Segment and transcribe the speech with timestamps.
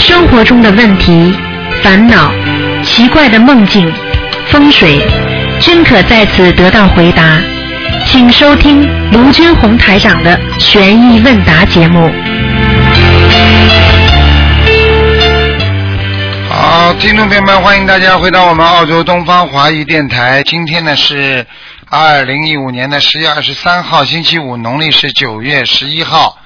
[0.00, 1.34] 生活中的问题、
[1.82, 2.32] 烦恼、
[2.82, 3.92] 奇怪的梦境、
[4.46, 5.02] 风水，
[5.60, 7.38] 均可在此得到回答。
[8.06, 12.10] 请收听卢军红台长的《悬疑问答》节目。
[16.48, 20.42] 好，听众朋友们，欢迎大家回到我们澳洲东方华语电台。
[20.42, 21.46] 今天呢是
[21.90, 26.38] 二零一五年的十月二十三号，星期五，农历是九月十一号。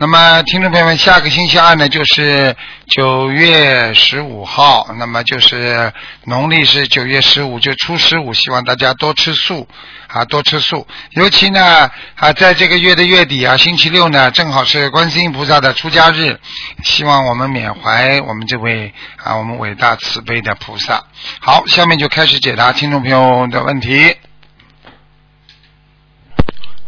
[0.00, 2.54] 那么，听众朋友们，下个星期二呢就是
[2.86, 9.66] 九月十五号，那么就是农历是九月十五，就初十五，希望大家多吃素
[10.06, 10.86] 啊，多吃素。
[11.10, 16.38] 尤其呢啊，在这个月的月底啊，星期六呢，正好是观世音菩萨的出家日，
[16.84, 21.02] 希望我们缅怀我们这位啊，我们伟大慈悲的菩萨。
[21.40, 24.16] 好，下面就开始解答听众朋友的问题。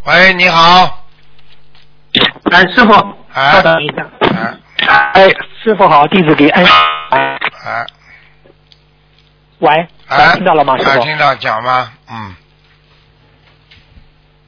[0.04, 0.99] 喂，你好。
[2.50, 2.92] 哎，师傅，
[3.32, 4.06] 哎稍等一下。
[4.86, 5.28] 哎哎，
[5.62, 6.64] 师傅好，弟子给哎。
[7.10, 7.86] 哎
[9.58, 10.90] 喂，哎，听到了吗，师傅？
[10.90, 11.92] 哎听到讲吗？
[12.10, 12.34] 嗯，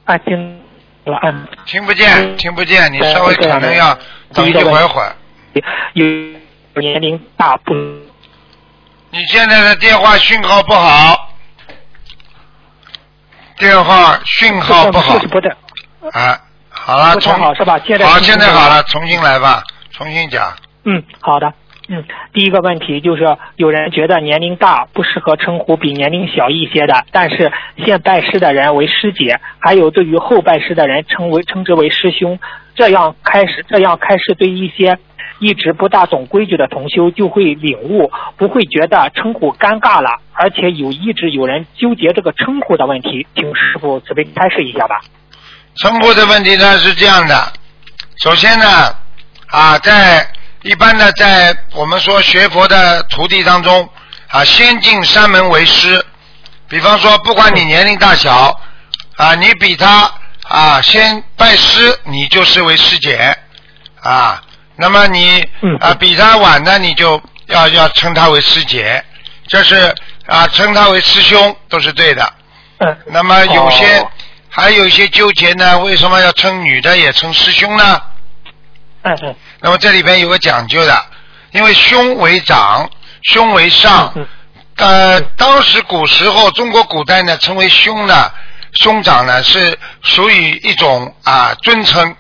[0.04, 0.62] 啊，听
[1.04, 3.96] 了，嗯，听不见，听不见，你稍微可能要
[4.32, 5.14] 等一会儿会儿。
[5.92, 6.06] 有
[6.80, 7.74] 年龄大不？
[9.10, 11.28] 你现在的电话讯号不好，
[13.58, 15.18] 电话讯号不好
[16.12, 16.40] 啊。
[16.84, 17.78] 好了，不太重好是吧？
[17.86, 20.52] 现在好，现在好了，重新来吧，重新讲。
[20.84, 21.54] 嗯，好的。
[21.88, 27.52] 嗯，第一个问题就是有人觉得年龄大不适合称呼比年龄小一些的，但是
[27.84, 32.38] 现拜师的人为师姐，还有对于后拜师的人称为称之为师兄，
[32.74, 34.98] 这样开始这样开始对一些
[35.38, 45.00] 一直不大懂规矩的同修就会领悟，不会觉得称呼尴尬了，而且有一直有人纠结这个称呼的问题，请师傅慈悲开示一下吧。
[45.76, 47.52] 称呼的问题呢是这样的，
[48.22, 48.94] 首先呢，
[49.46, 50.30] 啊，在
[50.62, 53.88] 一般的在我们说学佛的徒弟当中，
[54.28, 56.04] 啊，先进山门为师。
[56.68, 58.58] 比方说，不管你年龄大小，
[59.16, 60.12] 啊，你比他
[60.48, 63.36] 啊先拜师，你就视为师姐，
[64.02, 64.42] 啊，
[64.76, 65.76] 那么你嗯。
[65.80, 69.02] 啊比他晚呢，你就要要称他为师姐，
[69.48, 69.94] 这是
[70.26, 72.32] 啊称他为师兄都是对的。
[72.78, 74.10] 嗯，那么有些、哦
[74.54, 78.02] 还有一些纠结呢，为什么要称女的也称师兄呢？
[79.02, 81.06] 嗯嗯那么这里边有个讲究的，
[81.52, 82.88] 因为兄为长，
[83.22, 84.12] 兄为上。
[84.14, 84.28] 嗯
[84.76, 88.30] 呃，当时古时候中国古代呢，称为兄呢，
[88.72, 92.16] 兄长呢是属于一种啊尊称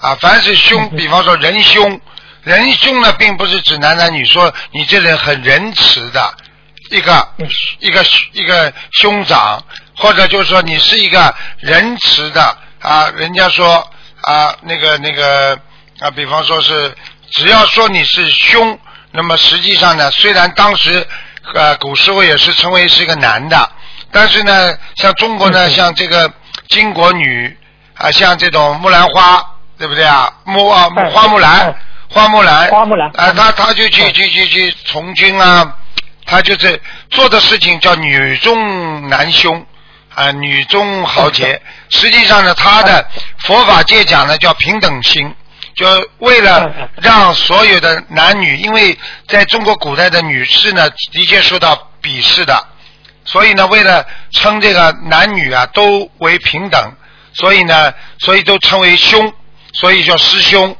[0.00, 2.00] 啊，凡是兄，嗯比方说仁兄，
[2.42, 6.34] 仁兄呢并不是指男男女，说你这人很仁慈的
[6.90, 7.48] 一个嗯
[7.80, 9.60] 一个一个兄长，
[9.96, 13.88] 或者就是说你是一个仁慈的啊，人家说
[14.22, 15.58] 啊那个那个
[16.00, 16.94] 啊，比方说是
[17.30, 18.78] 只要说你是凶，
[19.12, 21.06] 那么实际上呢，虽然当时
[21.54, 23.70] 呃古时候也是称为是一个男的，
[24.12, 26.28] 但是呢，像中国呢，嗯像这个
[26.68, 27.56] 巾帼女
[27.94, 29.44] 啊，像这种木兰花，
[29.78, 30.30] 对不对啊？
[30.44, 31.74] 木啊木花木兰嗯，
[32.10, 33.08] 花木兰，花木兰。
[33.16, 35.74] 啊，他他就去嗯去去去从军啊，
[36.26, 36.80] 他就是
[37.10, 39.64] 做的事情叫女重男凶
[40.16, 41.60] 啊，女中豪杰。
[41.90, 43.06] 实际上呢，他的
[43.40, 45.34] 佛法界讲呢叫平等心，
[45.74, 45.86] 就
[46.18, 52.66] 为了让所有的男女，因为在中国古代的女士呢，的确受到鄙视的，
[53.26, 56.92] 所以呢，为了称这个男女啊都为平等，
[57.34, 59.34] 所以呢，所以都称为兄，
[59.74, 60.74] 所以叫师兄。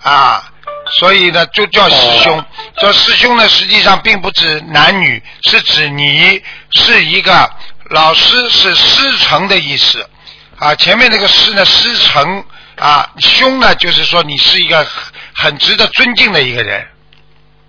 [0.00, 0.52] 啊，
[1.00, 2.44] 所以呢就叫师兄。
[2.76, 6.40] 这师兄呢，实际上并不指男女，是指你
[6.70, 7.50] 是一个
[7.90, 10.06] 老师，是师承的意思
[10.58, 10.74] 啊。
[10.74, 12.44] 前面那个师呢，师承
[12.76, 16.86] 啊，兄呢，就是说你是一个很很值得尊敬的一个人。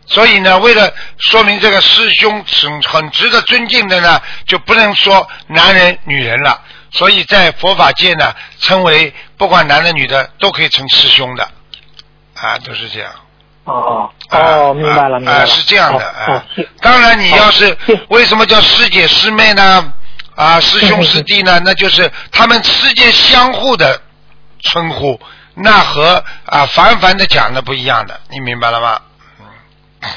[0.05, 6.59] 所以呢，为了说明这个师兄很很值得尊敬的呢，就不能说男人、女人了。
[6.91, 11.47] 所以在佛法界呢，称为不管男的女的都可以称师兄的，
[12.35, 13.11] 啊，都是这样。
[13.65, 15.39] 哦啊哦，明白了啊明白了。
[15.41, 16.65] 啊是这样的哦啊哦。
[16.81, 17.77] 当然，你要是
[18.09, 19.93] 为什么叫师姐师妹呢？
[20.39, 21.59] 啊，师兄师弟呢？
[21.65, 23.99] 那就是他们之间相互的
[24.61, 25.19] 称呼，
[25.53, 28.99] 那和啊凡凡的讲的不一样的，你明白了吗？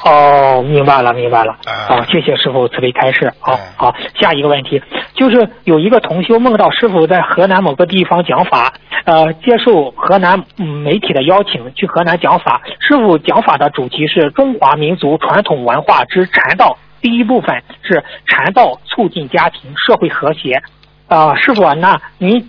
[0.04, 1.54] 哦，明白了，明白了。
[1.64, 3.34] 啊好，谢谢师傅慈悲开示。
[3.40, 4.80] 好嗯好，下一个问题
[5.16, 8.74] 就是有一个同修梦到师傅在河南某个地方讲法，
[9.04, 12.62] 呃，接受河南嗯媒体的邀请去河南讲法。
[12.78, 20.62] 师傅讲法的主题是中华民族传统文化之禅道，第一部分是禅道促进家庭社会和谐。
[21.08, 22.48] 啊、师傅啊，那您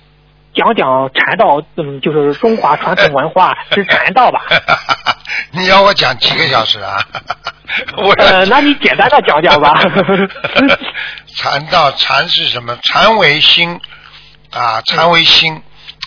[0.53, 4.45] 讲讲禅道，嗯，就是中华传统文化之禅道吧。
[5.51, 6.97] 你要我讲几个小时啊？
[7.97, 9.73] 我呃，那你简单的讲讲吧。
[11.35, 12.77] 禅道禅是什么？
[12.83, 13.81] 禅为心
[14.51, 15.61] 啊，禅为心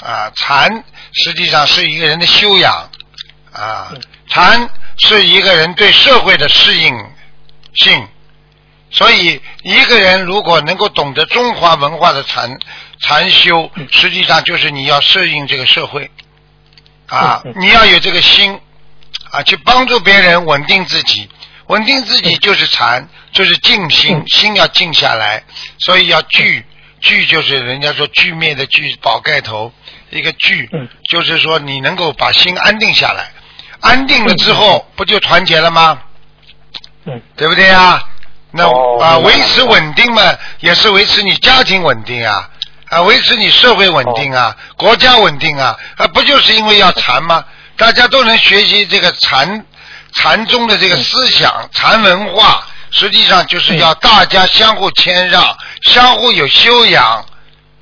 [0.05, 2.89] 啊，禅实际上是一个人的修养
[3.53, 3.93] 啊，
[4.29, 6.97] 禅是一个人对社会的适应
[7.75, 8.09] 性。
[8.91, 12.59] 所以，一个人如果能够懂得中华文化的禅
[13.01, 16.11] 禅修，实际上就是你要适应这个社会。
[17.09, 18.59] 啊，你要有这个心
[19.31, 21.29] 啊，去帮助别人稳定自己，
[21.67, 25.45] 稳定自己就是禅，就是静心，心要静下来。
[25.79, 26.65] 所以要聚，
[27.01, 29.73] 聚就是人家说聚灭的聚，宝盖头。
[30.11, 30.69] 一个聚，
[31.11, 33.31] 就是说你能够把心安定下来，
[33.81, 36.01] 安定了之后不就团结了吗？
[37.05, 38.03] 嗯，对不对呀？
[38.53, 38.65] 那
[39.03, 40.23] 啊，维持稳定嘛，
[40.61, 42.49] 也是维持你家庭稳定啊，
[42.89, 47.45] 啊，维持你社会稳定啊，国家稳定啊，啊，不就是因为要禅吗？
[47.77, 49.65] 大家都能学习这个禅
[50.15, 55.45] 禅宗的这个思想、禅文化，实际上就是要大家相互谦让，
[55.83, 57.27] 相互有修养，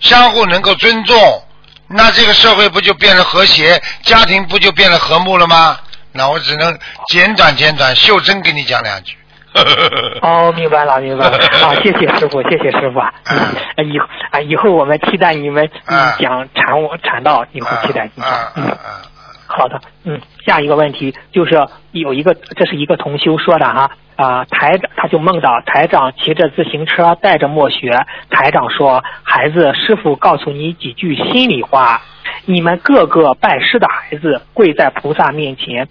[0.00, 1.44] 相互能够尊重，
[1.86, 5.78] 那这个社会不就变得和谐，家庭不就变得和睦了吗？
[6.10, 6.76] 那我只能
[7.08, 9.16] 简短简短，秀珍给你讲两句。
[10.22, 11.36] 哦，明白了，明白了。
[11.62, 13.12] 啊，谢谢师傅，谢谢师傅啊。
[13.30, 13.38] 嗯，
[13.76, 18.64] 呃以后啊，以后我们期待你们嗯啊讲禅我禅道，以后期待你啊啊讲。
[18.64, 19.02] 嗯，啊！
[19.46, 19.80] 好的。
[20.04, 23.90] 嗯，下一个问题就是有一个，这是一个同修说的哈。
[24.16, 32.00] 啊、台长他就梦到台长骑着自行车带着墨学，台长说：“孩子，师傅告诉你几句心里话，
[32.44, 35.88] 你们个个拜师的孩子跪在菩萨面前，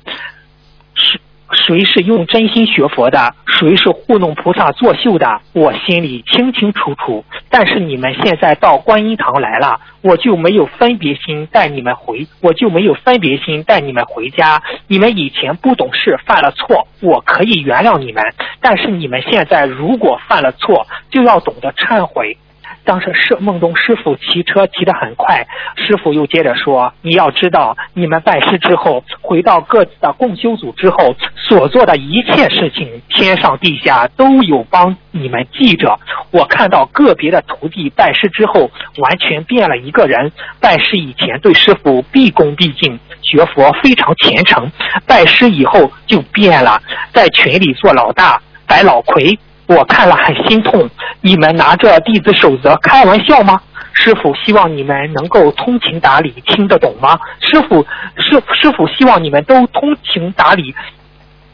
[1.53, 7.23] 谁是用真心学佛的，谁是糊弄菩萨作秀的，我心里清清楚楚。
[7.49, 14.61] 但是你们现在到观音堂来了，我就没有分别心带你们回，我就没有分别心带你们回家。
[14.87, 18.23] 你们以前不懂事，犯了错，我可以原谅你们。
[18.59, 22.37] 但是你们现在如果犯了错，就要懂得忏悔。
[22.85, 25.47] 当时师梦中师傅骑车骑得很快，
[25.77, 35.97] 师傅又接着说：“你要知道，你们拜师之后，回到各自的共修组之后，所做的一切事情，天上地下都有帮你们记着。
[36.31, 40.31] 我看到个别的徒弟拜师之后，完全变了一个人。
[40.59, 44.65] 拜师以前对师傅毕恭毕敬，学佛非常虔诚；
[45.07, 46.81] 拜师以后就变了，
[47.13, 50.89] 在群里做老大，摆老魁。”我看了很心痛，
[51.21, 53.61] 你们拿着弟子守则开玩笑吗？
[53.93, 57.19] 师傅希望你们能够通情达理，听得懂吗？
[57.39, 57.85] 师傅
[58.17, 60.75] 师师傅希望你们都通情达理，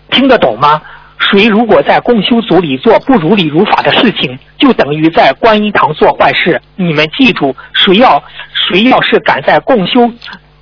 [0.10, 0.82] 听得懂吗？
[1.20, 6.62] 谁如果在共修组里做不如理如法的事情，就等于在观音堂做坏事。
[6.78, 8.24] 你们记住，谁要
[8.54, 10.10] 谁要是敢在共修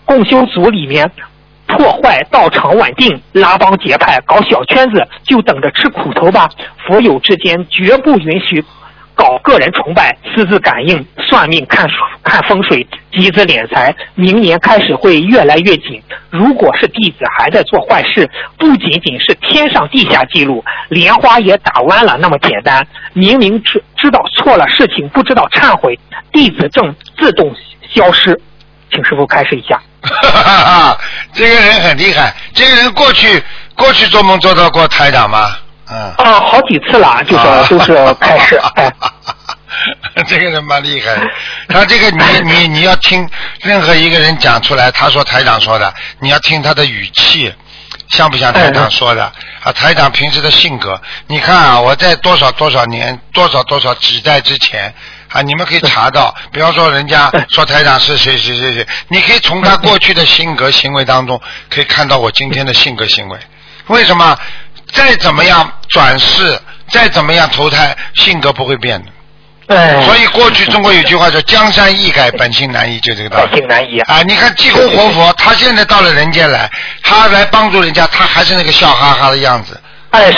[0.04, 1.12] 共修组里面
[1.68, 6.50] 破坏道场稳定、拉帮结派、搞小圈子，就等着吃苦头吧。
[6.88, 8.64] 佛友之间绝不允许
[9.14, 11.88] 搞个人崇拜、私自感应、算命、看
[12.24, 13.94] 看风水、集资敛财。
[14.16, 16.02] 明年开始会越来越紧。
[16.30, 22.88] 如果是弟子还在做坏事，不仅仅是天上地下记录，莲花也打弯了那么简单。
[23.14, 26.00] 明明知知道错了事情，不知道忏悔，
[26.32, 27.54] 弟子证自动
[27.90, 28.40] 消失。
[28.90, 29.82] 请师傅开示一下。
[30.08, 30.98] 哈哈哈，
[31.34, 32.34] 这个人很厉害。
[32.54, 33.44] 这个人过去
[33.76, 35.56] 过去做梦做到过台长吗？
[35.90, 36.14] 嗯。
[36.18, 38.60] 啊，好几次了，就是都是开始。
[40.16, 41.16] 哎，这个人蛮厉害，
[41.70, 43.30] 他这个你你你要听
[43.62, 47.54] 任何一个人讲出来，他说台长说的，你要听他的语气，
[48.10, 49.32] 像不像台长说的？
[49.64, 54.94] 啊，台长平时的性格，你看啊，我在多少多少年，多少多少几代之前。
[55.30, 63.38] 啊，你们可以查到，比方说人家说台长是谁谁谁谁，你可以从他过去的性格行为当中，可以看到我今天的性格行为。
[63.88, 64.38] 为什么？
[64.94, 66.58] 再怎么样转世，
[66.90, 69.12] 再怎么样投胎，性格不会变的。
[69.76, 73.50] 哎，所以过去中国有句话叫“江山易改，本性难移”，就这个道理。
[73.52, 74.00] 本性难移。
[74.00, 76.72] 啊，你看济公活佛，他现在到了人间来，
[77.04, 79.78] 他来帮助人家，他还是那个笑哈哈的样子。
[80.12, 80.38] 哎，是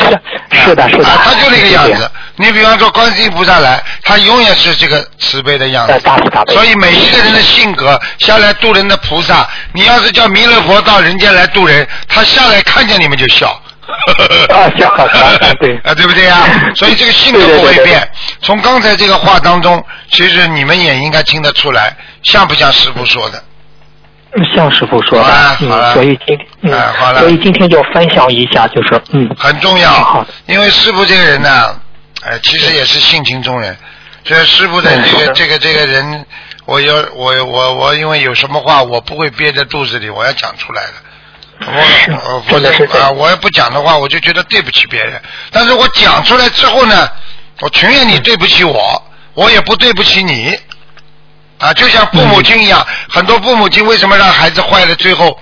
[0.52, 2.10] 是的，是的，啊，他就那个样子。
[2.38, 6.00] 你比方说观世音菩萨来，他永远是这个慈悲的样子呃。
[6.00, 6.54] 大慈大悲。
[6.54, 13.50] 所以每一个人的性格，下来渡人的菩萨，你要是叫弥勒佛到人间来渡人，他下来看见你们就笑。
[14.50, 16.46] 啊笑哈哈 对啊，对不对呀？
[16.76, 18.08] 所以这个性格不会变。
[18.42, 23.44] 从刚才这个话当中，其实你们也应该听得出来，像不像师傅说的？
[24.36, 31.76] 嗯像师傅说的，好了好了嗯，所以今嗯啊好了所以今天就分享一下，就是嗯，很重要因为师傅这个人呢，
[32.22, 33.76] 呃，其实也是性情中人。
[34.26, 36.26] 所以师傅的这个嗯这个这个人，
[36.66, 40.94] 我有我我我因为有什么话我不会憋在肚子里，我要讲出来的。
[41.66, 45.20] 我我真的是这样啊，我要不讲的话，我就觉得对不起别人。
[45.52, 47.10] 但是我讲出来之后呢，
[47.62, 50.56] 我情愿你对不起我，我也不对不起你。
[51.60, 55.38] 啊，就像父母亲一样，很多父母亲为什么让孩子坏了，最后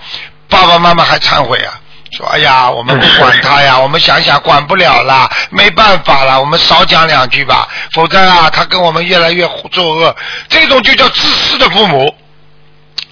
[0.48, 1.80] 爸爸妈妈还忏悔啊？
[2.10, 10.16] 说哎呀，我们不管他呀，我们想想管不了啦，没办法了，我们少讲两句吧，否则啊，他跟我们越来越作恶，
[10.48, 12.14] 这种就叫自私的父母。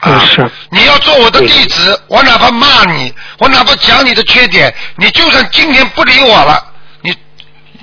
[0.01, 0.51] 啊，嗯是。
[0.71, 6.65] 你要做我的弟子，我哪怕骂你，我哪怕讲你的缺点，你就算今天不理我了，
[7.03, 7.15] 你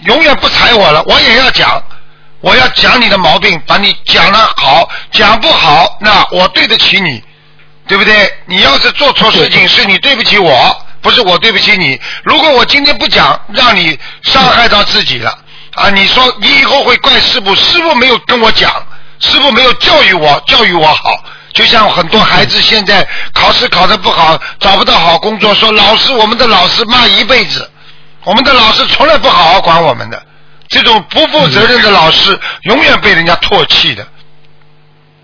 [0.06, 1.82] 永远不睬我了，我也要讲，
[2.44, 7.24] 我要讲你的毛病，把你讲了好，讲不好，那我对得起你，
[7.88, 8.30] 对不对？
[8.48, 11.98] 你要是做错事情，是你对不起我，不是我对不起你。
[12.26, 15.32] 如果我今天不讲，让你伤害到自己了
[15.76, 15.90] 啊！
[15.90, 18.70] 你说你以后会怪师傅，师傅没有跟我讲，
[19.22, 21.24] 师傅没有教育我，教育我好。
[21.54, 27.72] 就像很多孩子现在考试考得不好，找不到好工作，说老师我们的老师骂一辈子，
[28.26, 30.22] 我们的老师从来不好好管我们的，
[30.74, 34.06] 这种不负责任的老师永远被人家唾弃的，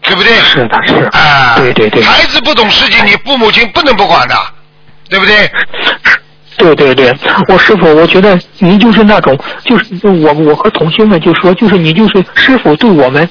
[0.03, 0.35] 对不对？
[0.41, 4.35] 是的，是的，啊，对对对，孩子不懂事情，你父母亲不能不管的，
[5.09, 5.51] 对不对？
[6.59, 7.15] 对对对，
[7.47, 13.27] 我师傅，我觉得您就是那种，就是我我和同学们就说，就是你就是师傅对我们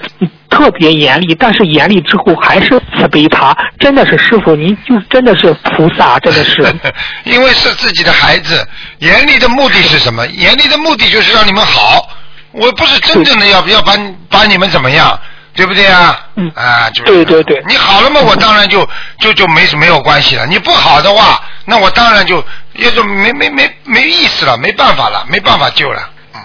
[0.49, 6.63] 特别严厉，但是严厉之后还是慈悲他，真的是师傅，您就真的是菩萨，真的是。
[7.25, 8.67] 因为是自己的孩子，
[9.01, 10.27] 严厉的目的是什么？
[10.29, 12.09] 严厉的目的就是让你们好，
[12.53, 15.21] 我不是真正的要要把你把你们怎么样，
[15.59, 16.17] 对不对啊？
[16.37, 18.89] 嗯啊，就是对对对你好了嘛，我当然就
[19.19, 20.47] 就就没没有关系了。
[20.47, 22.41] 你不好的话，那我当然就
[22.75, 26.01] 也就没没没没意思了，没办法了，没办法救了。
[26.37, 26.41] 嗯，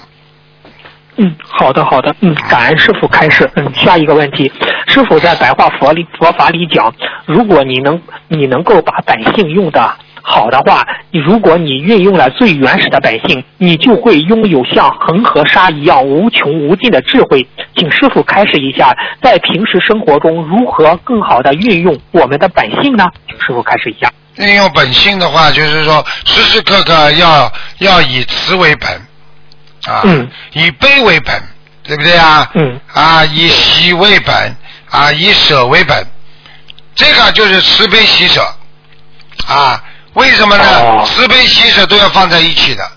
[1.17, 3.47] 嗯，好的好的，嗯，感恩师傅开始。
[3.55, 4.51] 嗯，下一个问题，
[4.87, 6.91] 师傅在白话佛里佛法里讲，
[7.27, 17.45] 如果你能你能够把百姓用的好的话，你如果你运用了最原始的本性，你就会拥有像恒河沙一样无穷无尽的智慧。
[17.75, 23.05] 请师傅开示一下，在平时生活中如何更好的运用我们的本性呢？
[23.27, 24.11] 请师傅开示一下。
[24.37, 28.89] 运用本性的话，就是说时时刻刻要要以慈为本，
[29.93, 31.35] 啊，嗯以悲为本，
[31.83, 32.49] 对不对啊？
[32.55, 34.55] 嗯啊，以喜为本，
[34.89, 36.01] 啊，以舍为本，
[36.95, 38.41] 这个就是慈悲喜舍，
[39.47, 40.63] 啊，为什么呢？
[40.79, 41.05] 哦。
[41.07, 42.91] 慈悲喜舍都要放在一起的，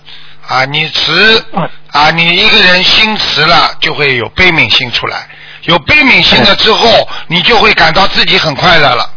[0.47, 1.69] 啊，你慈嗯。
[1.91, 5.27] 啊，你一个人心慈了，就会有悲悯心出来，
[5.63, 9.09] 有悲悯心了之后，你就会感到自己很快乐了，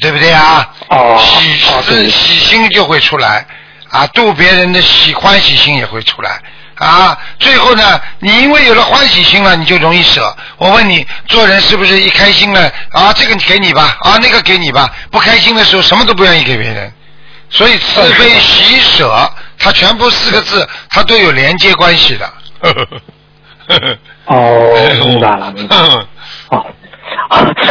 [0.00, 0.68] 对不对啊？
[0.88, 2.10] 哦喜哦对。
[2.10, 3.46] 喜心就会出来，
[3.90, 6.40] 啊，度别人的喜欢喜心也会出来。
[6.80, 10.34] 啊，最后呢，你因为有了欢喜心了，你就容易舍。
[10.56, 16.90] 我问你，做人是不是一开心了啊，这个给你吧，啊，那个给你吧，不开心的时候什么都不愿意给别人。
[17.50, 22.32] 所以慈悲喜舍，它全部四个字，它都有连接关系的。
[24.24, 26.06] 哦， 明白了，明白了。
[26.50, 26.64] 哦，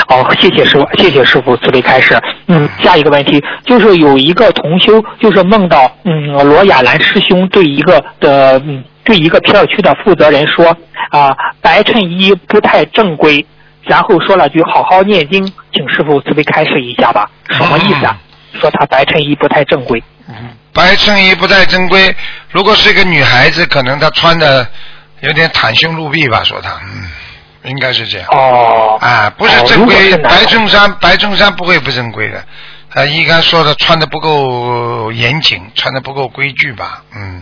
[0.07, 2.21] 好，谢谢师傅，谢谢师傅慈悲开示。
[2.47, 10.77] 嗯，下一个问题就是有一个同修，就是梦到嗯罗亚兰师兄对一个的嗯对一个片区的负责人说
[11.09, 13.43] 啊、白衬衣不太正规，
[13.81, 18.15] 然后说了句好好念经，请师傅慈悲开示一下吧，什么意思啊？
[18.61, 20.01] 说他白衬衣不太正规。
[20.27, 20.35] 嗯
[20.71, 22.15] 白衬衣不太正规，
[22.51, 24.65] 如果是一个女孩子，可能她穿的
[25.21, 27.09] 有点袒胸露臂吧，说她，嗯，
[27.63, 28.27] 应该是这样。
[28.31, 32.37] 哦，啊，不是哦正规，白衬衫，白衬衫不会不正规的。
[32.93, 37.41] 啊，应该说的穿的不够严谨，穿的不够规矩吧，嗯。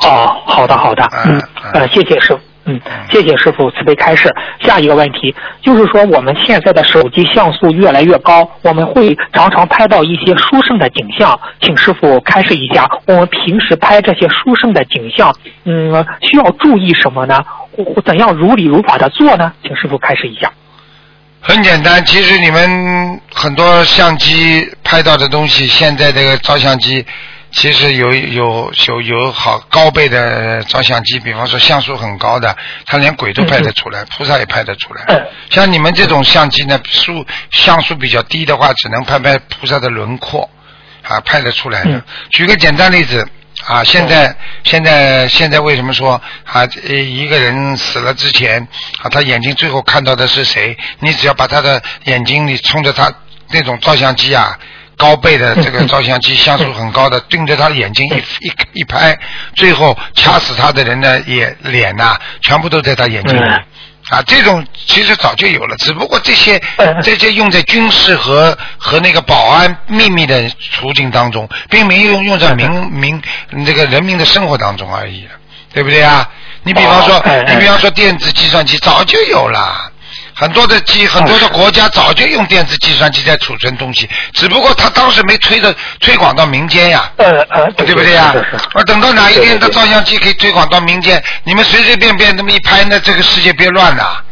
[0.00, 4.34] 哦，好的好的，嗯呃，谢谢师傅，嗯，谢谢师傅慈悲开示。
[4.60, 15.34] 下一个问题就是说，我们现在的手机像素越来越高，我们会常常拍到一些殊胜的景象，请师傅开示一下，我们平时拍这些殊胜的景象，
[15.64, 17.42] 嗯，需要注意什么呢？
[18.04, 19.52] 怎样如理如法的做呢？
[19.62, 20.50] 请师傅开示一下。
[21.40, 27.04] 很简单，其实你们很多相机拍到的东西，现在这个照相机
[27.56, 35.04] 其实有有有有好高倍的照相机，比方说像素很高的，他连鬼都拍得出来，菩萨也拍得出来。
[35.08, 40.48] 嗯像你们这种相机呢，数像素比较低的话，只能拍拍菩萨的轮廓，
[41.02, 41.92] 啊，拍得出来的。
[41.92, 43.26] 嗯举个简单例子。
[43.64, 48.68] 啊，现在现在现在为什么说啊，呃一个人死了之前
[49.00, 50.76] 啊，他眼睛最后看到的是谁？
[51.00, 53.10] 你只要把他的眼睛里冲着他
[53.48, 54.58] 那种照相机啊，
[54.96, 59.16] 高倍的这个照相机，像素很高的， 盯着他的眼睛一一一拍，
[59.54, 63.44] 最后掐死他的人呢，也脸呐、全部都在他眼睛里。
[63.48, 63.64] 嗯
[64.08, 73.20] 啊，这种其实早就有了，只不过这些嗯这些用在军事和和那个保安秘密的途径当中，并没有用用在民民
[73.66, 75.26] 这个人民的生活当中而已，
[75.74, 76.28] 对不对啊？
[76.62, 79.85] 你比方说你比方说电子计算机早就有了。
[80.38, 87.10] 很多的机，很多的国家早就用电子计算机在储存东西，只不过他当时没推的推广到民间呀。
[87.16, 88.68] 呃呃，对不对呀是是是？
[88.74, 94.22] 而等到哪一天，这对对对照相机可以推广到民间，你们随随便便那么一拍，那这个世界别乱了。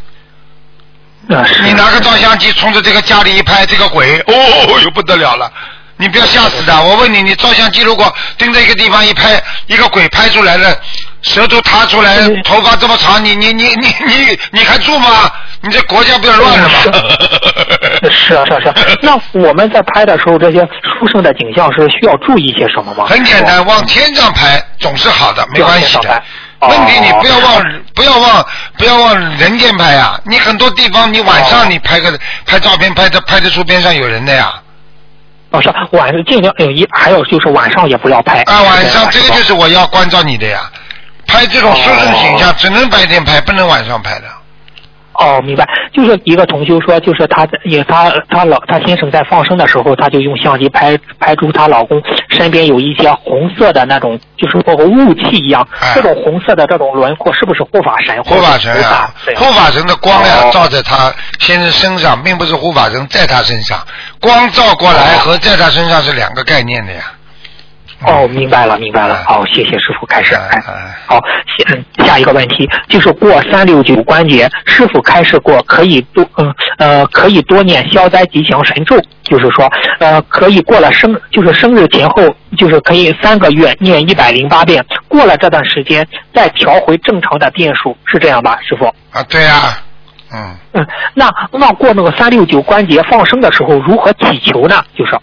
[1.62, 5.50] 你拿个照相机冲着这个家里一拍，这个鬼， 哦哟不得了了！
[5.96, 6.82] 你不要吓死的。
[6.82, 10.76] 我问你，你照相机如果盯着一个地方一拍，一个鬼拍出来了，
[11.24, 15.30] 舌头塌出来嗯，头发这么长，你你你你你你还住吗？
[15.62, 16.74] 你这国家不要乱了吗？
[18.10, 18.74] 是啊是啊是啊。
[19.00, 23.06] 那我们在拍的时候，这些殊胜的景象是需要注意些什么吗？
[23.08, 26.22] 很简单，往天上拍总是好的，没关系的
[26.60, 27.64] 问题你哦不要往
[27.94, 28.46] 不要往
[28.78, 30.18] 不要往人间拍啊！
[30.24, 34.52] 你很多地方你晚哦上你拍个拍照片拍的拍得出边上有人的呀。
[35.50, 38.42] 哦，是晚上尽量有一，还有就是晚上也不要拍。
[38.42, 40.60] 啊，晚上这个就是我要关照你的呀。
[41.34, 44.26] 拍这种殊胜形象只能白天拍，不能晚上拍的。
[45.16, 45.64] 哦，明白。
[45.92, 58.20] 就是一个同修说，就是她也她她老她先生在放生的时候，她就用相机拍拍出她老公身边有一些红色的那种，就是包括雾气一样，哎这种红色的这种轮廓，是不是护法神？
[58.24, 63.78] 护法神啊、护法神的光呀、哦照在他先生身上，并不是护法神在他身上，
[64.20, 67.02] 光照过来哦和在他身上是两个概念的呀。
[68.06, 69.14] 哦，明白了，明白了。
[69.14, 70.34] 哎好，谢谢师傅开始。
[70.34, 70.62] 哎
[71.06, 79.70] 好，下嗯下一个问题就是过三六九关节，师傅开示过可以多嗯呃可以多念消灾吉祥神咒，就是说
[80.00, 82.22] 呃可以过了生就是生日前后
[82.58, 88.86] 就是可以三个月念一百零八遍，过了这段时间再调回正常的遍数，是这样吧，师傅？
[89.12, 89.78] 啊，对呀、
[90.32, 94.84] 嗯，嗯，那那过那个三六九关节放生的时候如何祈求呢？
[94.96, 95.16] 就是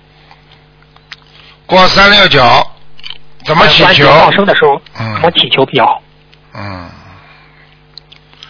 [1.72, 2.44] 过三六九
[3.46, 4.06] 怎么祈求？
[4.06, 6.02] 放生的时候嗯怎么祈求比较好？
[6.54, 6.90] 嗯，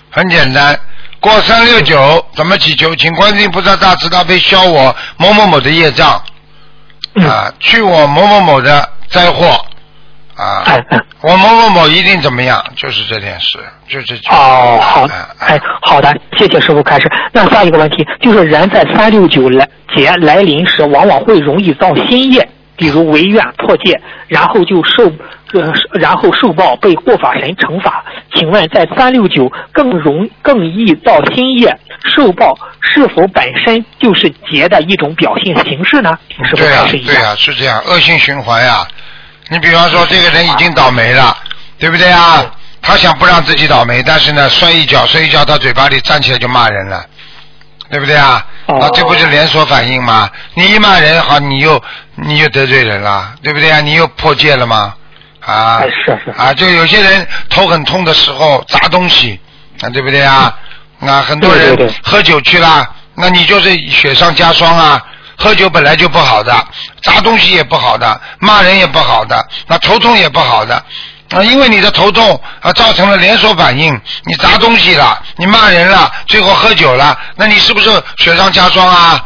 [0.10, 0.76] 很简单，
[1.20, 2.96] 过三六九怎么祈求？
[2.96, 6.20] 请观世音菩萨大慈大悲消我某某某的业障
[7.14, 9.64] 嗯，啊，去我某某某的灾祸
[10.36, 11.00] 啊，哎哎。
[11.22, 12.60] 我某某某一定怎么样？
[12.76, 14.28] 就是这件事，就这句。
[14.32, 17.08] 哦，好哎，哎，好的，谢谢师傅开始。
[17.32, 22.50] 那下一个问题就是，人在三六九来节来临时，往往会容易造新业，
[22.82, 25.06] 比如违愿破戒，然后就受
[25.54, 28.04] 呃，然后受报被护法神惩罚。
[28.34, 31.78] 请问，在三六九更容更易造新业，
[32.16, 36.18] 受报是否本身就是劫的一种表现形式呢？
[36.44, 37.14] 是不是对呀、开始一下。
[37.14, 38.84] 对呀、是这样，恶性循环呀、
[39.50, 41.38] 你比方说，这个人已经倒霉了，
[41.78, 42.44] 对不对啊？
[42.82, 47.06] 他想不让自己倒霉，但是呢，摔一跤，摔一跤，他嘴巴里站起来就骂人了，
[47.92, 48.44] 对不对啊？
[48.68, 50.30] 哦啊，这不是连锁反应吗？
[50.56, 51.84] 你一骂人，好，你又
[52.24, 53.82] 你就得罪人了，对不对啊？
[53.82, 54.94] 你又破戒了吗？
[55.40, 59.40] 啊，哎是是啊，就有些人头很痛的时候砸东西，
[59.82, 60.56] 啊，对不对啊？
[61.00, 65.04] 啊，很多人喝酒去了，那你就是雪上加霜啊。
[65.38, 66.54] 喝酒本来就不好的，
[67.02, 70.76] 砸东西也不好的，骂人也不好的，那头痛也不好的。
[71.32, 74.00] 啊，因为你的头痛啊，造成了连锁反应。
[74.26, 79.26] 你砸东西了，你骂人了，最后喝酒了，那你是不是雪上加霜啊？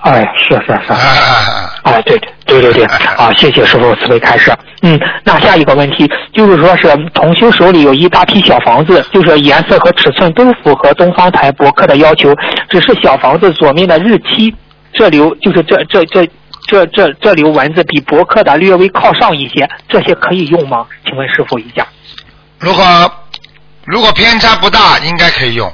[0.00, 0.92] 哎，是是是。
[0.92, 4.52] 啊哎，对对对对对，啊，谢谢师傅慈悲开示。
[4.82, 12.34] 嗯，那下一个问题就是说是同修手里有一大批小房子，就是颜色和尺寸都符合东方台博客的要求，
[12.68, 14.54] 只是小房子左面的日期
[14.92, 16.26] 这留就是这这这
[16.66, 20.86] 这这这留文字比博客的略微靠上一些，这些可以用吗？
[21.04, 21.86] 请问师傅一下。
[22.58, 22.84] 如果
[23.84, 25.70] 如果偏差不大，应该可以用。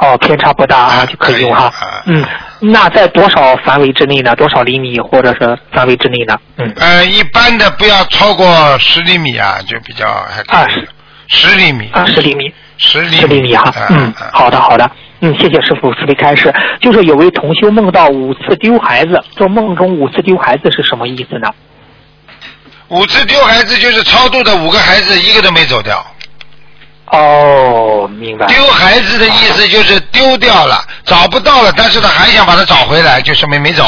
[0.00, 1.72] 嗯，哦，偏差不大啊，啊就可以用哈。
[2.06, 2.24] 嗯，
[2.60, 4.34] 那在多少范围之内呢？
[4.36, 6.38] 多少厘米或者是范围之内呢？
[6.56, 6.72] 嗯。
[6.76, 10.56] 呃，一般的不要超过十厘米啊，就比较还可以。
[10.56, 10.88] 二十
[11.28, 11.88] 十厘米。
[11.92, 12.52] 啊，十厘米。
[12.78, 13.16] 十厘米。
[13.16, 14.88] 十厘米哈，嗯好的好的，
[15.20, 16.54] 嗯，谢谢师傅慈悲开示。
[16.80, 21.48] 就是有位同修梦到五次丢孩子，做梦中五次丢孩子是什么意思呢？
[22.88, 26.06] 五次丢孩子就是超度的五个孩子一个都没走掉。
[27.10, 28.46] 哦，明白。
[28.46, 33.84] 丢孩子的意思就是丢掉了，找不到了，但是他还想把它找回来，就说明没走。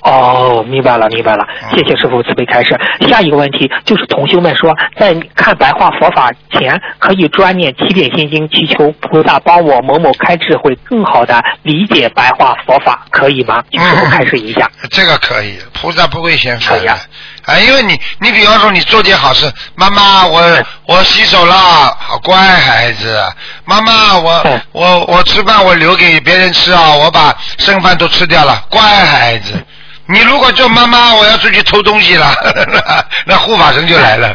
[0.00, 2.78] 哦，明白了，明白了，嗯谢谢师傅慈悲开示。
[3.08, 13.62] 下一个问题就是同修们说，在看白话佛法前，可以专念七遍心经，祈求菩萨帮我某某开智慧，更好的理解白话佛法，可以吗？
[13.72, 14.70] 请师傅开示一下。
[14.90, 16.98] 这个可以，菩萨不会嫌烦的可以啊
[17.48, 20.42] 啊，因为你，你比方说你做件好事，妈妈，我
[20.86, 21.54] 我洗手了，
[21.98, 23.24] 好乖孩子。
[23.64, 29.54] 妈妈，我嗯我我吃饭我留给别人吃啊，我把剩饭都吃掉了，乖孩子。
[30.10, 32.34] 你如果叫妈妈，我要出去偷东西了，
[33.24, 34.34] 那护法神就来了。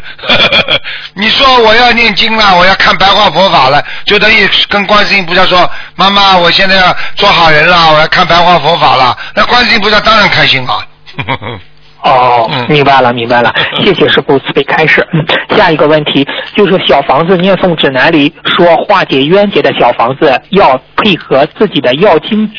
[1.14, 10.86] 你说我要念经了，我要看白话佛法了，就等于跟观世音菩萨说：“妈妈，我现在要做好人了，我要看白话佛法了。”那观世音菩萨当然开心了。
[12.04, 15.08] 哦嗯，明白了，明白了，谢谢师傅慈悲开示。
[15.14, 15.26] 嗯，
[15.58, 22.50] 下一个问题就是小房子念诵指南里说化解冤结的小房子要配合自己的要经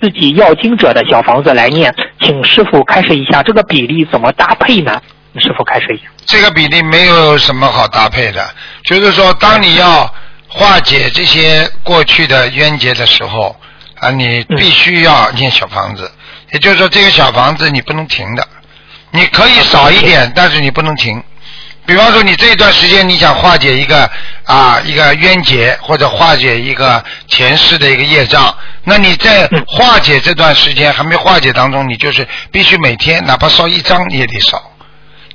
[0.00, 5.00] 自己要经者的小房子来念，请师傅开示一下这个比例怎么搭配呢？
[5.38, 6.10] 师傅开示一下。
[6.26, 8.44] 这个比例没有什么好搭配的，
[8.84, 10.12] 就是说，当你要
[10.48, 13.54] 化解这些过去的冤结的时候，
[14.00, 16.10] 啊，你必须要念小房子。
[16.52, 18.44] 也就是说，这个小房子你不能停的，
[19.12, 21.22] 你可以少一点，但是你不能停。
[21.86, 24.08] 比方说，你这段时间你想化解一个
[24.44, 34.62] 啊一个冤结，或者化解一个前世的一个业障，那你在化解这段时间还没化解当中，你就是必须每天哪怕烧一张你也得烧。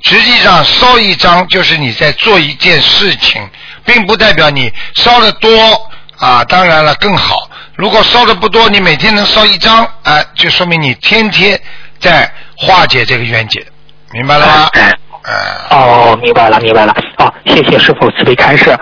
[0.02, 3.46] 实际上烧一张就是你在做一件事情，
[3.84, 7.50] 并不代表你烧的多啊，当然了更好。
[7.74, 11.60] 如果烧的不多，你每天能烧一张，啊，就说明你天天
[11.98, 13.64] 在化解这个冤结，
[14.12, 14.52] 明白了吗？
[15.22, 16.94] 啊，哦，明白了，明白了。
[17.18, 18.76] 好，谢谢师傅慈悲开示。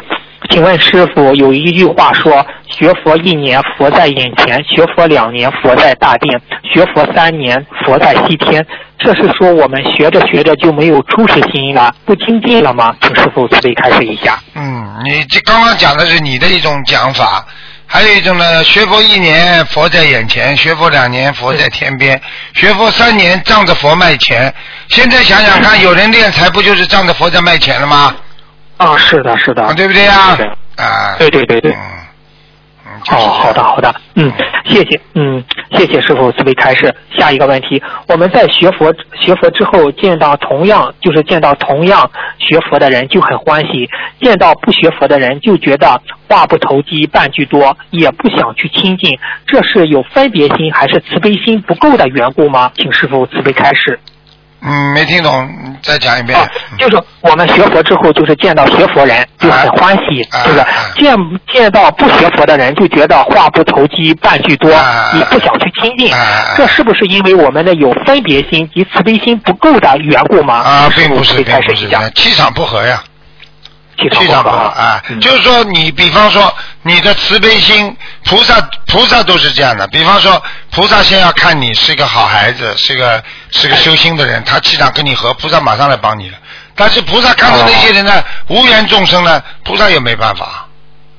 [0.51, 8.65] 请问师傅，有一句话说：“学佛一年，佛在眼前；学佛两年，佛在大殿；学佛三年，佛在西天。”
[8.99, 12.95] 这是说我们学着学着就没有初始心了，不精进了吗？
[13.01, 14.39] 请师傅慈悲开示一下。
[14.55, 17.45] 嗯，你这刚刚讲的是你的一种讲法，
[17.87, 22.21] 还有一种呢，学佛一年佛在眼前，学佛两年佛在天边，
[22.55, 24.53] 学佛三年仗着佛卖钱。
[24.89, 28.15] 现在想想看，有人练财不就是仗着佛在卖钱了吗？
[28.79, 30.47] 啊，是的，是的，啊，对不对呀对？
[30.77, 31.77] 啊，对对对对。
[33.11, 34.33] 哦，好的好的，嗯，
[34.65, 36.95] 谢谢，嗯，谢谢师傅慈悲开示。
[37.19, 43.89] 下一个问题，我们在学佛学佛之后，见到同样就是见到同样学佛的人就很欢喜，
[44.21, 52.71] 见到不学佛的人就觉得话不投机半句多，也不想去亲近，这是有分别心还是慈悲心不够的缘故吗？
[52.75, 53.99] 请师傅慈悲开示。
[54.67, 56.39] 嗯，没听懂，再讲一遍。
[56.39, 56.49] 哦，
[56.79, 60.67] 就是我们学佛之后，就是见到学佛人就很欢喜，啊就是啊。
[60.97, 61.15] 见
[61.53, 66.13] 见到不学佛的人就觉得话不投机半句多啊，你不想去亲近。
[66.15, 70.55] 啊，这是不是因为我们的有分别心及慈悲心不够的缘故吗？
[70.55, 73.03] 啊，并不是，并不是气场不合呀。
[73.97, 75.21] 气场不好啊，嗯。
[75.21, 78.55] 就是说你比方说你的慈悲心，菩萨
[78.89, 79.87] 菩萨都是这样的。
[79.89, 83.23] 比方说菩萨先要看你是一个好孩子，是个
[83.57, 86.37] 是个修心的人，他气场跟你合，菩萨马上来帮你了。
[86.75, 90.67] 但是菩萨看到那些人呢，无缘众生呢，菩萨也没办法。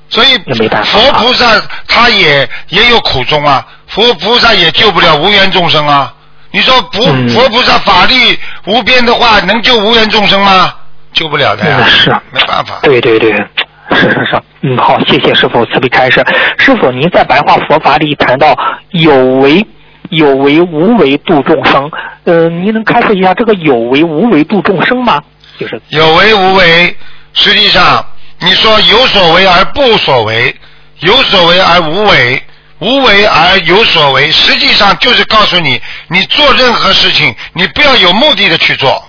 [0.09, 6.13] 所以也没办法佛菩萨他也也有苦衷啊，佛菩萨也救不了无缘众生啊。
[6.51, 10.73] 你说佛嗯佛菩萨法力无边的话，能救无缘众生吗？
[11.13, 12.75] 救不了的呀嗯，是没办法。
[12.83, 13.31] 对对对，
[13.95, 16.23] 是是是，嗯，好，谢谢师傅慈悲开示。
[16.59, 18.55] 师傅，您在白话佛法里谈到
[18.91, 19.65] 有为、
[20.09, 21.91] 有为、无为度众生，
[22.23, 25.21] 呃，您能开示一下这个有为、无为度众生吗？
[25.59, 26.95] 就是有为无为，
[27.33, 28.05] 实际上
[28.39, 30.55] 你说有所为而不所为，
[30.99, 32.43] 有所为而无为，
[32.79, 39.03] 无为而有所为，实际上就是告诉你，你做任何事情，你不要有目的的去做，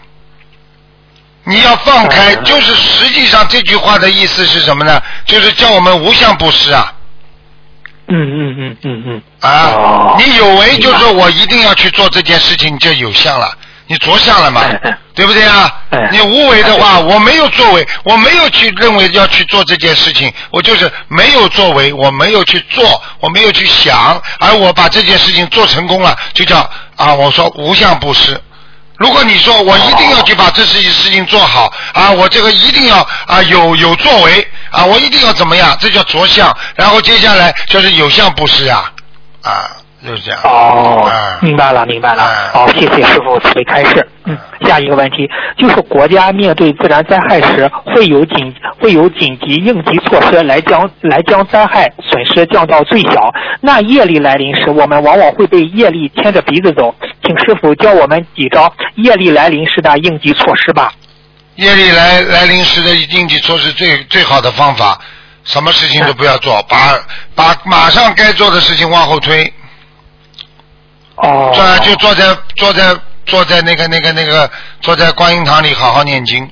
[1.45, 2.35] 你要放开。
[2.35, 5.03] 嗯就是实际上这句话的意思是什么呢？
[5.25, 6.93] 就是叫我们无相布施啊。
[8.09, 13.53] 嗯嗯嗯嗯嗯，啊，哦你有为就是说我一定要去做这件事情，你就有相了，
[13.89, 14.63] 你着相了嘛
[15.15, 16.09] 对不对啊嗯？
[16.13, 26.59] 你无为的话，我没有作为，我没有去认为要去做这件事情，我就是没有作为，我没有去做，我没有去想，而我把这件事情做成功了，就叫
[26.97, 28.41] 啊，我说无相布施。
[28.99, 36.57] 如果你说我一定要去把这事情事情做好啊，我这个一定要啊有有作为啊，我一定要怎么样，这叫着相。
[36.75, 38.91] 然后接下来就是有相布施啊，
[39.43, 39.71] 啊，
[40.07, 40.41] 就是这样。
[40.45, 44.09] 哦啊，明白了明白了啊，好，谢谢师傅慈悲开示。
[44.25, 53.31] 嗯，下一个问题就是国家面对自然灾害时，会有紧会有紧急应急措施来将来将灾害损失降到最小。
[53.61, 56.95] 那业力来临时，我们往往会被业力牵着鼻子走。
[57.23, 60.93] 请师傅教我们几招业力来临时的应急措施吧。
[61.57, 65.01] 业力来来临时的应急措施最最好的方法，
[65.45, 66.99] 什么事情都不要做，把
[67.35, 69.53] 把马上该做的事情往后推，
[71.17, 74.51] 哦，这就坐在坐在坐在那个那个那个
[74.81, 76.51] 坐在观音堂里好好念经，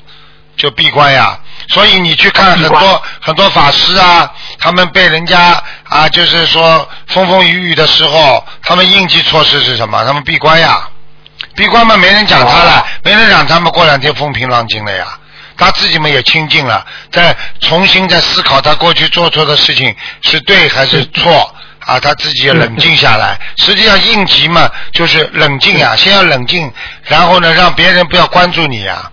[0.56, 1.38] 就闭关呀。
[1.68, 10.04] 所以你去看很多很多法师啊，他们被人家啊，就是说风风雨雨的时候，他们应急措施是什么？
[10.04, 10.88] 他们闭关呀。
[11.54, 15.06] 闭关嘛，没人讲他了，没人讲他们过两天风平浪静了呀。
[15.56, 21.53] 他自己嘛也清静了，再重新再思考他过去做错的事情是对还是错
[21.86, 23.38] 啊，他自己要冷静下来。
[23.56, 26.72] 实际上应急嘛，就是冷静呀，先要冷静，
[27.04, 29.10] 然后呢，让别人不要关注你呀，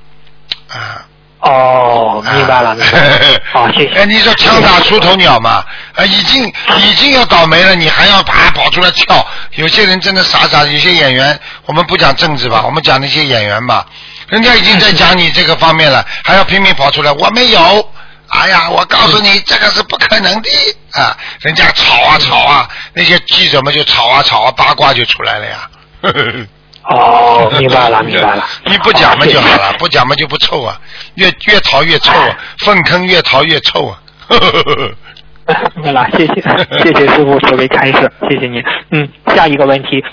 [0.70, 1.06] 啊。
[1.42, 3.20] 哦，明白了，明白了。
[3.52, 3.96] 好，谢谢。
[3.96, 5.64] 哎，你说枪打出头鸟嘛？
[5.96, 9.26] 啊，已经已经要倒霉了，你还要啪跑出来跳？
[9.56, 13.84] 有些人真的傻傻，有些演员，我们不讲政治吧，我们讲那些演员吧，
[14.30, 17.92] 人家已经在讲你这个方面了，还要拼命跑出来，我没有。
[18.32, 20.50] 哎呀，我告诉你，这个是不可能的
[20.94, 21.16] 啊！
[21.42, 25.70] 人家吵啊吵啊，那些记者们就吵啊吵啊，八卦就出来了呀。
[26.84, 28.48] 哦，明白了，明白了。
[28.66, 30.80] 你不讲嘛就好了，哦不讲嘛就不臭啊，
[31.16, 34.00] 越越逃越臭啊，粪坑越逃越臭啊。
[35.76, 36.42] 明白了，谢谢，
[36.84, 38.64] 谢谢师傅慈悲开示，谢谢您。
[38.92, 40.04] 嗯，下一个问题。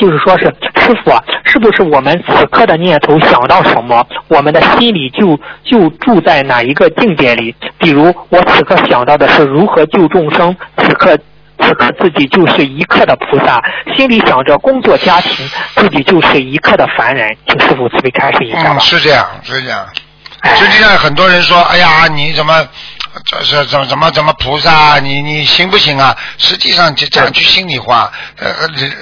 [0.00, 1.12] 就是说是师傅，
[1.44, 7.54] 是不是我们此刻的念头想到什么，我们的心里就就住在哪一个境界里？
[7.78, 11.18] 比如我此刻想到的是如何救众生，此刻
[11.58, 13.62] 此刻自己就是一刻的菩萨，
[13.94, 17.36] 心里想着工作家庭，自己就是一刻的凡人。
[17.46, 18.80] 请师傅慈悲开示一下吧嗯，。
[18.80, 19.86] 是这样，是这样。
[20.40, 22.66] 哎实际上，很多人说：“哎呀，你怎么
[23.26, 24.98] 这是怎么怎么怎么菩萨？
[25.00, 28.50] 你你行不行啊？”实际上，就讲句心里话，呃，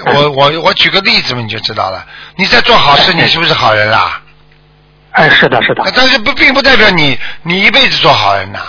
[0.06, 2.04] 呃我我我举个例子嘛，你就知道了。
[2.36, 4.20] 你在做好事，你是不是好人啦？
[5.12, 8.60] 哎，是的，是的呃，但是不并不代表你你一辈子做好人呐。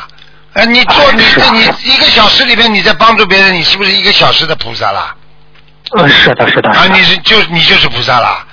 [0.53, 1.59] 呃，你做你哎是啊你
[1.91, 5.15] 一个小时里面你在帮助别人，你是不是一个小时的菩萨啦？
[5.97, 6.69] 嗯，是的，是的。
[6.69, 8.45] 啊，你是就你就是菩萨啦，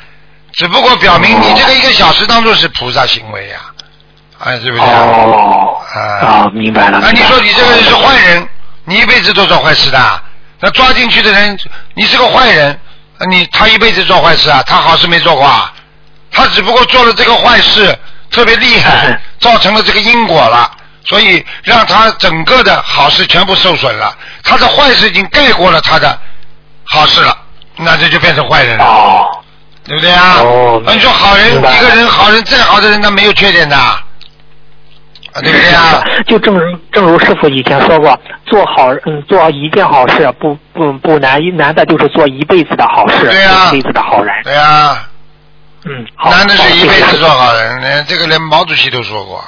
[0.52, 3.75] 只不过表明你这个一个小时当中是菩萨行为呀、啊，
[4.60, 4.86] 是不是啊？
[4.88, 6.98] 哦，啊啊，明白了。
[6.98, 8.48] 啊，你说你这个人是坏人，
[8.84, 10.22] 你一辈子都做坏事的，
[10.60, 11.58] 那抓进去的人，
[11.94, 12.72] 你是个坏人，
[13.18, 15.72] 啊你他一辈子做坏事啊，他好事没做过啊，
[16.30, 17.98] 他只不过做了这个坏事
[18.30, 20.70] 特别厉害嗯，造成了这个因果了，
[21.04, 26.18] 所以让他整个的好事全部受损了，他的坏事已经盖过了他的
[26.84, 27.36] 好事了，
[27.76, 28.84] 那这就变成坏人了。
[28.84, 29.26] 哦，
[29.84, 30.36] 对不对啊？
[30.40, 34.02] 哦啊你说好人，一个人好人再好的人，他没有缺点的，啊，
[35.42, 36.02] 对不对啊？
[36.26, 44.34] 就正如正如师傅以前说过，做好嗯做一件好事不不不难，难的就是做一辈子的好事，对啊一辈子的好人。
[44.44, 45.08] 对啊，
[45.84, 46.30] 嗯，好。
[46.30, 49.42] 男的是一辈子做好人，连这个连毛主席都说过。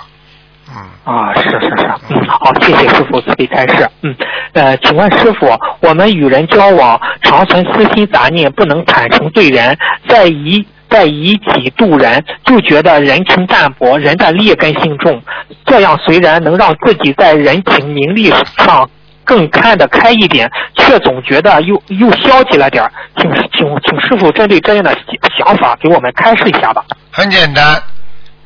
[0.70, 0.76] 嗯，
[1.14, 3.88] 啊，是是是，嗯，好，谢谢师傅慈悲开示。
[4.02, 4.14] 嗯，
[4.52, 15.22] 呃，请问师傅，我们与人交往常存私心杂念，不能坦诚对人，在以在以己度人，就觉得人情淡薄，人的劣根性重。
[15.66, 18.88] 这样虽然能让自己在人情名利上
[19.24, 22.90] 更看得开一点，却总觉得又又消极了点儿。
[23.16, 24.96] 请请请师傅针对这样的
[25.38, 26.82] 想法给我们开示一下吧。
[27.10, 27.82] 很简单，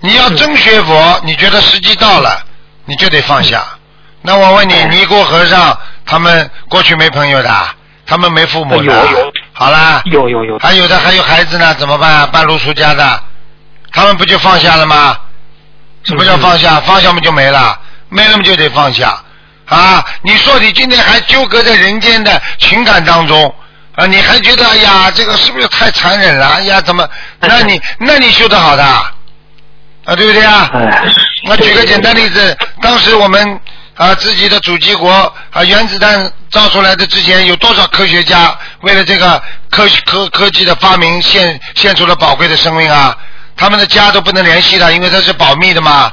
[0.01, 2.31] 你要真学佛，你觉得时机到了，
[2.87, 3.63] 你就得放下。
[4.23, 7.51] 那我问你，嗯尼姑和尚他们过去没朋友的，
[8.07, 12.11] 他们没父母的有有，好啦，有有有，还有的还有孩子呢，怎么办？
[12.11, 13.23] 啊半路出家的，
[13.93, 15.17] 他们不就放下了吗？
[16.05, 16.81] 什么叫放下？
[16.81, 19.17] 放下不就没了，没了嘛就得放下
[19.67, 20.05] 啊！
[20.23, 23.55] 你说你今天还纠葛在人间的情感当中
[23.95, 26.47] 啊，你还觉得哎呀，这个是不是太残忍了？
[26.49, 27.09] 哎呀，怎么？
[27.41, 29.13] 那你那你修得好的啊，
[30.17, 30.69] 对不对啊？
[30.75, 31.05] 哎，
[31.49, 33.61] 我举个简单例子，当时我们
[33.95, 35.11] 啊自己的祖籍国
[35.51, 43.17] 啊原子弹造出来的之前，有多少科学家为了这个科科科技的发明献献出了宝贵的生命啊？
[43.55, 46.11] 他们的家都不能联系的，因为它是保密的嘛，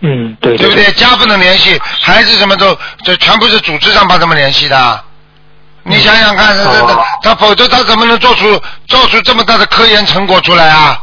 [0.00, 0.90] 嗯，对对不对？
[0.92, 5.04] 家不能联系，孩子什么都这全部是组织上帮他们联系的。
[5.82, 11.00] 你想想看，他他哦他否则他怎么能做出做出这么大的科研成果出来啊？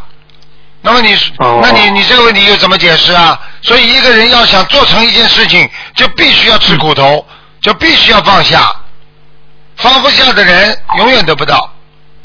[0.87, 3.37] 那么你，哦那你你这个问题又怎么解释啊？
[3.61, 7.25] 所以一个人要想做成一件事情，就必须要吃苦头，
[7.59, 8.73] 就必须要放下。
[9.75, 11.69] 放不下的人永远得不到，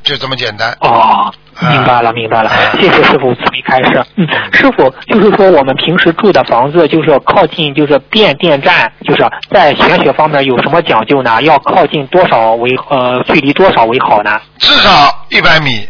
[0.05, 0.75] 就这么简单。
[0.81, 4.07] 哦，明白了，明白了，谢谢师傅慈悲开示。
[4.15, 11.43] 嗯，师傅就是说我们平时住的房子就是靠近就是变电站，就是在玄学方面有什么讲究呢？
[11.43, 14.41] 要靠近多少为呃距离多少为好呢？
[14.59, 15.87] 至少一百米，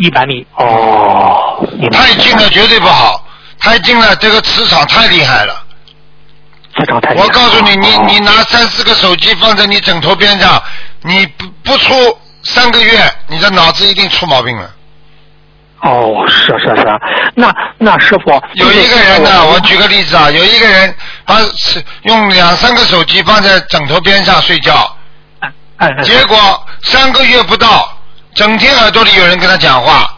[0.00, 0.46] 一百米。
[0.56, 3.24] 哦，太近了绝对不好，
[3.58, 5.62] 太近了这个磁场太厉害了。
[6.76, 10.62] 磁场太厉害我告诉你，你哦你拿三四个手机放在你枕头边上，
[11.02, 14.70] 你不不出三个月，你的脑子一定出毛病了。
[15.82, 16.86] 哦，是是是，
[17.34, 24.96] 那那师傅有一个人呢，我举个例子啊，有一个人把是用两三个手机放在枕头边上睡觉，
[25.40, 27.96] 哎哎结果三个月不到，
[28.34, 30.12] 整天耳朵里有人跟他讲话，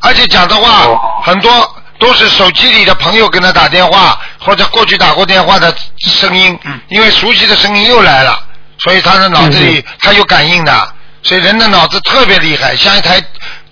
[0.00, 8.42] 而且讲的话哦很多都是手机里的朋友跟他打电话，或者过去打过电话的声音，嗯因为熟悉的声音又来了，
[8.78, 13.22] 所以他的脑子里他有感应的，所以人的脑子特别厉害，像一台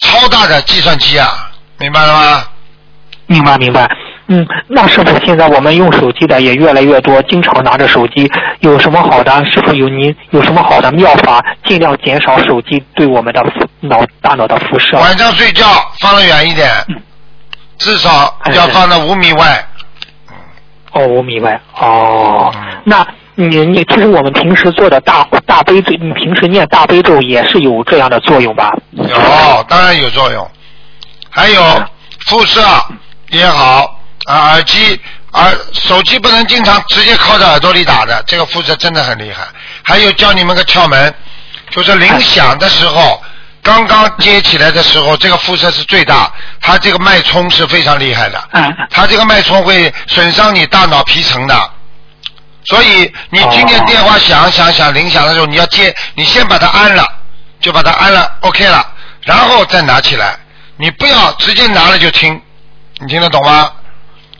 [0.00, 2.44] 超大的计算机啊，明白了吗？
[3.26, 3.88] 明白明白。
[4.30, 9.44] 嗯，那师傅，现在我们用手机的也越来越多，经常拿着手机，有什么好的？
[9.46, 13.42] 师傅有您有什么好的妙法，尽量减少手机对我们的
[13.80, 14.98] 脑大脑的辐射？
[14.98, 15.66] 晚上睡觉
[16.00, 16.68] 放得远一点，
[17.78, 19.66] 至少要放到五米外。
[20.92, 21.58] 哦，五米外。
[21.78, 28.76] 哦嗯，那你你其实我们平时做的大大悲咒，你平时念大悲咒也是有这样的作用吧？
[28.90, 29.06] 有，
[29.68, 30.46] 当然有作用。
[31.30, 31.62] 还有
[32.26, 32.60] 辐射
[33.30, 33.97] 也好
[34.28, 35.00] 啊，耳机
[35.32, 39.42] 耳手机不能经常直接靠在耳朵里打的，这个辐射真的很厉害。
[39.82, 41.14] 还有教你们个窍门，
[41.70, 43.22] 就是铃响的时候，
[43.62, 48.48] 刚刚接起来的时候，这个辐射是最大，它这个脉冲是非常厉害的。
[48.52, 51.70] 嗯，它这个脉冲会损伤你大脑皮层的，
[52.66, 57.02] 所以你听见电话响响响铃响的时候，你要接，你先把它按了，
[57.60, 58.86] 就把它按了，OK 了，
[59.22, 60.36] 然后再拿起来，
[60.76, 62.38] 你不要直接拿了就听，
[62.98, 63.72] 你听得懂吗？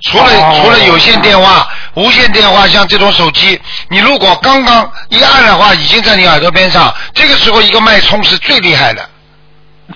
[0.02, 9.08] 除了、哦除了有线电话、无线电话，像这种手机，你如果刚刚一按的话，已经在你耳朵边上，这个时候一个脉冲是最厉害的。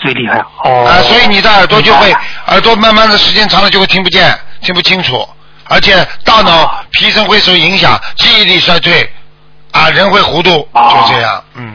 [0.01, 0.39] 最厉害。
[0.65, 0.85] 哦。
[0.87, 2.13] 啊，所以你的耳朵就会
[2.47, 5.29] 耳朵慢慢的时间长了就会听不见，听不清楚，
[5.69, 9.09] 而且大脑皮层会受影响，记忆力衰退，
[9.71, 11.72] 啊，人会糊涂，哦就这样，嗯。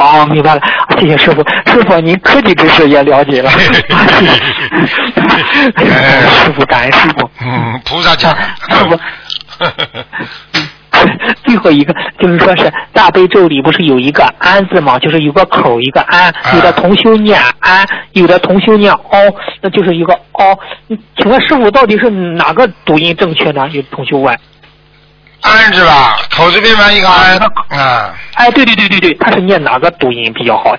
[0.00, 0.60] 哦，明白了，
[0.98, 1.44] 谢谢师傅。
[1.66, 3.58] 师傅，您科技知识也了解了， 谢
[5.84, 5.92] 谢
[6.26, 7.30] 师傅，感恩师傅。
[7.42, 8.34] 嗯，菩萨讲。
[8.34, 8.98] 师傅，
[11.44, 14.98] 最后一个就是说是大悲咒里不是有一个安字吗？
[14.98, 19.18] 就是有个口一个安，有的同修念安，有的同修念凹，
[19.60, 20.58] 那就是一个凹。
[20.88, 23.68] 嗯请问师傅到底是哪个读音正确呢？
[23.70, 24.38] 有同修问。
[25.42, 26.18] 安是吧？
[26.30, 27.38] 口字边旁一个安
[27.70, 30.76] 啊哎，对对对对对，他是念哪个读音比较好？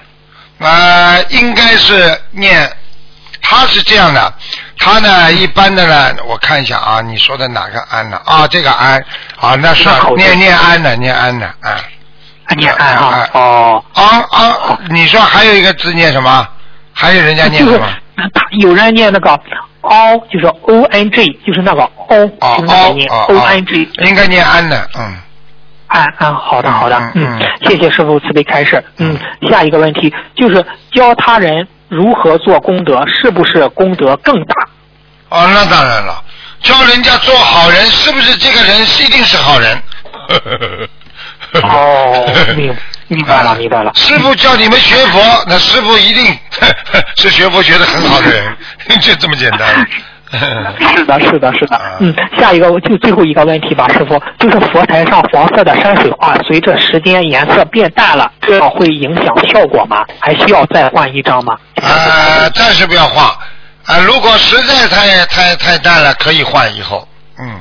[0.59, 2.71] 啊，应该是念，
[3.41, 4.33] 他是这样的，
[4.77, 8.21] 他呢一般的呢，我看一下啊，你说的哪个安呢？
[8.25, 9.03] 啊，这个安
[9.39, 11.71] 啊，那是念念安的，念安的啊。
[12.45, 13.29] 啊念安哈啊。
[13.33, 13.85] 哦。
[13.93, 14.79] 啊啊！
[14.89, 16.47] 你说还有一个字念什么？
[16.93, 17.87] 还有人家念就是什么？
[18.33, 19.39] 他有人念那个
[19.81, 23.89] 凹，就是 O N G，就是那个凹，哦就是那个 O 哦 N G。
[23.99, 25.17] 应该念安的，嗯。
[25.87, 28.81] 安安，好的好的，嗯谢谢师傅慈悲开示。
[28.97, 29.17] 嗯，
[29.49, 34.55] 下一个问题就是教他人如何做功德，是不是功德更大？
[35.29, 36.23] 哦，那当然了，
[36.61, 39.81] 教人家做好人，是不是这个人是一定是好人？
[41.63, 42.73] 哦，明
[43.15, 43.91] 明白了明白了。
[43.95, 46.37] 师傅叫你们学佛， 那师傅一定
[47.17, 48.55] 是学佛学的很好的人，
[49.01, 49.85] 就这么简单。
[50.95, 51.97] 是的，是的，是的啊。
[51.99, 60.05] 嗯，下一个就最后一个问题吧，师傅，就是佛台上黄色的山水画，随着时间颜色变淡了，这样会影响效果吗？
[60.21, 61.57] 还需要再换一张吗？
[61.81, 63.25] 呃，暂时不要换。
[63.87, 67.05] 啊、如果实在太太太淡了，可以换以后。
[67.37, 67.59] 嗯。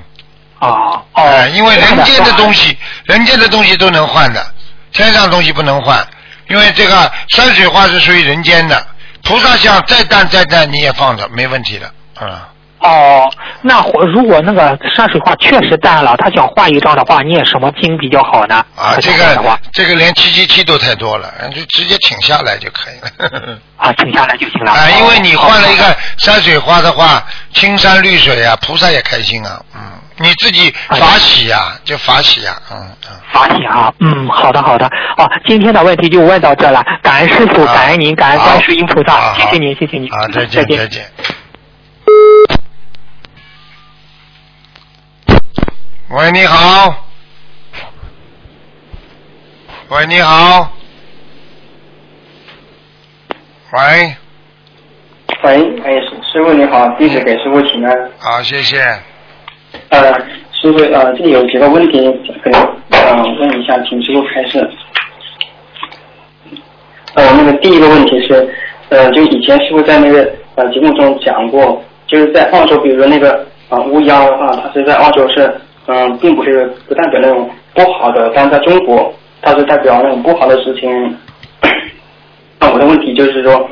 [0.60, 2.68] 哦呃，哦，因为人间的东西。
[2.68, 4.46] 西，人间的东西都能换的，
[4.92, 6.06] 天上的东西不能换，
[6.48, 8.86] 因为这个山水画是属于人间的，
[9.22, 12.40] 菩萨像再淡再淡你也放着，没问题的，嗯。
[12.80, 13.30] 哦，
[13.62, 18.64] 那或如果那个山水画确实淡了，他想画一张的话，念什么经比较好呢？
[18.74, 23.58] 啊，这个这个连七七七都太多了，就直接请下来就可以了。
[23.76, 24.72] 啊，请下来就行了。
[24.72, 29.80] 啊，因为你换了一哦个山水画的话，青山绿水啊，菩萨也开心啊，嗯，
[30.16, 32.78] 你自己法喜呀、就法喜呀、嗯
[33.10, 33.16] 嗯。
[33.30, 41.04] 法喜啊，嗯，好的好的，啊，今天的问题就问到这了，感恩师傅，啊感恩您，感恩观世音菩萨，谢谢您，谢谢您，啊，再见再见。
[46.12, 46.92] 喂，你好。
[49.90, 50.68] 喂，你好。
[53.72, 54.16] 喂，
[55.44, 55.92] 喂，哎，
[56.32, 58.10] 师傅你好，弟子给师傅请安。
[58.18, 58.80] 好，谢谢。
[59.90, 60.12] 呃，
[60.50, 62.00] 师傅，呃，这里有几个问题
[62.42, 64.68] 可以呃问一下，请师傅开示。
[67.14, 68.52] 呃，那个第一个问题是，
[68.88, 75.60] 呃，就以前师傅在那个呃节目中讲过，就是在澳洲，比如说那个呃乌鸦的话，它是在澳洲是
[75.92, 79.12] 嗯、并不是不代表那种不好的，但在中国
[79.42, 80.88] 它是代表那种不好的事情。
[82.60, 83.68] 那我的问题就是说，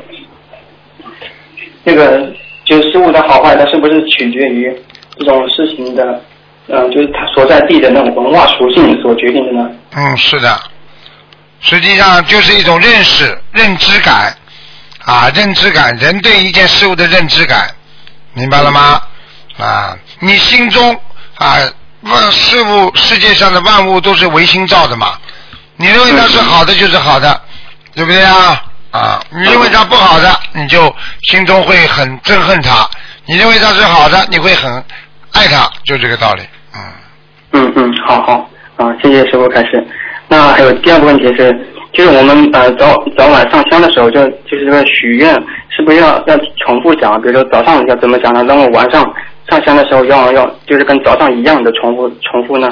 [1.85, 2.29] 这个
[2.65, 4.75] 就是事物的好坏，它是不是取决于
[5.17, 6.21] 这种事情的，
[6.67, 9.69] 嗯、就是它所在地的那种文化属性所决定的呢？
[9.95, 10.59] 嗯，是的，
[11.61, 14.35] 实际上就是一种认识、认知感
[15.05, 17.69] 啊，认知感，人对一件事物的认知感，
[18.33, 19.01] 明白了吗？
[19.57, 20.95] 啊，你心中
[21.37, 21.57] 啊，
[22.01, 25.13] 万事物世界上的万物都是唯心造的嘛，
[25.77, 27.41] 你认为它是好的就是好的，
[27.93, 28.63] 对不对啊？
[28.91, 30.93] 啊，你认为它不好的，你就
[31.23, 32.89] 心中会很憎恨它；
[33.25, 34.71] 你认为它是好的，你会很
[35.33, 36.41] 爱它，就这个道理。
[36.73, 36.81] 嗯。
[37.51, 39.85] 嗯嗯，好好啊，谢谢师傅开始。
[40.27, 41.51] 那还有第二个问题是，
[41.93, 45.33] 就是我们呃早早晚上香的时候，就就是这个许愿，
[45.69, 47.21] 是不是要要重复讲？
[47.21, 48.43] 比如说早上要怎么讲呢？
[48.43, 49.03] 然后晚上
[49.49, 52.69] 上香的时候要要就是跟早上一样的重复重复呢？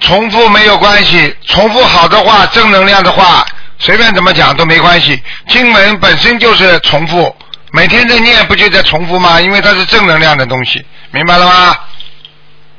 [0.00, 3.44] 重复没有关系，重复好的话，正能量的话，
[3.78, 5.20] 随便怎么讲都没关系。
[5.48, 7.34] 经文本身就是重复，
[7.72, 9.40] 每天在念不就在重复吗？
[9.40, 10.80] 因为它是正能量的东西，
[11.10, 11.74] 明白了吗？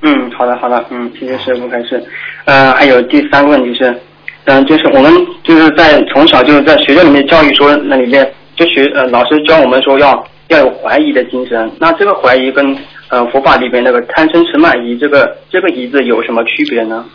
[0.01, 2.01] 嗯，好的好的，嗯，谢谢师傅开始。
[2.45, 4.01] 呃，还有第三个问题是，
[4.45, 5.13] 嗯、就是我们
[5.43, 11.71] 就是在从小就是在学校里面教育说，那里面就学呃老师教我们说要要有怀疑的精神。
[11.79, 12.77] 那这个怀疑跟
[13.07, 17.05] 呃佛法里边那个贪嗔痴慢疑这个这个疑字有什么区别呢？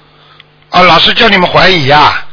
[0.70, 2.26] 啊，老师叫你们怀疑呀、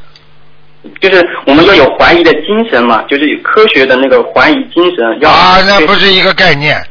[0.99, 5.19] 就是我们要有怀疑的精神嘛，就是有科学的那个怀疑精神。
[5.21, 6.81] 要啊，那不是一个概念。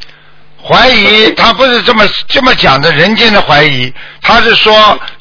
[0.63, 3.91] 怀疑，他不是这么这么讲的，人间的怀疑，
[4.21, 4.73] 他是说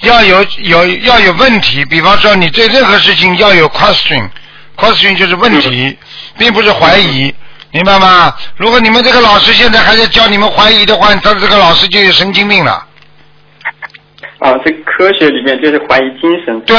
[0.02, 5.98] 要有有要有问题，比方说你对任何事情要有 question，question 就是问题，
[6.38, 7.34] 并不是怀疑，
[7.72, 8.36] 明白吗？
[8.56, 12.86] 如果你们这个老师现在还在教你们怀疑的话，他这个老师就有神经病了。
[14.40, 16.60] 啊，这科学里面就是怀疑精神。
[16.62, 16.76] 对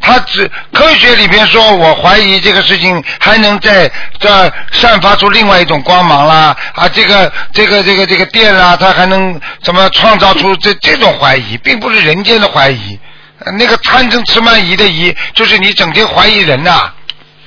[0.00, 4.28] 他只科学里边说，我怀疑这个事情还能在这
[4.72, 12.98] 散发出另外一种光芒啦，啊，这个这个这个这个电啦，它还能怎么创造出这这种怀疑，并不是人间的怀疑。
[13.40, 16.92] 呃那个贪嗔痴慢疑的疑，就是你整天怀疑人呐、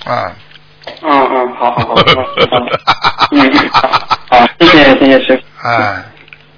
[0.04, 0.32] 啊。
[1.04, 1.96] 嗯嗯，好好好，
[3.32, 3.52] 嗯嗯，
[4.30, 5.68] 好，谢谢谢谢师傅。
[5.68, 6.04] 哎，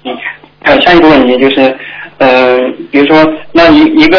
[0.04, 0.16] 嗯，
[0.62, 1.76] 还有下一个问题就是，
[2.18, 3.16] 嗯、比如说，
[3.52, 4.18] 那一一个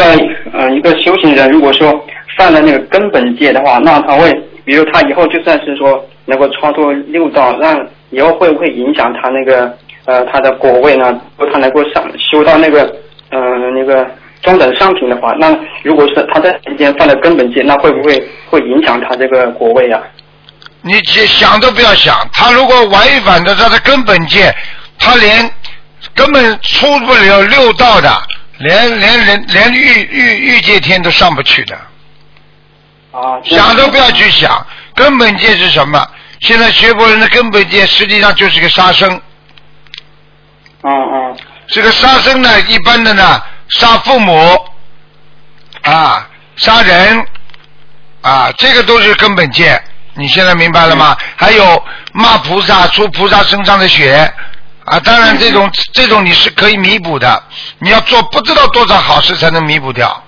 [0.52, 2.04] 呃一个修行人，如果说
[2.36, 4.32] 犯了那个根本戒的话，那他会，
[4.64, 7.76] 比如他以后就算是说能够超脱六道，那
[8.10, 11.20] 以后会不会影响他那个呃他的果位呢？
[11.36, 12.82] 如果他能够上修到那个
[13.30, 13.40] 呃
[13.74, 14.06] 那个
[14.42, 20.00] 中等上品的话，那如果是他在人间犯了根本戒，那会不会会影响他这个果位啊？
[20.82, 24.52] 你只想都不要想，他如果违反的他的根本戒，
[24.98, 25.48] 他连
[26.14, 28.22] 根本出不了六道的，
[28.58, 31.76] 连连人连欲欲欲界天都上不去的。
[33.12, 36.04] 啊，想都不要去想，根本戒是什么？
[36.40, 39.08] 现在学佛人的根本戒实际上就是个杀生。
[40.82, 41.36] 嗯嗯
[41.68, 43.40] 这个杀生呢，一般的呢，
[43.78, 44.66] 杀父母
[45.82, 47.26] 啊，杀人
[48.20, 49.80] 啊，这个都是根本戒。
[50.14, 51.16] 你现在明白了吗？
[51.36, 54.30] 还有骂菩萨，出菩萨身上的血
[54.84, 57.42] 啊，当然这种这种你是可以弥补的。
[57.78, 60.22] 你要做不知道多少好事才能弥补掉，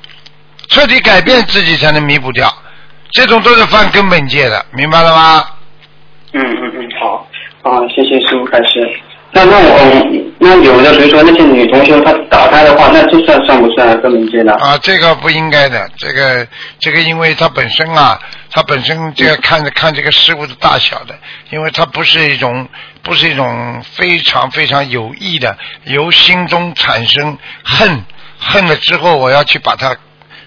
[0.69, 2.51] 彻底改变自己才能弥补掉。
[3.11, 5.45] 这种都是犯根本戒的，明白了吗？
[6.33, 7.29] 嗯嗯嗯，好，
[7.63, 9.01] 啊，谢谢师傅开始。
[9.35, 14.53] 那那我那有的，比如说那些女同学她打胎的话，那这算算不算根本戒呢？
[14.61, 16.47] 啊，这个不应该的，这个
[16.79, 18.19] 这个，因为它本身啊，
[18.51, 21.15] 他本身这个看着看这个事物的大小的，
[21.51, 22.69] 因为它不是一种
[23.03, 28.05] 不是一种非常非常有意的，由心中产生恨，
[28.39, 29.97] 恨了之后我要去把它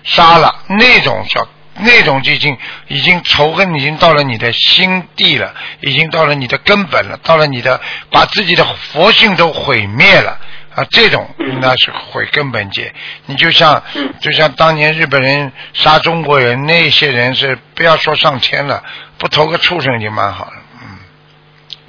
[0.04, 1.46] 杀了，那种叫
[1.80, 2.58] 那种就已经
[2.88, 7.80] 已经仇恨已经到了你的心地了，已经到了你的根本了，到了你的
[8.12, 10.38] 把自己的佛性都毁灭了。
[10.76, 11.28] 啊，这种
[11.60, 12.94] 那是毁根本戒。
[13.26, 18.84] 你就像嗯就像当年日本人杀中国人，那些人是不要说上千了，
[19.18, 20.54] 不投个畜生就蛮好了。
[20.84, 20.88] 嗯，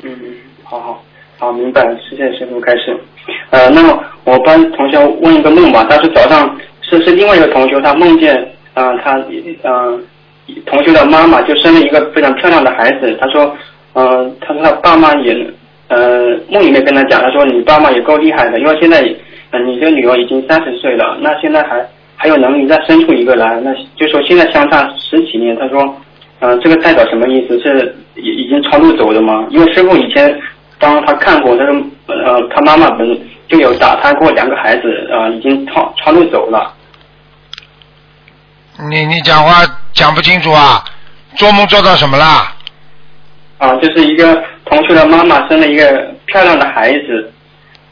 [0.04, 1.04] 嗯，好好
[1.38, 2.98] 好，明白了，谢谢师傅开始。
[3.50, 8.34] 呃，那么我帮同学问一个梦吧，他是早上是是另外一个同学，他梦见
[8.78, 9.18] 呃他
[9.62, 9.98] 呃
[10.64, 13.52] 同学的妈妈就生了一个非常漂亮的孩子，他说
[13.94, 15.34] 呃他说他爸妈也
[15.88, 18.96] 呃梦里面跟他讲，他说你爸妈也够厉害的，因为现在
[19.50, 25.96] 呃你这个女儿已经三十岁了，那现在还还有能力再生出一个来，那就说现在相差十几年，他说。
[26.40, 27.60] 呃，这个代表什么意思？
[27.60, 29.44] 是已已经超度走了吗？
[29.50, 30.32] 因为师傅以前
[30.78, 31.74] 帮他看过，他说
[32.06, 33.04] 呃，他妈妈本
[33.48, 36.72] 就有打胎过两个孩子，呃，已经超超度走了。
[38.90, 40.84] 你你讲话讲不清楚啊，
[41.36, 42.54] 做梦做到什么啦？
[43.58, 47.32] 啊，就是一个同学的妈妈生了一个漂亮的孩子，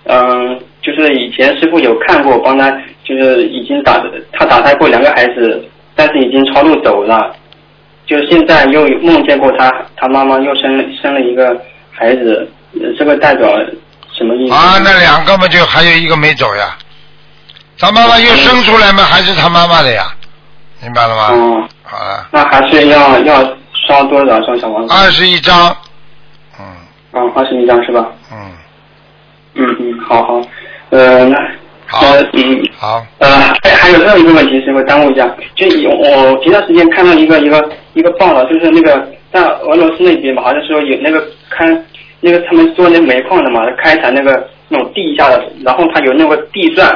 [0.04, 2.70] 嗯，就是以前师傅有看过，帮他
[3.02, 4.00] 就是已经打
[4.32, 7.34] 他打胎过两个孩子，但是已经超度走了，
[8.06, 11.60] 就现在又梦见过他他妈妈又生了生了一个
[11.90, 13.48] 孩子，呃这个代表
[14.16, 14.54] 什么意思？
[14.54, 16.78] 啊，那两个嘛就还有一个没走呀，
[17.76, 20.14] 他妈妈又生出来嘛，还是他妈妈的呀，
[20.82, 21.28] 明白了吗？
[21.32, 23.42] 嗯，好了，那还是要要
[23.88, 24.94] 烧多少张小王子？
[24.94, 25.74] 二十一张，
[26.58, 26.64] 嗯。
[27.12, 28.06] 嗯，二十一张是吧？
[28.32, 28.52] 嗯，
[29.54, 30.40] 嗯嗯，好好，
[30.90, 31.36] 呃，那
[31.86, 32.00] 好。
[32.06, 32.62] 呃嗯。
[32.78, 33.28] 好，呃，
[33.64, 41.66] 还还有最后一个问题，师傅耽误一下，就有我前段时间看到一个一个一个报道，就是那个在俄罗斯那边嘛，好像说有那个开
[42.20, 46.86] 那个他们做那煤矿的嘛，开采那个那种地下的，然后它有那个地钻，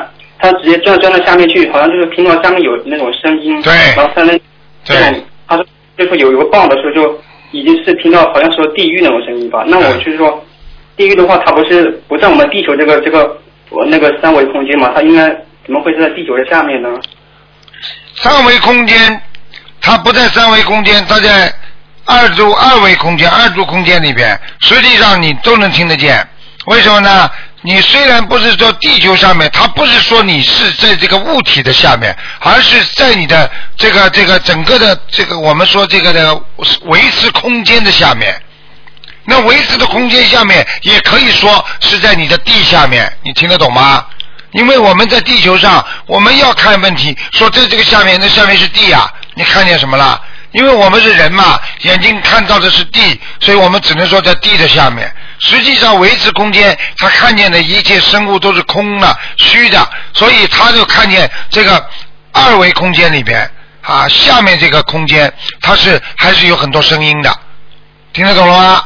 [0.40, 4.32] 他直接钻钻到下面去，好像就是听到下面有那种声音，对然后在那
[4.84, 5.66] 对他说
[5.98, 7.20] 就是有一个棒的时候就
[7.50, 10.44] 已经是听到好像说地狱那种声音吧，那我就是说
[10.96, 13.36] 地狱的话，它不是不在我们地球这个这个
[13.70, 15.28] 我那个三维空间嘛，它应该
[15.64, 16.88] 怎么会是在地球的下面呢？
[18.16, 19.20] 三维空间，
[19.80, 21.52] 它不在三维空间，它在
[22.04, 26.26] 二度二维空间、二度空间里边，实际上你都能听得见。
[26.66, 27.30] 为什么呢？
[27.62, 36.34] 你虽然不是说地球上面，它不是说你是在这个物体的下面，而是在你的这个这个整个的这个我们说这个的
[36.84, 38.40] 维持空间的下面。
[39.24, 44.06] 那维持的空间下面，也可以说是在你的地下面，你听得懂吗？
[44.52, 50.20] 因为我们在地球上，我们要看问题，说在这个下面，那下面是地啊，你看见什么了？
[50.52, 55.10] 因为我们是人嘛，眼睛看到的是地，所以我们只能说在地的下面。
[55.38, 59.78] 实际上，维持空间，他看见的一切生物都是空的、虚的，
[60.12, 61.82] 所以他就看见这个
[62.32, 63.50] 二维空间里边
[63.82, 67.30] 啊，下面这个空间，它是还是有很多声音的，
[68.12, 68.84] 听得懂了吗？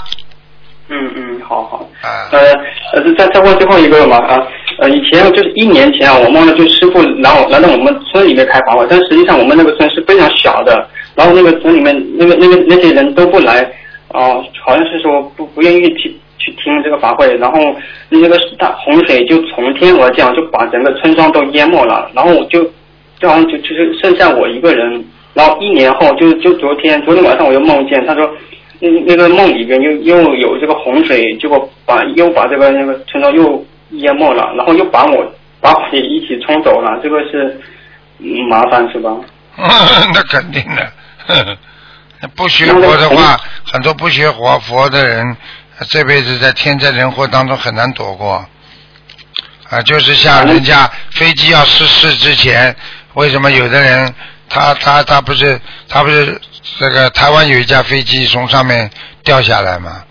[0.88, 1.88] 嗯嗯，好好。
[2.02, 2.38] 啊呃
[2.92, 4.38] 呃，再再问最后一个嘛啊，
[4.80, 13.62] 呃，以前就是一年前啊，我梦到就师傅来我来到我们村里面开法会，但实际上我们那个村是非常小的，然后那个村里面那个那个那些人都不来，
[14.08, 17.58] 哦、好像是说不不愿意去去听这个法会，然后
[18.08, 22.62] 那个大洪水就从天而降，就把整个村庄都淹没了，然后我就
[23.18, 25.04] 就好像就就是剩下我一个人，
[25.34, 28.30] 然后一年后就就昨天昨天晚上我又梦见他说。
[28.80, 35.24] 那那个梦里边又又有这个洪水，结果把又把这个那个村庄又淹没了，然后又把我
[35.60, 37.58] 把我也一起冲走了，这个是
[38.18, 39.16] 嗯麻烦是吧？
[39.56, 40.82] 那肯定的。
[41.26, 41.34] 呵
[42.20, 43.38] 呵不学佛的话，
[43.70, 45.36] 很多不学佛佛的人，
[45.90, 48.46] 这辈子在天灾人祸当中很难躲过。
[49.68, 52.74] 啊，就是像人家飞机要失事之前，
[53.14, 54.14] 为什么有的人
[54.48, 56.40] 他他他不是他不是
[56.78, 58.90] 这个台湾有一架飞机从上面
[59.22, 60.02] 掉下来嘛？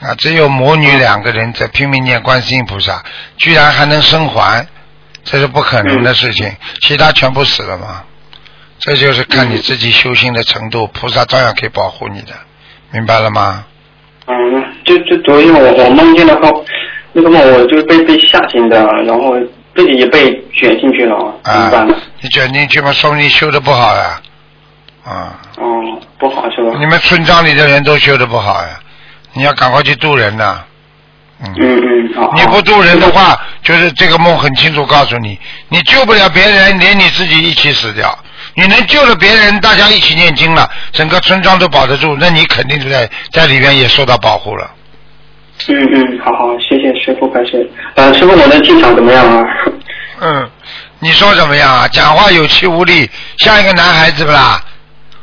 [0.00, 3.02] 啊，只有母女两个人在拼命念观世音菩萨，
[3.36, 4.66] 居然还能生还，
[5.24, 8.04] 这是不可能的事情，其他全部死了嘛。
[8.80, 12.32] 这就是看你自己修行的程度，菩萨照样可以保护你的，
[12.90, 13.64] 明白了吗？
[14.26, 14.34] 嗯，
[14.84, 16.64] 就就昨天我我梦见了后，
[17.12, 19.34] 那个梦我就被被吓醒的，然后
[19.74, 21.88] 自己也被卷进去了，怎么啊办？，
[22.20, 24.20] 你卷进去嘛，说明你修的不好呀，
[25.04, 26.76] 啊，哦，不好是吧？
[26.78, 28.80] 你们村庄里的人都修的不好呀，
[29.34, 30.64] 你要赶快去渡人呐，
[31.44, 31.52] 嗯。
[31.60, 32.32] 嗯嗯，好。
[32.34, 38.16] 你不渡人的话，就是这个梦很清楚告诉你，你救不了别人，连你自己一起死掉。
[38.54, 44.70] 你能救了别人，大家一起念经了，整个村庄都保得住，那你肯定是在在里边也受到保护了。
[45.68, 47.70] 嗯嗯，好好，谢谢师傅开始。
[47.94, 49.44] 呃，师傅我的气场怎么样啊？
[50.22, 50.50] 嗯，
[50.98, 51.88] 你说怎么样啊？
[51.88, 54.62] 讲话有气无力，像一个男孩子不啦？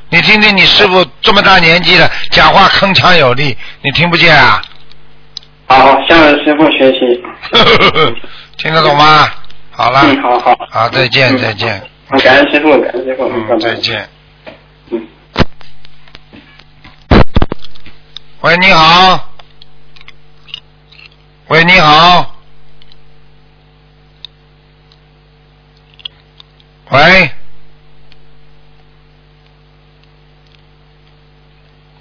[0.09, 4.61] 你听听你师傅这么大年纪了，讲话铿锵有力，你听不见啊？
[5.67, 7.21] 好，向师傅学习。
[8.57, 9.27] 听得懂吗？
[9.71, 10.55] 好了，嗯，好好。
[10.71, 13.75] 好，再见，嗯再见，好，感谢师傅，感谢师傅，嗯，再。
[13.75, 14.09] 见。
[14.91, 15.07] 嗯。
[18.41, 19.29] 喂，你好。
[21.47, 22.35] 喂，你好。
[26.91, 27.29] 喂。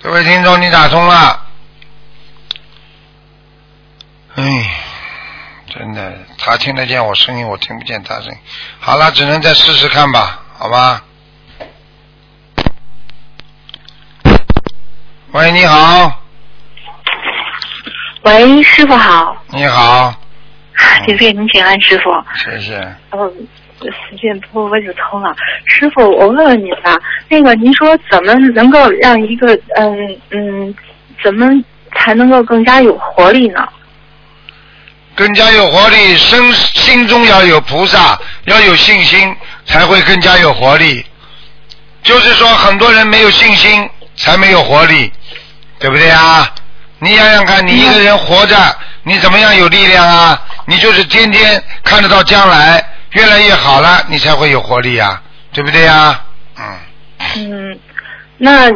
[0.00, 1.42] 这位听众，你打通了。
[4.36, 4.70] 哎，
[5.68, 8.38] 真的，他听得见我声音，我听不见他声音。
[8.80, 11.00] 好了，只能再试试看吧，好吧？
[15.30, 16.20] 喂，你好，
[18.22, 20.12] 喂，师傅好，你好，
[21.06, 22.10] 谢谢您请安，师傅。
[22.34, 22.74] 谢谢。
[23.12, 23.48] 嗯，
[23.80, 25.32] 时间不我就通了。
[25.66, 26.96] 师傅，我问问您吧，
[27.28, 30.74] 那个您说怎么能够让一个嗯嗯，
[31.22, 31.46] 怎么
[31.92, 33.68] 才才能够更加有活力呢？
[35.16, 41.04] 更加有活力，身心中要有菩萨，要有信心，才会更加有活力。
[42.02, 45.10] 就是说，很多人没有信心，才没有活力，
[45.78, 46.54] 对不对啊？
[46.98, 48.56] 你想想看，你一个人活着，
[49.04, 50.40] 你怎么样有力量啊？
[50.66, 56.22] 你就是天天看得到将来越来越好了，你才会有活力啊，对不对呀？
[56.58, 56.78] 嗯。
[57.36, 57.78] 嗯，
[58.36, 58.68] 那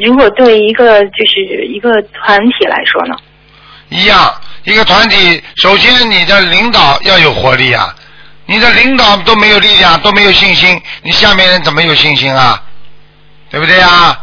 [0.00, 3.16] 如果对一个就是一个团体来说呢？
[3.88, 4.34] 一样，
[4.64, 7.94] 一个团体，首先你的领导要有活力啊，
[8.46, 12.62] 你的领导都没有力量，都没有信心，你下面人怎么有信心啊？
[13.50, 14.18] 对不对啊？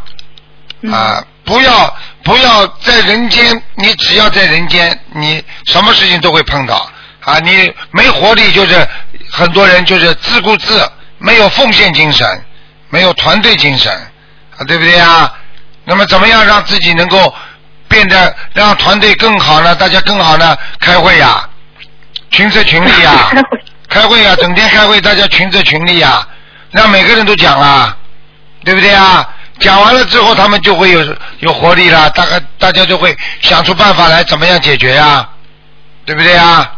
[0.92, 6.88] 啊，不要不要在人间，你只要在人间，你什么事情都会碰到
[7.24, 7.40] 啊！
[7.40, 8.88] 你没活力，就是
[9.32, 10.88] 很多人就是自顾自，
[11.18, 12.46] 没有奉献精神，
[12.90, 13.92] 没有团队精神，
[14.58, 15.34] 啊，对不对啊？
[15.86, 17.34] 那么怎么样让自己能够
[17.88, 19.76] 变得让团队更好呢？
[19.76, 20.58] 大家更好呢？
[20.80, 21.48] 开会呀，
[22.32, 23.32] 群策群力呀，
[23.90, 26.28] 开会呀，整天开会，大家群策群力呀，
[26.72, 27.96] 让每个人都讲啊，
[28.64, 29.28] 对不对啊？
[29.60, 35.28] 讲完了之后，他们就会有有活力了，大概大家就会想出办法来，怎么样解决呀？
[36.06, 36.72] 对不对呀？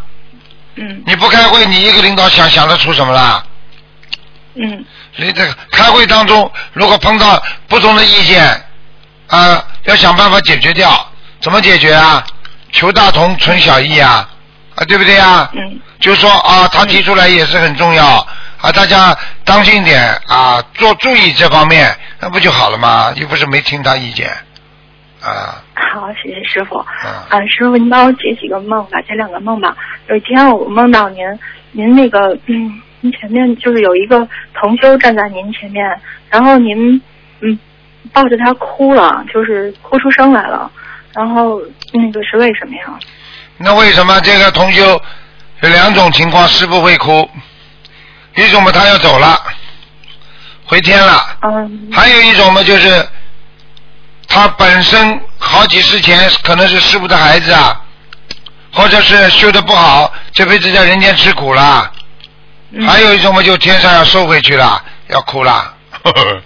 [0.76, 3.44] 嗯你不开会，你一个领导想想得出什么啦？
[4.56, 4.86] 嗯
[5.16, 8.64] 你这个开会当中，如果碰到不同的意见，
[9.28, 10.90] 啊，要想办法解决掉。
[11.40, 12.26] 怎么解决啊？
[12.72, 14.28] 求大同，存小异啊，
[14.76, 15.50] 啊，对不对啊？
[15.54, 18.06] 嗯就说啊，他提出来也是很重要
[18.62, 23.12] 啊，大家当心点啊，做注意这方面，那不就好了吗？
[23.16, 24.30] 又不是没听他意见
[25.22, 25.64] 啊。
[25.74, 26.78] 好，谢谢师傅。
[27.04, 29.76] 嗯啊，师傅，您帮我解几个梦吧，解两个梦吧。
[30.08, 31.24] 有一天我梦到您，
[31.72, 35.84] 您那个，嗯，您前面就是有一个同修站在您前面，
[36.30, 37.02] 然后您，
[37.42, 37.58] 嗯，
[38.14, 40.70] 抱着他哭了，就是哭出声来了，
[41.14, 41.62] 然后
[41.94, 43.00] 那个是为什么呀？
[43.58, 45.02] 那为什么这个同修
[45.62, 47.30] 有两种情况师傅会哭？
[48.36, 49.42] 一种嘛，他要走了，
[50.66, 51.38] 回天了。
[51.42, 53.08] 嗯还有一种嘛，就是
[54.28, 57.82] 他本身好几世前可能是师傅的孩子啊，
[58.72, 61.92] 或者是修的不好，这辈子在人间吃苦了。
[62.72, 65.74] 嗯还有一种嘛，就天上要收回去了，要哭了。
[66.04, 66.42] 呵 呵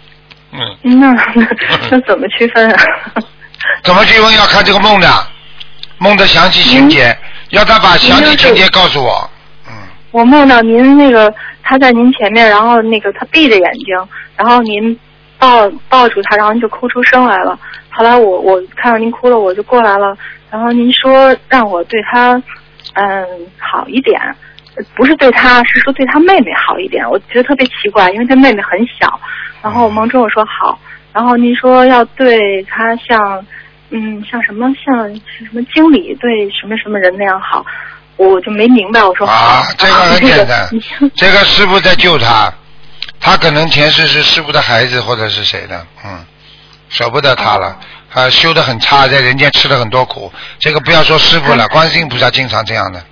[0.52, 1.14] 嗯，那
[1.89, 2.84] 那怎么区分啊？
[3.84, 5.08] 怎么区分要看这个梦的，
[5.97, 7.16] 梦的详细情节，
[7.49, 9.30] 要他把详细情节告诉我。
[9.68, 9.74] 嗯，
[10.12, 11.34] 我梦到您那个
[11.64, 13.95] 他在您前面，然后那个他闭着眼睛，
[14.36, 14.97] 然后您
[15.38, 17.58] 抱抱住他，然后您就哭出声来了。
[17.89, 20.18] 后来我我看到您哭了，我就过来了，
[20.49, 22.41] 然后您说让我对他
[22.93, 23.26] 嗯
[23.58, 24.36] 好一点，呃
[24.95, 27.09] 不是对他，是说对他妹妹好一点。
[27.09, 29.19] 我觉得特别奇怪，因为他妹妹很小。
[29.61, 30.79] 然后梦中我说好，
[31.13, 33.45] 然后您说要对他像
[33.89, 37.65] 嗯像什么像什么经理对什么什么人那样好。
[38.17, 40.69] 我就没明白，我说，啊，这个很简单
[41.15, 42.53] 这个师傅在救他，
[43.19, 46.23] 他可能前世是师傅的孩子或者是谁的，嗯，
[46.88, 47.75] 舍不得他了，
[48.13, 53.03] 啊，修的很差，在人间吃了很多苦，这个不要说师傅了，观世音菩萨经常这样的，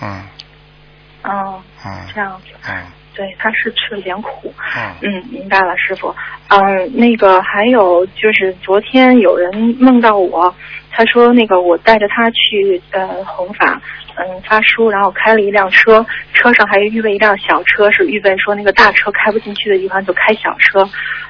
[0.00, 0.22] 嗯
[1.26, 2.74] 哦，嗯这样子，嗯
[3.14, 4.52] 对，他是吃了点苦。
[4.76, 6.14] 嗯，嗯，明白了，师傅。
[6.48, 9.50] 嗯，那个还有就是昨天有人
[9.80, 10.54] 梦到我，
[10.90, 13.80] 他说那个我带着他去呃弘法，
[14.16, 16.04] 嗯发书，然后开了一辆车，
[16.34, 20.86] 车上还预备一辆小车，是预备说那个大车开不进去的地方就开小车，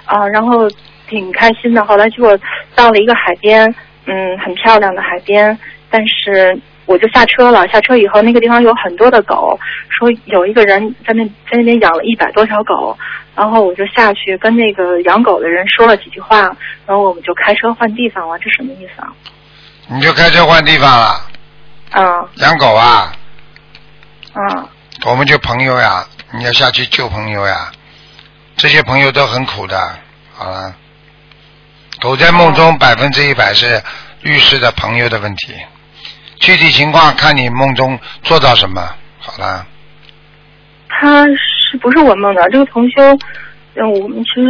[0.07, 0.69] 啊、然后
[1.07, 1.85] 挺开心的。
[1.85, 2.37] 后来结果
[2.75, 3.65] 到了一个海边，
[4.07, 5.57] 嗯，很漂亮的海边，
[5.89, 6.59] 但是。
[6.87, 9.59] 我就下车了，下车以后那个地方有很多的狗，
[9.89, 12.97] 说有一个人在那在那边养了一百多条狗，
[13.35, 16.43] 然后我就下去跟那个养狗的人说了几句话，
[16.87, 19.13] 然后我们就开车换地方了，这什么意思啊？
[19.89, 21.21] 你就开车换地方了，
[21.93, 22.29] 嗯。
[22.37, 23.13] 养狗啊，
[24.35, 24.69] 嗯。
[25.05, 27.71] 我们就朋友呀，你要下去救朋友呀，
[28.57, 29.79] 这些朋友都很苦的，
[30.35, 30.75] 好了，
[32.01, 33.83] 狗在梦中百分之一百是
[34.23, 35.55] 预示的朋友的问题，
[36.39, 38.81] 具体情况看你梦中做到什么，
[39.19, 39.67] 好了，
[40.89, 42.49] 他是不是我梦的？
[42.51, 43.03] 这个同修，
[43.75, 44.49] 嗯，我们其实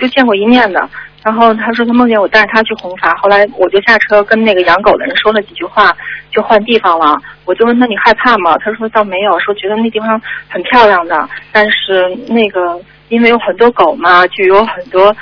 [0.00, 0.88] 就见过一面的。
[1.24, 5.96] 然后他说他梦见我带着他去红法，后来我就下车跟那个养狗的人说了几句话，
[6.30, 7.16] 就换地方了。
[7.46, 8.58] 我就问他你害怕吗？
[8.58, 10.20] 他说倒没有，说觉得那地方
[10.50, 15.16] 很漂亮的，但是那个因为有很多狗嘛，就有很多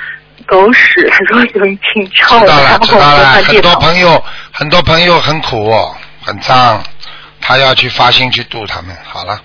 [0.45, 3.75] 狗屎，说有挺臭的，了然后我就知道了，很多。
[3.79, 5.73] 朋友很多朋友很苦，
[6.23, 6.81] 很脏，
[7.41, 9.39] 他要去发心去度他们，好了，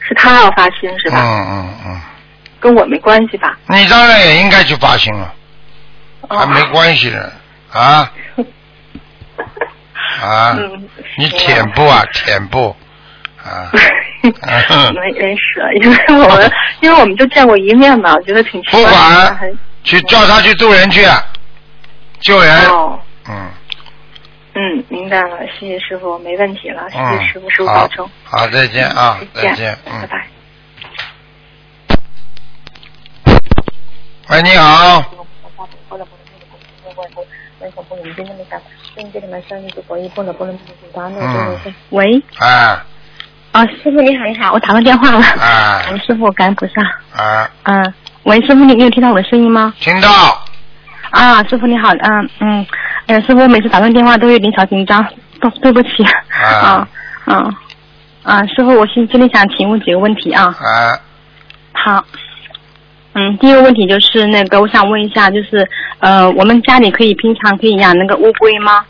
[0.00, 1.18] 是他要发心是吧？
[1.20, 2.00] 嗯嗯嗯，
[2.60, 3.56] 跟我没关系吧？
[3.66, 5.32] 你当然也应该去发心了，
[6.28, 7.32] 还没哦关系的
[7.72, 8.10] 啊。
[10.20, 12.74] 啊， 嗯，你舔步啊，舔步
[13.44, 13.70] 啊，
[14.22, 19.38] 嗯 没没事，因为我们因为我们就见过一面嘛，我觉得挺奇不怪的。
[19.84, 21.24] 去叫他去救人去，啊
[22.20, 22.98] 救人，哦，
[23.28, 23.50] 嗯。
[24.54, 30.26] 嗯，明白了，谢谢师傅，没问题了，谢嗯谢师傅，师，傅好保重。，好，再见啊，再再见，嗯，拜拜。
[34.30, 35.04] 喂，你好，
[41.20, 41.58] 嗯，
[41.90, 42.84] 喂，啊。
[43.52, 45.20] 啊，师傅你好，你好，我打错电话了。
[45.20, 45.82] 啊。
[45.88, 46.82] 嗯，师傅，感恩菩萨。
[47.22, 47.94] 啊，嗯，
[48.28, 49.72] 喂，师傅，你你有听到我的声音吗？
[49.80, 50.10] 听到，
[51.08, 52.66] 啊，师傅你好，嗯嗯，
[53.06, 55.02] 呃，师傅每次打通电话都有点小紧张，
[55.40, 56.04] 对对不起。
[56.28, 56.88] 啊啊
[57.24, 57.48] 啊
[58.24, 60.44] 啊，师傅，我今今天想请问几个问题啊。
[60.44, 60.92] 啊，
[61.72, 62.04] 好。
[63.14, 65.66] 嗯，第一个问题就是那个，我想问一下，就是
[66.00, 68.84] 呃，我们家里可以平常可以养那个乌龟吗？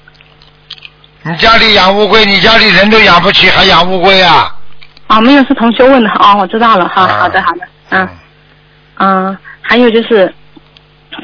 [1.23, 4.53] 你家里养乌龟，你家里人都养不起，还养乌龟啊？
[5.07, 6.11] 啊，没有，是同学问的。
[6.19, 6.91] 哦，我知道了。
[6.93, 7.61] 好，啊好的，好的。
[7.91, 8.01] 嗯。
[8.03, 8.09] 嗯，
[9.63, 10.33] 还有就是，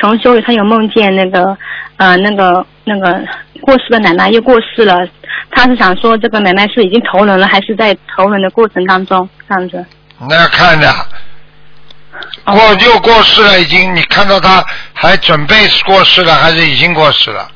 [0.00, 1.56] 同修他有梦见那个
[1.96, 3.20] 呃那个那个
[3.60, 5.06] 过世的奶奶又过世了，
[5.50, 9.84] 他是想说这个奶奶是已经投人了，还是在投人的过程当中这样子？
[10.28, 10.88] 那要看的，
[12.44, 17.48] 哦过又过世了，已经，你看到他还准备过世了，还是已经过世了？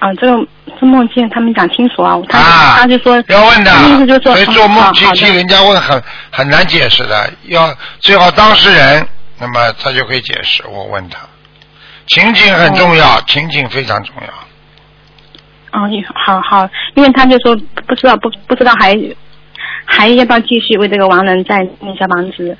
[0.00, 0.46] 啊，这个
[0.80, 9.06] 这梦境他没讲清楚啊，他、啊他就说要问的他意思就是，说所以做梦嗯好好的亲戚人家问很很难解释的，要最好当事人，
[9.38, 10.64] 那么他就可以解释。
[10.66, 11.18] 我问他，
[12.06, 15.78] 情景很重要，哦情景非常重要。
[15.78, 15.86] 哦，
[16.26, 17.54] 好好，因为他就说
[17.86, 18.98] 不知道不不知道还
[19.84, 22.56] 还要不要继续为这个亡人再念小房子？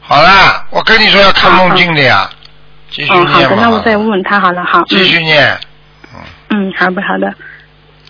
[0.00, 2.28] 好啦，我跟你说要看梦境的呀，
[2.94, 4.80] 继续嗯，好的，那我再问问他好了，好。
[4.80, 5.58] 嗯继续念，
[6.50, 7.34] 嗯，好的好的。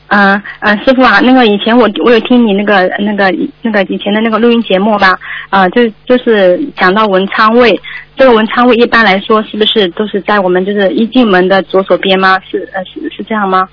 [0.08, 5.18] 嗯嗯，师傅啊，那个以前我我有听你那个那个那个以前的那个录音节目吧，
[5.48, 7.80] 啊，就就是讲到文昌位，
[8.14, 12.38] 这个文昌位一般来说是不是都是在我们就是一进门的左手边吗？
[12.48, 13.66] 是呃是是这样吗？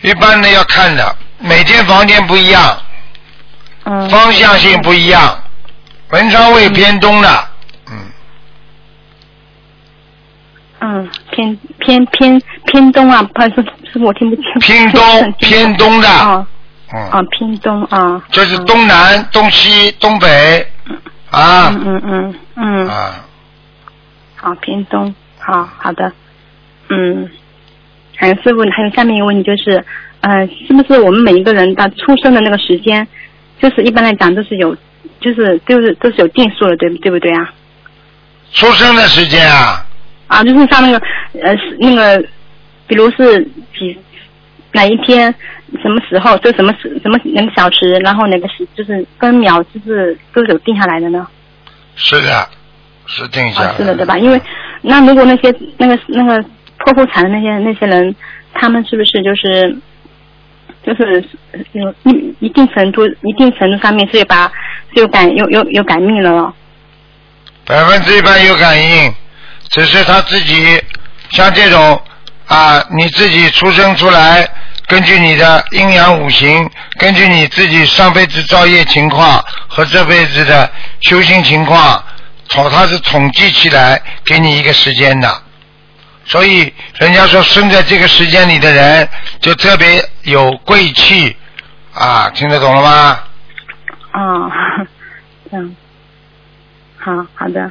[0.00, 2.78] 一般的要看的，每间房间不一样，
[3.84, 4.08] 嗯。
[4.08, 5.38] 方向性不一样。
[6.10, 7.28] 文昌位偏东的，
[10.80, 13.62] 嗯，嗯，偏偏偏偏东啊，不好意思，
[13.92, 14.44] 师傅我听不清。
[14.60, 16.46] 偏东偏东的，哦。
[16.92, 18.22] 嗯，哦，偏东啊。
[18.30, 20.66] 就是东南、东西、东北，
[21.30, 22.34] 啊嗯嗯嗯。
[22.56, 23.24] 嗯，啊，
[24.36, 26.12] 好，偏东，好好的，
[26.88, 27.28] 嗯，
[28.16, 29.84] 还有师傅，还有下面一个问题就是，
[30.20, 33.06] 呃，是不是我们每一个人的出生的那个时间，
[33.60, 34.76] 就是一般来讲都是有，
[35.20, 37.50] 就是都是都是有定数的，对对不对啊？
[38.52, 39.86] 出生的时间啊，
[40.30, 40.98] 啊，就是像那个
[41.42, 42.24] 呃那个，
[42.86, 43.44] 比如是
[43.76, 43.98] 几
[44.70, 45.34] 哪一天
[45.82, 51.26] 什么时候，就什么时什么哪个小时，然后哪个时就是分秒，就是都是有定下来的呢？
[51.96, 52.48] 是的，
[53.06, 54.16] 是定下来啊，是的，对吧？
[54.16, 54.40] 因为
[54.82, 56.40] 那如果那些那个那个
[56.78, 58.14] 剖腹产的那些那些人，
[58.54, 59.76] 他们是不是就是
[60.86, 61.24] 就是
[61.72, 64.46] 有一一定程度一定程度上面是有把
[64.94, 66.54] 是有感有有有改命了咯？
[67.66, 69.12] 百分之一百有感应，
[69.70, 70.82] 只是他自己
[71.30, 72.02] 像这种
[72.46, 74.48] 啊，你自己出生出来，
[74.88, 76.68] 根据你的阴阳五行，
[76.98, 80.68] 根据你自己上辈子造业情况和这辈子的
[81.00, 82.02] 修行情况，
[82.48, 85.42] 统他是统计起来给你一个时间的。
[86.24, 89.08] 所以人家说生在这个时间里的人
[89.40, 91.36] 就特别有贵气
[91.94, 93.20] 啊，听得懂了吗？
[94.10, 94.50] 啊，
[95.50, 95.76] 这样，
[96.98, 97.70] 好好的。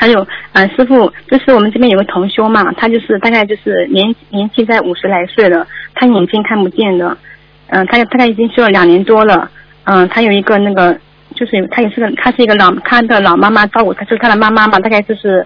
[0.00, 7.18] 还有，呃，师傅，就是我们这边有个同修嘛，他就是大概就是年年纪在五十来岁了，他眼睛看不见的，
[7.66, 9.50] 嗯、他大概已经修了两年多了，
[9.84, 10.96] 嗯、他有一个那个，
[11.34, 15.44] 就是他也是个，他是一个老他的老妈妈照顾他，就是他的妈妈嘛，大概就是，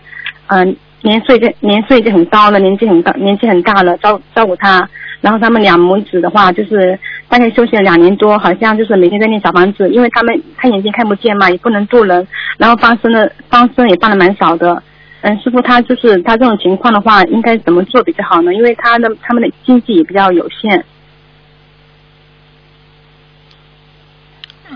[0.49, 4.87] 嗯、年岁就年岁已经很高了，年纪很高，年纪很大了，照照顾他。
[5.23, 6.99] 然后他们两母子的话，就是
[7.29, 12.27] 大概休息了两年多，好像就是每天在念小房子，因为他们他眼睛看不见嘛，也不能渡人，
[12.59, 14.83] 然后放生的放生也放的蛮少的。
[15.23, 18.53] 嗯，师傅他就是他这种情况的话，应该怎么做比较好呢？
[18.53, 20.85] 因为他的他们的经济也比较有限。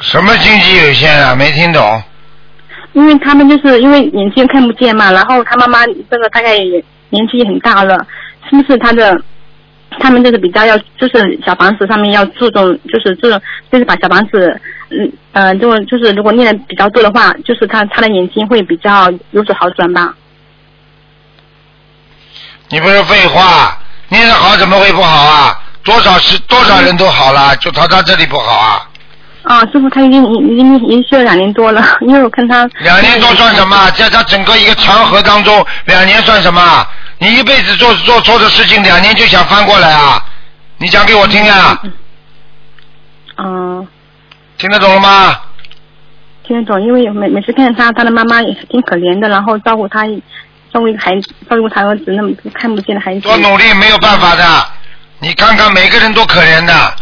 [0.01, 1.35] 什么经济有限啊？
[1.35, 2.03] 没听懂。
[2.93, 8.07] 因为他们就是因为眼睛看不见嘛，然后他妈妈这个大概也年纪也很大了，
[8.49, 9.21] 是不是他的
[10.01, 13.41] 他们就是比较要就是小房子上面要注重，就是这种
[13.71, 20.15] 就是把小房子，嗯嗯，就就是如果念的比较多的话，就是他他的眼睛会比较有所好转吧。
[22.69, 23.79] 你不是废话，
[24.09, 25.61] 念得好怎么会不好啊？
[25.85, 28.89] 多少是多少人都好了，就他他这里不好啊？
[29.47, 33.89] 啊，师傅他已经已经已经修了两年多了，因为我看他两年多算什么？
[33.93, 36.85] 在他整个一个长河当中，两年算什么？
[37.19, 40.21] 你一辈子做做错的事情，两年就想翻过来啊？
[40.79, 41.81] 你讲给我听啊、
[43.37, 43.87] 嗯，
[44.59, 45.41] 听得懂了吗？
[46.43, 50.05] 听得懂，因为每每次看见他，他的妈妈也是挺可怜的，然后照顾他，
[50.73, 53.21] 照顾一个孩子，照顾他儿子那么看不见的孩子。
[53.21, 54.67] 多努力没有办法的，
[55.21, 56.95] 你看看每个人都可怜的，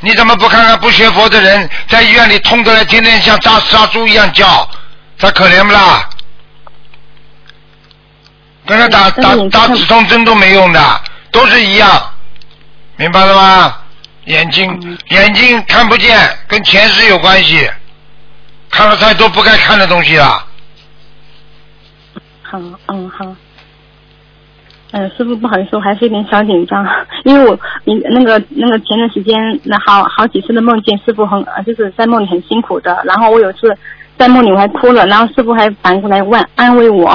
[0.00, 4.68] 你怎么不看看不学佛的人在医院里痛得来，天天像杀杀猪一样叫，
[5.18, 6.08] 他可怜不啦？
[8.66, 12.14] 跟他打打打止痛针都没用的，都是一样，
[12.96, 13.76] 明白了吗？
[14.26, 17.68] 眼睛眼睛看不见，跟前世有关系，
[18.70, 20.46] 看了太多不该看的东西了。
[22.42, 23.26] 好，嗯好。
[24.92, 26.84] 嗯，师傅不好意思，我还是有点小紧张，
[27.24, 33.76] 因为我你那个那个前段时间那好好几次的梦见师傅很呃就是在梦里很辛苦的，然后我有次
[34.18, 37.12] 在梦里我还哭了，然后师傅还反过来问安慰我，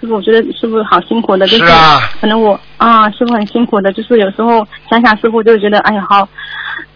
[0.00, 6.28] 师傅我觉得师傅好辛苦的，就是啊可能我啊师傅很辛苦的，就是有时候想想师傅就觉得哎呀好，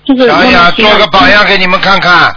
[0.04, 2.32] 就是想想做个榜样给你们看看，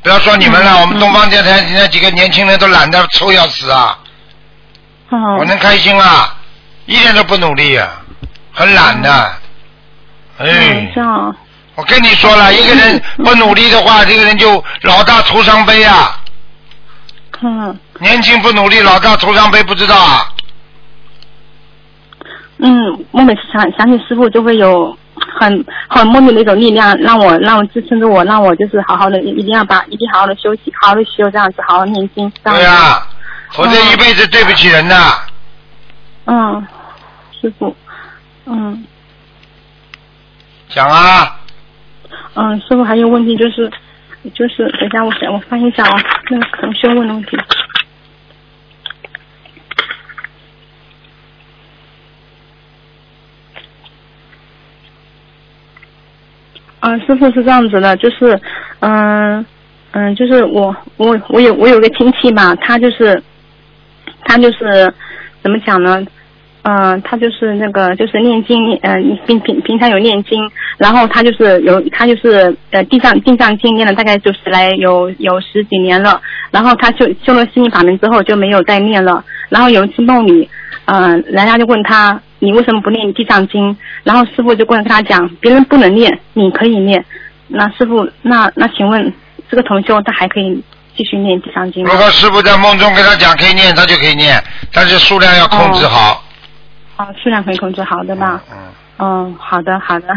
[0.00, 3.98] 不要说你们了，我们东方电台那几个年轻人都懒得抽要死啊，
[5.10, 5.20] 嗯。
[5.38, 6.36] 我能开心啊，
[6.86, 7.88] 一点都不努力啊，
[8.52, 9.32] 很懒的，
[10.38, 10.92] 嗯哎，
[11.76, 16.20] 我跟你说了，一个人不努力的话，这个人就老大徒伤悲啊，
[17.42, 17.78] 嗯。
[18.00, 20.28] 年轻不努力，老大徒伤悲，不知道啊？
[22.58, 24.96] 嗯，我每次想想起师傅，就会有
[25.38, 32.30] 很很莫名的一种力量，让我让我支撑着我，让我就是好好的，一定要把一定好好的休息，好好的修，这样子，好好念经。
[32.42, 33.06] 对呀、
[33.56, 35.18] 我这一辈子对不起人呐。
[36.26, 36.66] 嗯，
[37.44, 37.76] 师傅，
[38.46, 38.86] 嗯
[40.70, 41.40] 讲啊，
[42.32, 43.70] 嗯，师傅还有问题就是
[44.32, 47.36] 就是等一下我想我翻一下啊，那个同学问的问题。
[56.80, 58.40] 嗯，师傅是这样子的，就是，
[58.80, 59.44] 嗯
[59.92, 63.22] 嗯，就是我我我有我有个亲戚嘛，他就是
[64.24, 64.92] 他就是
[65.42, 66.02] 怎么讲呢？
[66.66, 68.96] 嗯、他就是那个就是念经，呃，
[69.26, 76.18] 平平平常有念经，然后他就是有他就是呃地藏地藏经念了大概就是来有有十几年了，
[76.50, 80.48] 然后他修修了心灵法门之后就没有再念了，然后有一次梦里，
[80.86, 83.76] 嗯、人家就问他你为什么不念地藏经？
[84.02, 87.04] 然后师傅就跟他讲，别人不能念，你可以念。
[87.48, 89.12] 那师傅，那那请问
[89.50, 90.62] 这个同修他还可以
[90.96, 91.98] 继续念地藏经吗如？
[91.98, 94.42] 果师傅在梦中跟他讲可以念，他就可以念，
[94.72, 96.23] 但是数量要控制好。
[96.96, 98.40] 哦，数量可以控制好的吧？
[98.50, 98.56] 嗯，
[98.98, 100.08] 嗯，好的好的，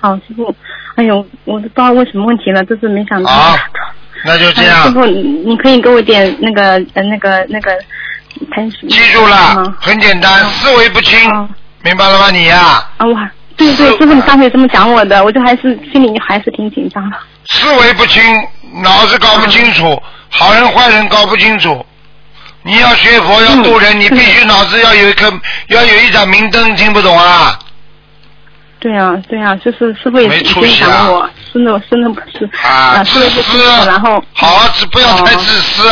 [0.00, 0.54] 好 师傅，
[0.94, 3.30] 哎呦，我都不知道问什么问题了，这次没想到。
[3.30, 3.56] 好，
[4.24, 4.90] 那就这样哎师。
[4.92, 7.72] 傅，你你可以给我点那个呃那个那个
[8.52, 8.86] 开始。
[8.88, 11.48] 记住了，很简单，思维不清，嗯
[11.82, 12.30] 明白了吗？
[12.30, 17.16] 你呀、啊，我还对对，师傅你上次也这么讲我的，我就还是心里还是挺紧张的。
[17.48, 18.22] 思维不清，
[18.82, 21.84] 脑子搞不清楚，嗯好人坏人搞不清楚。
[22.66, 25.32] 你要学佛要渡人，嗯你必须脑子要有一颗，
[25.68, 27.56] 要有一盏明灯，听不懂啊？
[28.80, 35.38] 对啊，对啊，就是师傅也出息我，真的真的不是啊，自私，然后好好自不要太哦。
[35.38, 35.88] 自私。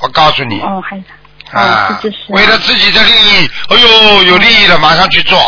[0.00, 2.00] 我告诉你，哦还是啊。
[2.30, 5.38] 为了自己的利益，哎呦，有利益了马上去做，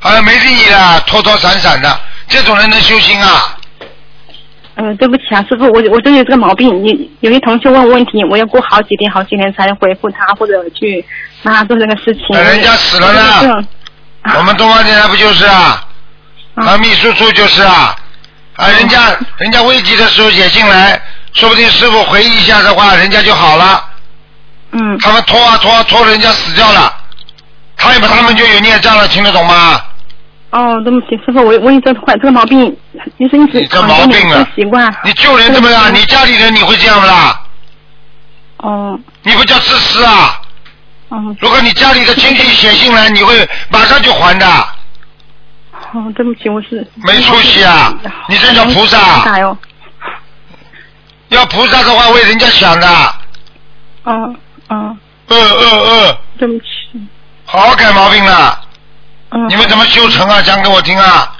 [0.00, 1.98] 啊，没利益了拖拖散散的，
[2.28, 3.56] 这种人能修心啊？
[4.84, 6.68] 嗯，对不起啊，师傅，我我真有这个毛病。
[6.84, 11.04] 有有些同学问我问题，我要过好几天、好几天才能回复他，或者去
[11.44, 12.36] 帮他做这个事情。
[12.36, 13.64] 哎人家死了呢
[14.36, 15.86] 我们东方电台不就是啊？
[16.56, 17.94] 啊啊，秘书处就是啊，
[18.56, 21.00] 啊，人家人家危急的时候写进来，
[21.32, 23.84] 说不定师傅回忆一下的话，人家就好了。
[24.72, 26.92] 嗯他们拖啊拖啊拖，人家死掉了，
[27.76, 29.80] 他们他们就有孽障了，听得懂吗？
[30.52, 32.60] 哦，对不起，师傅，我我有这坏这个毛病，
[33.18, 34.94] 就是一直你这毛病了了，习惯。
[35.02, 35.92] 你救人怎么样？
[35.94, 37.40] 你家里人你会这样不啦？
[38.58, 40.38] 哦你不叫自私啊？
[41.10, 44.46] 嗯如果你家里的亲戚写信来，你会马上就还的，
[45.92, 47.92] 哦，对不起，我是没出息啊！
[48.28, 49.56] 你这叫菩萨，哟。
[51.28, 52.86] 要菩萨的话为人家想的，
[54.04, 54.34] 哦
[54.68, 54.96] 哦，
[55.28, 56.64] 呃呃呃，对不起。
[57.46, 58.60] 好好改毛病了。
[59.32, 59.48] 嗯。
[59.48, 60.40] 你们怎么修成啊？
[60.42, 61.36] 讲给我听啊！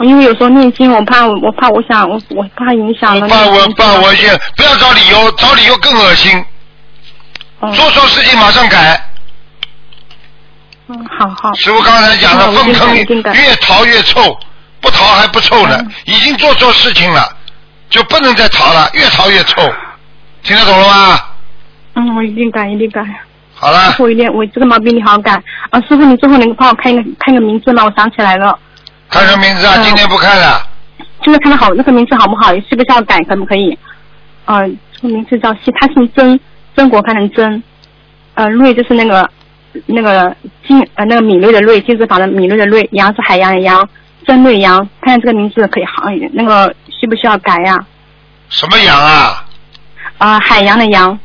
[0.00, 3.28] 因为有时候念经，我怕我我怕我想我我怕影响了。
[3.28, 6.44] 怕我怕我也不要找理由，找理由更恶心。
[7.60, 9.00] 哦做错事情马上改。
[10.88, 11.54] 嗯，好好。
[11.54, 12.68] 师傅刚才讲的，那我
[12.98, 14.36] 一定粪坑越逃越臭，
[14.80, 17.34] 不逃还不臭呢，嗯已经做错事情了，
[17.88, 19.62] 就不能再逃了，越逃越臭，
[20.42, 21.20] 听得懂了吗？
[21.94, 23.00] 嗯，我一定改，一定改。
[23.64, 25.42] 好了师，傅，一定，我这个毛病你好好改。
[25.70, 27.82] 啊，师傅，你最后能帮我看一个看个名字吗？
[27.82, 28.58] 我想起来了，
[29.08, 29.72] 看什么名字啊？
[29.78, 30.60] 嗯今天不看了，
[31.22, 32.52] 就是看的好，那个名字好不好？
[32.56, 33.18] 需不需要改？
[33.22, 33.78] 可不可以？
[34.44, 36.38] 呃，这个名字叫西，他姓曾，
[36.76, 37.62] 曾国藩的曾，
[38.34, 39.30] 呃，瑞就是那个
[39.86, 40.36] 那个
[40.68, 43.88] 金呃那个敏锐的瑞，金字旁的敏锐的锐，洋是海洋的洋，
[44.26, 44.76] 曾瑞阳。
[45.00, 47.82] 看看这个名字可以好一点，那个需不需要改呀、
[48.50, 49.42] 什么洋啊？
[50.18, 50.38] 啊？
[50.40, 51.18] 海洋的洋，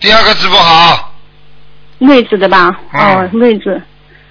[0.00, 1.12] 第二个字不好，
[1.98, 2.74] 位置的吧？
[2.92, 3.00] 嗯。
[3.00, 3.80] 哦，瑞字，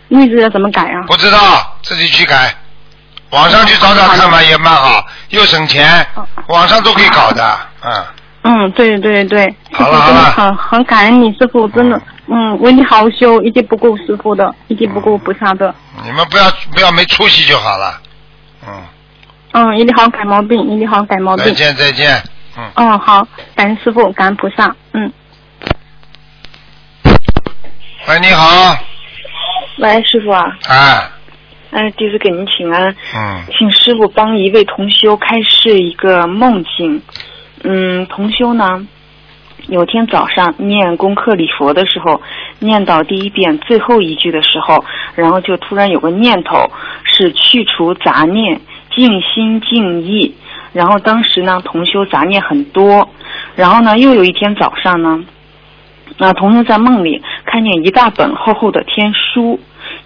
[0.07, 1.03] 瑞字要怎么改啊？
[1.07, 2.53] 不知道，自己去改。
[3.29, 8.05] 网上去找找看吧，也蛮好，又省钱哦，网上都可以搞的，嗯。
[8.41, 10.15] 嗯，对对对，好了好了。
[10.15, 18.01] 真的很很感恩你，师傅真的，嗯，为你好好修，一定不够师傅的，一定不够菩萨的，你们不要不要没出息就好了，
[18.65, 18.81] 嗯，
[19.51, 21.45] 嗯，一定好好改毛病，一定好好改毛病。
[21.45, 21.51] 再。
[21.51, 22.23] 见再见，
[22.57, 22.71] 嗯。
[22.75, 25.11] 嗯，好，感恩师傅，感恩菩萨，嗯。
[28.07, 28.75] 喂，你好，
[29.77, 31.11] 喂，师傅啊，啊，
[31.71, 37.01] 哎，弟子给您请安，嗯，请师傅帮一位同修开示一个梦境。
[37.63, 38.87] 嗯，同修呢，
[39.67, 42.21] 有天早上念功课礼佛的时候，
[42.59, 44.83] 念到第一遍最后一句的时候，
[45.13, 46.71] 然后就突然有个念头
[47.03, 48.59] 是去除杂念，
[48.95, 50.33] 静心静意。
[50.71, 53.07] 然后当时呢，同修杂念很多，
[53.55, 55.19] 然后呢，又有一天早上呢，
[56.19, 59.57] 那同修在梦里看见一大本厚厚的天书，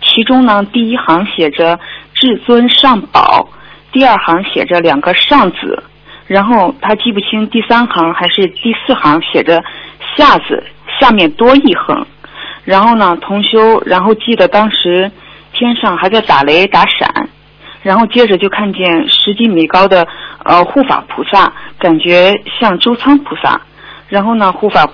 [0.01, 1.79] 其中呢，第一行写着
[2.13, 3.49] “至尊上宝”，
[3.91, 5.83] 第二行写着两个“上”字，
[6.27, 9.63] 然后他记不清第三行还是第四行写着
[10.15, 10.63] “下”字，
[10.99, 12.05] 下面多一横。
[12.63, 15.11] 然后呢，同修然后记得当时
[15.51, 17.27] 天上还在打雷打闪，
[17.81, 20.07] 然后接着就看见十几米高的
[20.45, 23.59] 呃护法菩萨，感觉像周仓菩萨。
[24.09, 24.87] 然后呢，护法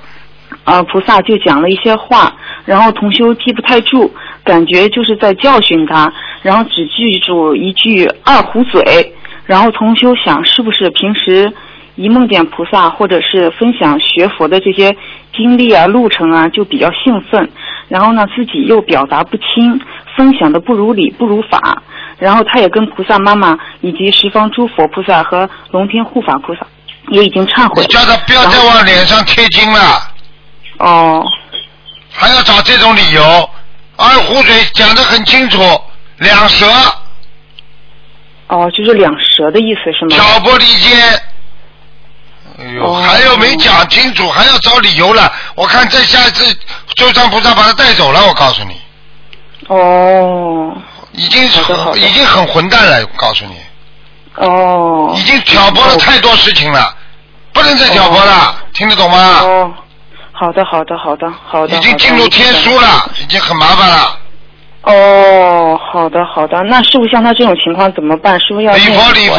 [0.63, 2.35] 呃菩萨就讲了一些话，
[2.65, 9.13] 然后同修记不太住，感觉就是在教训他，然后只记住一句二胡嘴。
[9.45, 11.51] 然后同修想，是不是平时
[11.95, 14.95] 一梦见菩萨或者是分享学佛的这些
[15.35, 17.49] 经历啊、路程啊，就比较兴奋。
[17.87, 19.81] 然后呢，自己又表达不清，
[20.15, 21.81] 分享的不如理、不如法。
[22.19, 26.67] 然后他也跟菩萨妈妈以及十方诸佛菩萨和龙天护法菩萨
[27.07, 27.87] 也已经忏悔你。
[27.87, 29.79] 叫他不要再往脸上贴金了，
[30.79, 31.23] 哦
[32.11, 33.49] 还要找这种理由。
[33.95, 35.59] 二胡嘴讲得很清楚，
[36.17, 36.65] 两舌
[38.47, 40.15] 哦，就是两舌的意思是吗？
[40.15, 41.21] 挑拨离间。
[42.59, 45.31] 哎呦，哦还有没讲清楚，还要找理由了。
[45.55, 46.57] 我看再下一次，
[46.95, 48.81] 周藏菩萨把他带走了，我告诉你，
[49.67, 50.75] 哦
[51.11, 53.55] 已经是好的好的已经很混蛋了，我告诉你，
[54.35, 56.95] 哦已经挑拨了太多事情了，
[57.53, 59.39] 不能再挑拨了，听得懂吗？
[59.41, 59.73] 哦，
[60.39, 61.75] 好的好的好的好的。
[61.75, 64.17] 已经进入天书了，已经很麻烦了。
[64.83, 68.39] 哦，好的好的，那师傅像他这种情况怎么办？
[68.39, 69.35] 师傅要礼佛礼佛，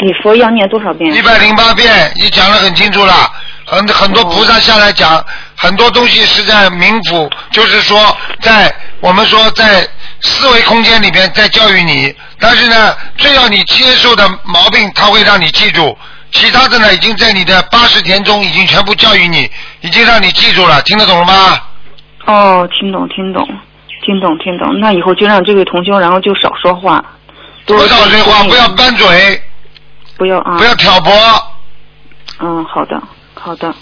[0.00, 1.14] 礼佛要念多少遍？
[1.14, 3.30] 一百零八遍，你讲的很清楚了。
[3.66, 5.22] 很很多菩萨下来讲，
[5.54, 9.86] 很多东西是在冥府，就是说在我们说在
[10.22, 15.96] 思维空间里边在教育你，但是呢，最要你接受的毛病，他会让你记住。
[16.32, 19.50] 其他的呢，已经在你的八十天中已经全部教育你，
[19.80, 21.58] 已经让你记住了，听得懂了吗？
[22.26, 23.46] 哦，听懂听懂
[24.04, 27.04] 听懂听懂，那以后就让这位同修，然后就少说话，
[27.66, 29.42] 多多少句话，不要拌嘴，
[30.16, 31.12] 不要啊，不要挑拨。
[32.38, 33.02] 嗯，好的，
[33.34, 33.74] 好的，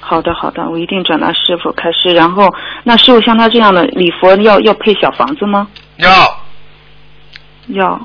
[0.00, 2.14] 好的，好的，我一定转达师傅开示。
[2.14, 2.48] 然后，
[2.84, 5.68] 那师傅像他这样的礼佛要要配小房子吗？
[5.98, 6.08] 要
[7.68, 8.00] 要。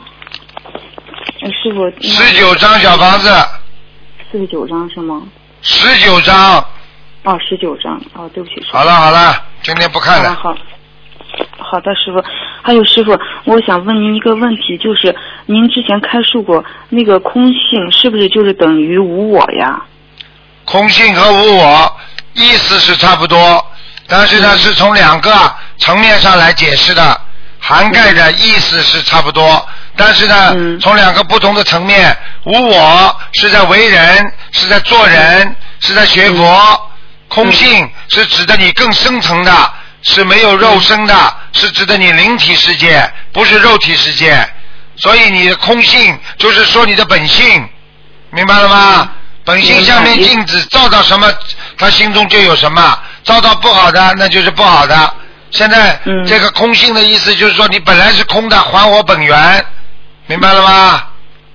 [1.42, 1.92] 哎，师傅。
[2.02, 3.30] 十九张小房子，
[4.32, 5.24] 四十九张是吗？
[5.62, 6.66] 十九张。
[7.24, 8.00] 哦，十九张。
[8.14, 8.56] 哦，对不起。
[8.72, 10.34] 好了好了，今天不看了。
[10.36, 10.62] 好了好。
[11.58, 12.24] 好的，师傅。
[12.62, 15.16] 还有师傅，我想问您一个问题，就是
[15.46, 19.84] 您之前开述过那个空性是不是就是等于无我呀？
[20.64, 21.96] 空性和无我
[22.34, 23.64] 意思是差不多，
[24.08, 25.32] 但是它是从两个
[25.78, 27.22] 层面上来解释的，
[27.60, 30.80] 涵盖的意思是差不多，但是呢、嗯。
[30.80, 32.16] 从两个不同的层面，
[32.46, 36.92] 无我是在为人，是在做人，是在学佛，
[37.28, 39.74] 空性是指的你更深层的，
[40.04, 44.48] 是没有肉身的，是指的你灵体世界，不是肉体世界，
[44.98, 47.68] 所以你的空性就是说你的本性，
[48.32, 49.12] 明白了吗？
[49.44, 51.32] 本性像面镜子，照到什么，
[51.78, 53.00] 他心中就有什么。
[53.24, 55.14] 照到不好的，那就是不好的。
[55.52, 56.26] 现在、嗯。
[56.26, 59.66] 这个空性的意思就是说，你本来是空的，还我本源，
[60.28, 61.04] 明白了吗？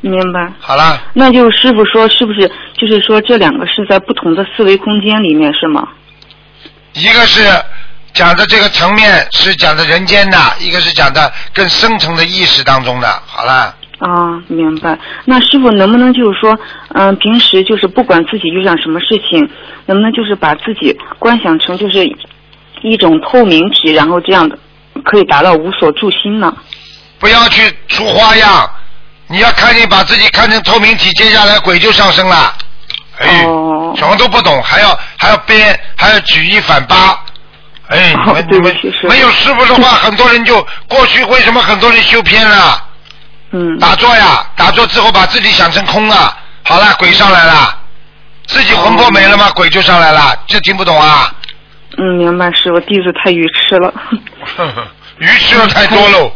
[0.01, 0.51] 明白。
[0.61, 5.87] 好了，那就师傅说，是不是就是说这两个是在不同的思维空间里面是吗？
[6.95, 7.43] 一个是
[8.13, 13.07] 讲的这个层面是讲的人间的，一个是讲的更深层的意识当中的。
[13.27, 14.99] 好了，啊，明白。
[15.27, 16.59] 那师傅能不能就是说，
[16.95, 19.49] 嗯、平时就是不管自己遇上什么事情，
[19.87, 22.05] 能不能就是把自己观想成就是
[22.83, 24.59] 一种透明体，然后这样的
[25.05, 26.57] 可以达到无所住心呢？
[27.21, 28.69] 不要去出花样，
[29.29, 32.53] 你要看见把自己看成透明体，接下来鬼就上升了。
[33.19, 37.23] 哎，哦什么都不懂，还要还要编，还要举一反八。
[37.89, 42.85] 哎，你哦们你们对不起没有师傅的话， 很多人就过去为什么很多人修偏了？
[43.53, 43.79] 嗯。
[43.79, 47.79] 打坐呀，打坐之后把自己想成空了，好了，鬼上来了，
[48.47, 49.51] 自己魂魄没了吗？
[49.55, 51.35] 鬼就上来了，这听不懂啊？
[51.99, 53.93] 嗯，明白，师傅，弟子太愚痴了。
[54.57, 54.87] 呵呵
[55.19, 56.33] 鱼吃的太多喽。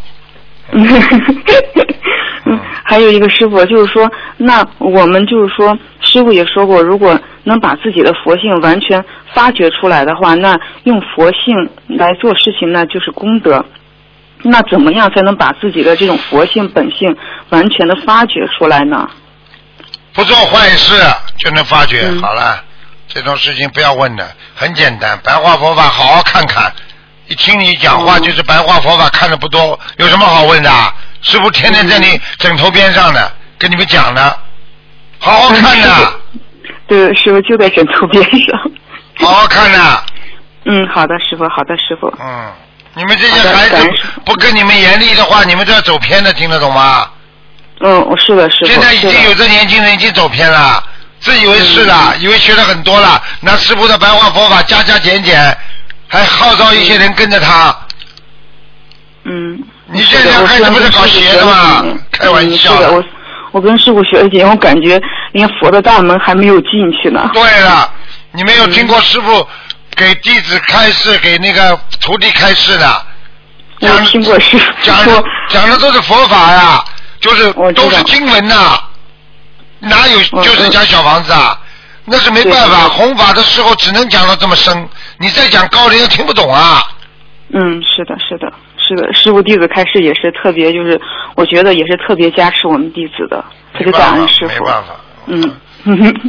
[2.46, 9.02] 嗯，还有一个师傅就是说，那我们就是说，师傅也说过，如果能把自己的佛性完全
[9.32, 13.64] 发掘出来的话，那用佛性来做事情，那就是功德。
[14.42, 17.16] 那怎么样才能把自己的这种佛性本性
[17.48, 19.08] 完全的发掘出来呢？
[20.12, 20.94] 不做坏事
[21.38, 22.02] 就能发掘。
[22.02, 22.62] 嗯好了，
[23.08, 26.70] 这种事情不要问的，很简单，白话佛法好好看看。
[27.26, 30.94] 一听你讲话哦就是白话佛法看的不多，有什么好问的啊？
[31.22, 34.36] 师傅天天在你枕头边上的，跟你们讲呢，
[35.18, 36.12] 好好看的，
[36.86, 38.70] 对，师傅就在枕头边上。
[39.16, 40.04] 好好看的。
[40.66, 42.12] 嗯，好的，师傅，好的，师傅。
[42.20, 42.52] 嗯，
[42.94, 43.90] 你们这些孩子
[44.24, 47.08] 不跟你们严厉的话，你们都要走偏的，听得懂吗？
[47.80, 48.66] 嗯，我是的，师傅。
[48.66, 50.82] 现在已经有这年轻人已经走偏了，
[51.20, 55.56] 自以为是了，以为学的很多了，拿师傅的白话佛法加加减减，
[56.14, 57.76] 还号召一些人跟着他。
[59.24, 61.84] 嗯，你这两开始不是搞邪的吗？
[62.12, 63.04] 开玩笑嗯、是的，我
[63.50, 65.00] 我跟师傅学了几年，我感觉
[65.32, 66.70] 连佛的大门还没有进
[67.02, 67.28] 去呢。
[67.32, 67.90] 对了，
[68.30, 69.44] 你没有听过师傅
[69.96, 73.06] 给弟子开示，给那个徒弟开示的？
[73.80, 76.84] 我听过师傅讲的说，讲的都是佛法呀，
[77.20, 78.78] 就是都是经文呐，
[79.80, 81.58] 哪有嗯就是讲小房子啊？
[82.06, 84.86] 那是没办法，弘法的时候只能讲到这么深，
[85.18, 86.82] 你再讲高人又听不懂啊。
[87.52, 91.00] 嗯，是的，是的，是的，师傅弟子开示也是特别，就是
[91.36, 93.44] 我觉得也是特别加持我们弟子的，
[93.74, 94.54] 特别感恩师，傅。
[94.54, 94.96] 没办法。
[95.26, 95.60] 嗯，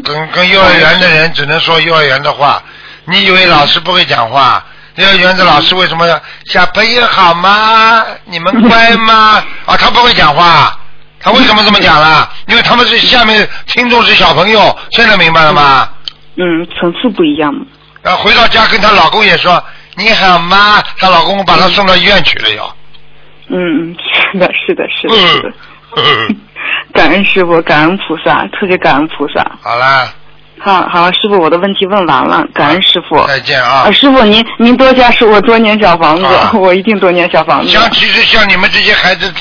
[0.03, 2.61] 跟跟幼儿园的人只能说幼儿园的话。
[3.07, 4.65] 你以为老师不会讲话？
[4.95, 8.03] 幼儿园的老师为什么要小朋友好吗？
[8.25, 9.43] 你们乖吗？
[9.65, 10.77] 啊，他不会讲话。
[11.19, 12.29] 他为什么这么讲了？
[12.47, 15.89] 因为他们是下面听众是小朋友，现在明白了吗？
[16.37, 17.65] 嗯，层次不一样嘛。
[18.05, 19.61] 然后回到家跟她老公也说
[19.95, 20.79] 你好吗？
[20.99, 22.63] 她老公把她送到医院去了又。
[23.49, 23.95] 嗯，嗯，
[24.31, 25.53] 是的，是的，是的，是的。
[25.97, 26.37] 嗯，
[26.93, 29.43] 感恩师傅，感恩菩萨，特别感恩菩萨。
[29.63, 30.07] 好了，
[30.57, 33.23] 好好，师傅，我的问题问完了，感恩师傅。
[33.27, 33.91] 再见啊啊，！
[33.91, 37.69] 师傅您您多加持我多年小房子，啊我一定多年小房子。
[37.69, 39.31] 像其实像你们这些孩子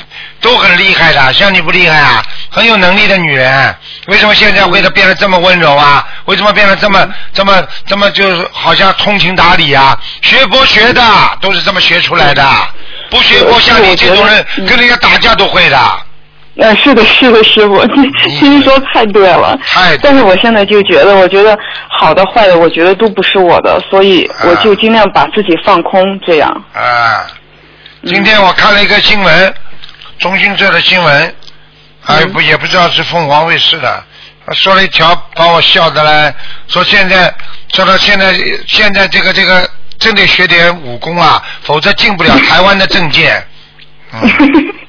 [0.40, 2.22] 都很厉害的，像你不厉害啊？
[2.50, 3.74] 很有能力的女人，
[4.08, 6.06] 为什么现在会的变得这么温柔啊？
[6.26, 9.96] 为什么变得这么这么这么就是好像通情达理啊？
[10.20, 11.02] 学佛学的
[11.40, 12.46] 都是这么学出来的，
[13.08, 15.78] 不学佛像你这种人嗯跟人家打架都会的。
[16.56, 19.58] 呃，是的，是的，师傅， 您您说太对了。
[19.66, 21.58] 太对但是我现在就觉得，我觉得
[21.88, 26.48] 好的坏的，我觉得都不是我的，所以我就尽量把自己放空，这样。
[26.72, 27.26] 啊，
[28.02, 29.54] 嗯今天我看了一个新闻，
[30.18, 31.34] 中新社的新闻，
[32.06, 34.04] 哎嗯不也不知道是凤凰卫视的，
[34.52, 36.34] 说了一条把我笑的嘞，
[36.68, 37.34] 说现在
[37.72, 38.32] 说到现在
[38.66, 39.68] 现在这个这个
[39.98, 43.42] 真得学点武功啊，否则进不了台湾的证件。
[44.12, 44.20] 嗯，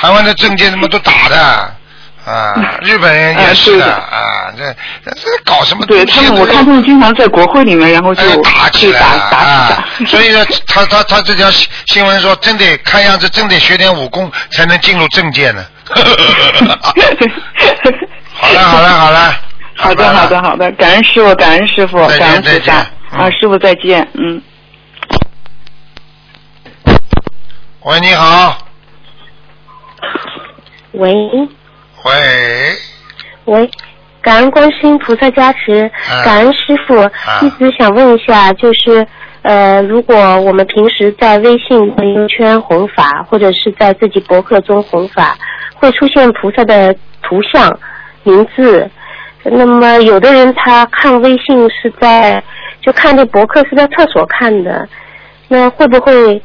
[0.00, 1.74] 台湾的证件他妈都打的。
[2.24, 4.62] 啊，日本人也是的啊啊，这
[5.02, 5.86] 这这搞什么？
[5.86, 9.00] 对他们，我看他们经常在国会里面，然后就哎打起来
[9.30, 9.82] 打。
[10.06, 15.64] 所以呢，他他他这条新新闻说，真得看样子真得学点武功才能进入政界呢。
[18.34, 19.34] 好了好了好了，
[19.74, 22.86] 好的，好的，好的，感恩师傅，感恩师傅，感恩菩再见萨。
[23.12, 24.42] 嗯啊，师傅再见，嗯。
[27.84, 28.58] 喂，你好，
[30.92, 31.14] 喂。
[32.04, 32.12] 喂，
[33.46, 33.70] 喂，
[34.22, 36.22] 感恩观世音菩萨加持，啊。
[36.24, 36.94] 感恩师傅，
[37.40, 39.04] 弟子想问一下，就是
[39.42, 45.36] 呃，如果我们平时在微信朋友圈弘法，或者是在自己博客中弘法，
[45.74, 47.76] 会出现菩萨的图像、
[48.22, 48.88] 名字，
[49.42, 52.42] 那么有的人他看微信是在
[52.80, 54.88] 就看这博客是在厕所看的，
[55.48, 56.40] 那会不会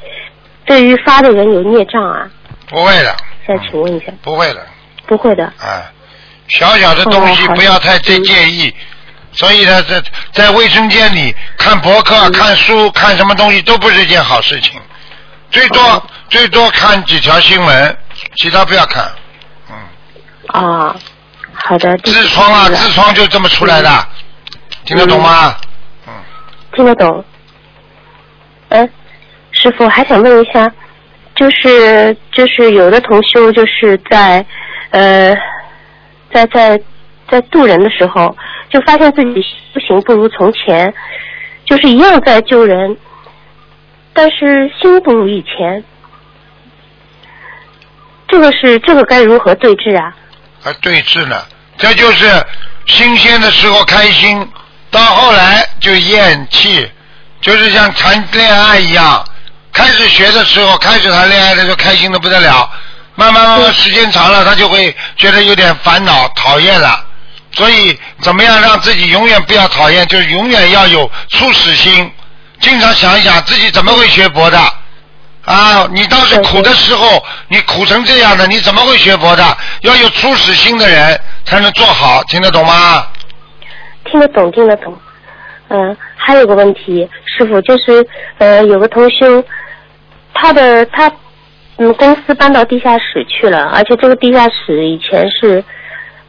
[0.65, 2.27] 对于发的人有孽障啊？
[2.67, 3.15] 不会的，
[3.47, 4.65] 再请问一下，不会的，
[5.07, 5.45] 不会的。
[5.59, 5.91] 啊，
[6.47, 8.73] 小小的东西不要太介介意。
[9.31, 14.79] 所以呢，在在卫生间里看博客、嗯看书、看什么东西都不是一件好事情，
[15.49, 17.97] 最多、哦最多看几条新闻，
[18.37, 19.11] 其他不要看。
[19.69, 19.75] 嗯，
[20.47, 20.95] 啊，
[21.53, 21.97] 好的。
[21.99, 24.55] 痔疮啊，痔疮就这么出来的，嗯
[24.85, 25.55] 听得懂吗？
[26.07, 26.13] 嗯
[26.75, 27.23] 听得懂。
[28.69, 28.89] 嗯，
[29.51, 30.71] 师傅还想问一下，
[31.43, 34.45] 就是就是有的同修就是在
[34.91, 35.35] 呃
[36.31, 36.79] 在在
[37.29, 38.33] 在渡人的时候，
[38.69, 40.93] 就发现自己修行不如从前，
[41.65, 42.95] 就是一样在救人，
[44.13, 45.83] 但是心不如以前。
[48.29, 50.15] 这个是这个该如何对治啊？
[50.61, 51.43] 还对峙呢，
[51.77, 52.25] 这就是
[52.85, 54.47] 新鲜的时候开心，
[54.89, 56.89] 到后来就厌弃，
[57.41, 59.21] 就是像谈恋爱一样，
[59.73, 62.69] 开始学的时候，开始谈恋爱的时候开心的不得了，
[63.15, 67.03] 慢慢慢慢时间长了，他就会觉得有点烦恼、讨厌了。
[67.51, 72.11] 所以，怎么样让自己永远不要讨厌，就是永远要有初始心，
[72.59, 74.59] 经常想一想自己怎么会学佛的。
[75.45, 79.57] 啊，你当时苦的时候，你苦成这样的，你怎么会学佛的？
[79.81, 83.05] 要有初始心的人才能做好，听得懂吗？
[84.05, 84.97] 听得懂，听得懂。
[85.69, 88.05] 嗯、还有个问题，师傅就是
[88.37, 89.43] 呃，有个同修，
[90.33, 91.11] 他的他
[91.77, 95.63] 嗯公司搬到地下室去了，而且这个地下室以前是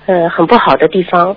[0.07, 1.37] 呃很不好的地方。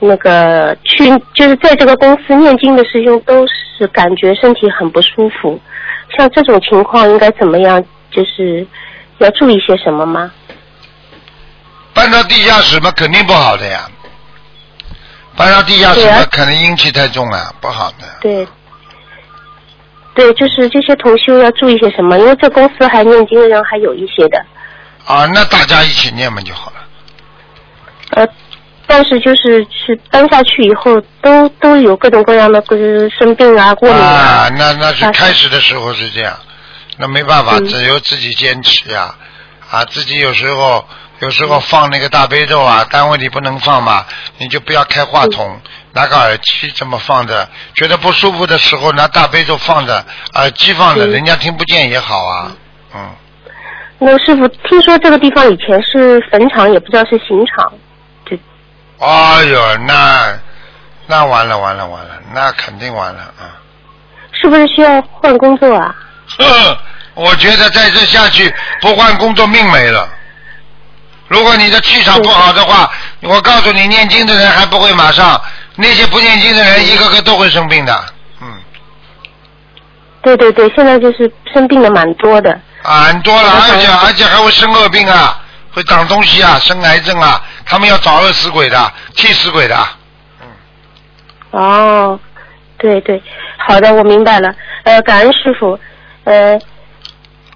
[0.00, 5.60] 那个去就是在这个公司念经的师兄都是感觉身体很不舒服，
[6.16, 7.84] 像这种情况应该怎么样？
[8.10, 8.66] 就是
[9.18, 10.32] 要注意些什么吗？
[11.92, 13.90] 搬到地下室嘛，肯定不好的呀。
[15.36, 18.06] 搬到地下室对啊嘛，可能阴气太重了，不好的。
[18.20, 18.46] 对，
[20.18, 22.18] 对，就是这些同修要注意些什么？
[22.18, 24.44] 因为这公司还念经的人还有一些的，
[25.06, 26.76] 啊，那大家一起念嘛就好了。
[28.10, 28.26] 呃，
[28.84, 36.36] 但是就是是搬下去以后，都都有各种各样的，就是生病啊、过敏啊，那那是开始的时候是这样，
[36.96, 39.14] 那没办法，嗯只有自己坚持呀。
[39.70, 40.84] 啊，自己有时候
[41.20, 44.04] 有时候放那个大悲咒啊，单位里不能放嘛，
[44.38, 45.60] 你就不要开话筒，
[45.98, 50.04] 拿个耳机这么放着，觉得不舒服的时候拿大悲咒放着，
[50.34, 52.52] 耳机放着，嗯人家听不见也好啊。
[52.94, 53.10] 嗯，
[53.98, 57.72] 那师傅，听说这个地方以前是坟场，也不知道是刑场，
[59.00, 60.38] 哎呦，那
[61.08, 63.58] 那完了完了完了，那肯定完了啊。
[64.30, 65.92] 是不是需要换工作啊？
[66.38, 66.78] 呵，
[67.14, 70.08] 我觉得在这下去不换工作命没了。
[71.26, 75.38] 如果你的气场不好的话，我告诉你，念经的人还不会马上，
[75.80, 78.04] 那些不念经的人一个个都会生病的。
[78.42, 78.46] 嗯，
[80.22, 82.50] 对对对，现在就是生病的蛮多的。
[82.82, 85.40] 啊，很多了，而且而且还会生恶病啊，
[85.72, 89.76] 会长东西啊，生癌症啊，他们要找饿死鬼的，替死鬼的。
[90.42, 90.48] 嗯
[91.52, 92.20] 哦，
[92.76, 93.22] 对对，
[93.58, 94.52] 好的，我明白了。
[94.82, 95.78] 呃，感恩师傅。
[96.24, 96.58] 呃，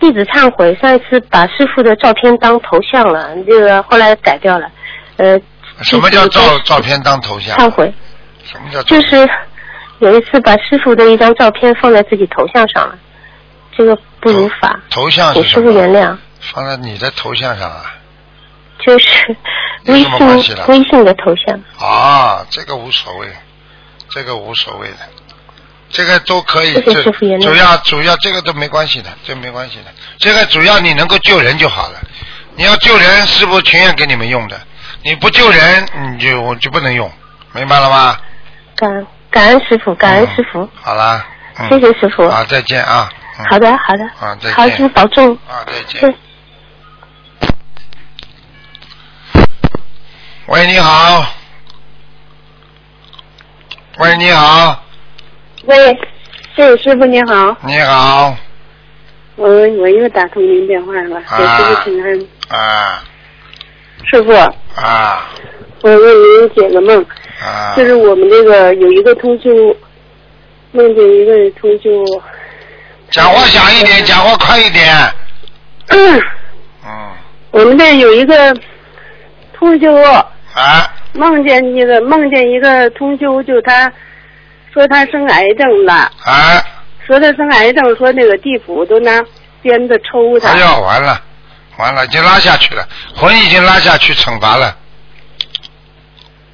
[0.01, 4.67] 弟子忏悔，上一次把师傅的照片当头像了，这个后来改掉了。
[5.19, 5.39] 呃，
[5.83, 7.57] 什么叫照照片当头像？
[7.59, 7.93] 忏悔，
[8.45, 9.29] 什么叫就是
[9.99, 12.99] 有一次把师傅的一张照片放在自己头像上了，
[13.77, 15.81] 这个不如法，头像请师傅是什么？
[15.81, 16.17] 原谅。
[16.41, 17.95] 放在你的头像上啊？
[18.85, 19.37] 就是
[19.85, 20.29] 微信
[20.67, 21.61] 微信的头像。
[21.79, 23.29] 啊，这个无所谓，
[24.11, 24.97] 这个无所谓的，
[25.89, 26.75] 这个都可以。
[26.83, 29.85] 这师傅原谅主要主要这个都没关系的，这没关系的。
[30.19, 32.01] 这个主要你能够救人就好了。
[32.57, 34.61] 你要救人，师傅情愿给你们用的。
[35.05, 37.09] 你不救人，你就我就不能用，
[37.53, 38.19] 明白了吗？
[38.77, 41.25] 感感恩师傅，感恩师傅，好啦，
[41.59, 42.27] 嗯、谢谢师傅。
[42.27, 43.09] 啊，再见啊。
[43.39, 44.05] 嗯、好的，好的。
[44.21, 44.55] 啊，再见。
[44.55, 45.35] 好，师傅保重。
[45.49, 46.15] 啊，再见。
[50.47, 51.25] 喂，你好。
[53.99, 54.83] 喂，你好，
[55.67, 55.77] 喂，
[56.57, 58.35] 是师傅你好，你好，
[59.37, 62.59] 我我又打通您电话了，给师傅请安。
[62.59, 63.05] 啊
[64.11, 64.33] 师傅，
[64.81, 65.29] 啊
[65.83, 67.05] 我为您解个梦，
[67.43, 67.75] 啊！
[67.77, 69.51] 就是我们这个有一个同修，
[70.71, 71.91] 梦见一个同修，
[73.11, 74.95] 讲话响一点，讲话快一点。
[75.89, 76.23] 嗯
[77.51, 78.55] 我们这有一个
[79.53, 79.95] 同修，
[80.55, 83.93] 啊梦见一个梦见一个同修，就他
[84.73, 86.65] 说他生癌症了，啊！
[87.07, 89.23] 说他生癌症，说那个地府都拿
[89.61, 90.51] 鞭子抽他。
[90.51, 91.21] 哎呦，完了，
[91.77, 94.75] 完了，已经拉下去了，魂已经拉下去，惩罚了。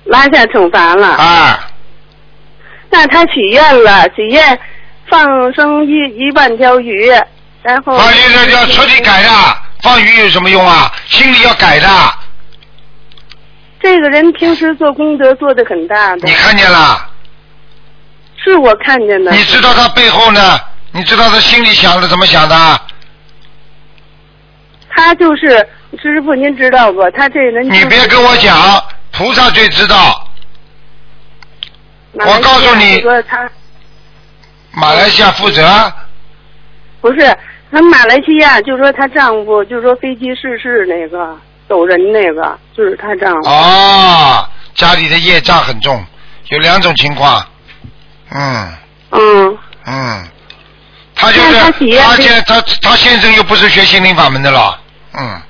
[0.08, 1.06] 拉下惩罚了。
[1.06, 1.68] 啊，
[2.90, 4.58] 那他许愿了，许愿
[5.08, 7.08] 放生一一万条鱼，
[7.62, 9.28] 然后放鱼的要彻底改的，
[9.82, 10.92] 放鱼有什么用啊？
[11.06, 11.88] 心里要改的，
[13.80, 16.26] 这个人平时做功德做的很大的。
[16.26, 17.10] 你看见了？
[18.42, 19.30] 是我看见的。
[19.32, 20.58] 你知道他背后呢？
[20.92, 22.80] 你知道他心里想的怎么想的？
[24.88, 25.48] 他就是
[26.00, 27.08] 师傅，您知道不？
[27.10, 27.64] 他这人。
[27.70, 28.56] 你别跟我讲，
[29.18, 30.24] 菩萨最知道。
[32.12, 33.02] 我告诉你
[34.72, 35.92] 马来西亚负责，
[37.00, 37.36] 不是，
[37.70, 41.36] 他马来西亚就说她丈夫就说飞机失事那个
[41.68, 43.48] 走人那个，就是她丈夫。
[43.48, 46.04] 哦，家里的业障很重，
[46.48, 47.44] 有两种情况，
[48.30, 48.72] 嗯。
[49.10, 50.28] 嗯，嗯，
[51.14, 51.54] 他就是
[51.98, 54.78] 他现他他先生又不是学心灵法门的了，
[55.14, 55.42] 嗯，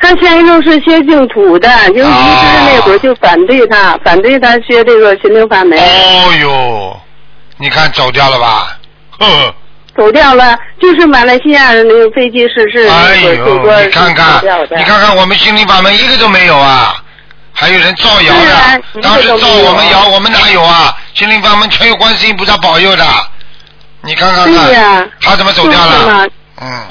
[0.00, 5.78] 他先生是学净土的，就一直那会儿就反对他，反对他学这个心灵法门。
[5.78, 7.00] 哦哟，
[7.56, 8.78] 你看走掉了吧？
[9.18, 9.54] 呵呵，
[9.96, 14.40] 走掉了，就是马来西亚的那个飞机失事哎呦，你看看。
[14.76, 17.02] 你看看我们心灵法门一个都没有啊，
[17.52, 20.96] 还有人造谣是啊的，当时造我们谣，我们哪有啊？
[21.14, 23.04] 心灵法门全有观世音菩萨保佑的，
[24.02, 24.46] 你看看
[25.20, 26.28] 他怎么走掉了？
[26.60, 26.82] 嗯。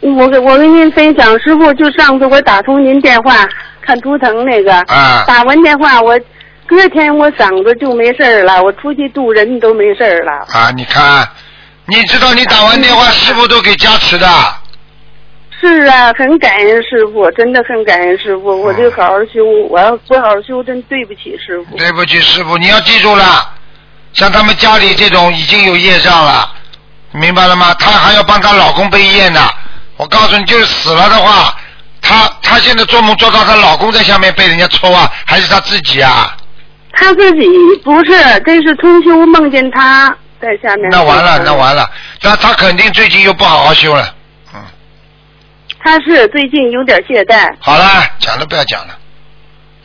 [0.00, 3.46] 我给我跟您分享，师傅，就上次我打通您电话
[3.82, 6.18] 看图腾那个，啊打完电话我
[6.66, 10.46] 隔天我嗓子就没事儿了，我出去渡人都没事儿了。
[10.52, 11.28] 啊，你看，
[11.86, 14.26] 你知道你打完电话，师傅都给加持的。
[15.60, 21.76] 是啊，很感恩师傅，真的很感恩师傅，我就好好修，我要不好好修，真对不起师傅。
[21.76, 23.52] 对不起，师傅，你要记住了，
[24.14, 26.50] 像他们家里这种已经有业障了，
[27.12, 27.74] 明白了吗？
[27.74, 29.40] 她还要帮她老公背业呢。
[30.00, 31.54] 我告诉你，就是死了的话，
[32.00, 36.34] 她她现在做梦做到她老公在下面被人家抽啊，还是她自己啊？
[36.94, 37.46] 她自己
[37.84, 38.12] 不是，
[38.46, 40.08] 这是通修梦见她
[40.40, 40.88] 在下面。
[40.90, 41.86] 那完了，那完了，
[42.22, 44.14] 那她肯定最近又不好好修了。
[44.54, 44.64] 嗯。
[45.84, 47.54] 她是最近有点懈怠。
[47.60, 48.96] 好了，讲都不要讲了，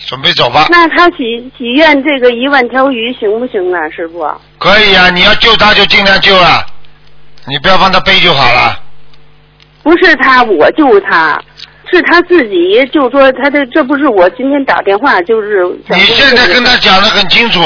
[0.08, 0.68] 准备走吧。
[0.70, 4.26] 那他许许愿这个一万条鱼行不行啊，师傅？
[4.60, 6.66] 可以啊，你要救他就尽量救了，
[7.48, 8.80] 你不要帮他背就好了。
[9.86, 11.40] 不是他，我救他，
[11.92, 15.64] 是他自己就说他的这不是我今天打电话就是。
[15.90, 17.60] 你现在跟他讲的很清楚，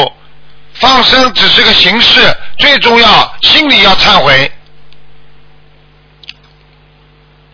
[0.74, 2.20] 放生只是个形式，
[2.58, 3.08] 最重要
[3.42, 4.52] 心里要忏悔。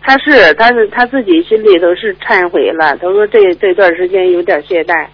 [0.02, 5.06] 他是他是他自己心里头是忏悔了，他说这这段时间有点懈怠。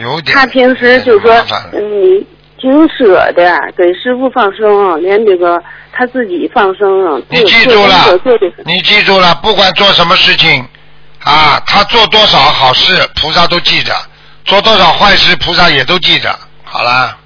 [0.00, 0.36] 有点。
[0.36, 1.32] 他平时就说
[1.72, 2.26] 嗯，你
[2.58, 5.62] 挺舍得，给师傅放生，连这个
[5.98, 8.20] 他自己放生了，你记住了
[8.64, 10.64] 你记住了，不管做什么事情，
[11.24, 13.92] 啊，他做多少好事，菩萨都记着；
[14.44, 16.32] 做多少坏事，菩萨也都记着。
[16.62, 17.16] 好了，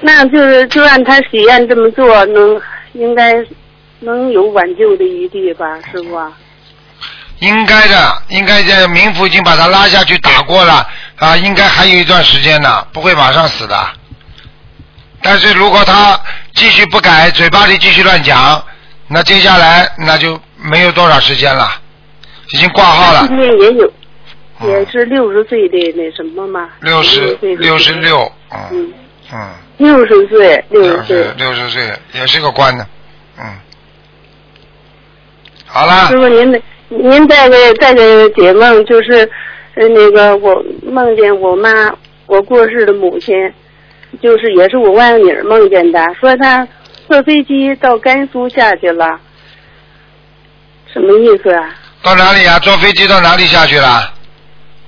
[0.00, 2.60] 那就是就按他许愿这么做，能
[2.94, 3.34] 应该
[4.00, 6.32] 能有挽救的余地吧，师傅啊？
[7.38, 10.84] 应该的，应该这冥府已经把他拉下去打过了
[11.18, 13.76] 啊，应该还有一段时间呢，不会马上死的。
[15.22, 16.20] 但是如果他
[16.54, 18.62] 继续不改，嘴巴里继续乱讲，
[19.08, 21.68] 那接下来那就没有多少时间了，
[22.52, 23.92] 已经挂号了今，年也有，
[24.66, 26.68] 也是六十岁的那什么嘛？
[26.80, 28.92] 六十岁六十六，嗯嗯，
[29.32, 31.34] 嗯，六十岁，六六十岁十。
[31.36, 32.86] 六十岁也是个官呢，
[33.38, 33.44] 嗯。
[35.66, 39.30] 好了师，傅，您的您再给再给解梦，就是
[39.76, 41.70] 呃那个我梦见我妈
[42.26, 43.34] 我过世的母亲，
[44.20, 46.66] 就是也是我外甥女儿梦见的，说她
[47.08, 49.18] 坐飞机到甘肃下去了，
[50.92, 51.74] 什么意思啊？
[52.02, 52.58] 到哪里啊？
[52.58, 54.12] 坐飞机到哪里下去了？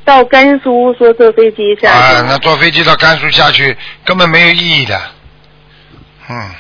[0.04, 5.00] 到甘肃说坐飞机下去啊，了，那坐飞机到甘肃下去根本没有意义的。
[6.28, 6.50] 嗯，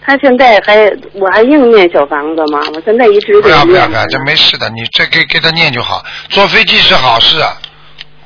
[0.00, 2.60] 他现在还我还硬念小房子吗？
[2.74, 6.02] 我现在一直不要不要不要，这没事的，你这给给他念就好。
[6.30, 7.56] 坐飞机是好事，啊，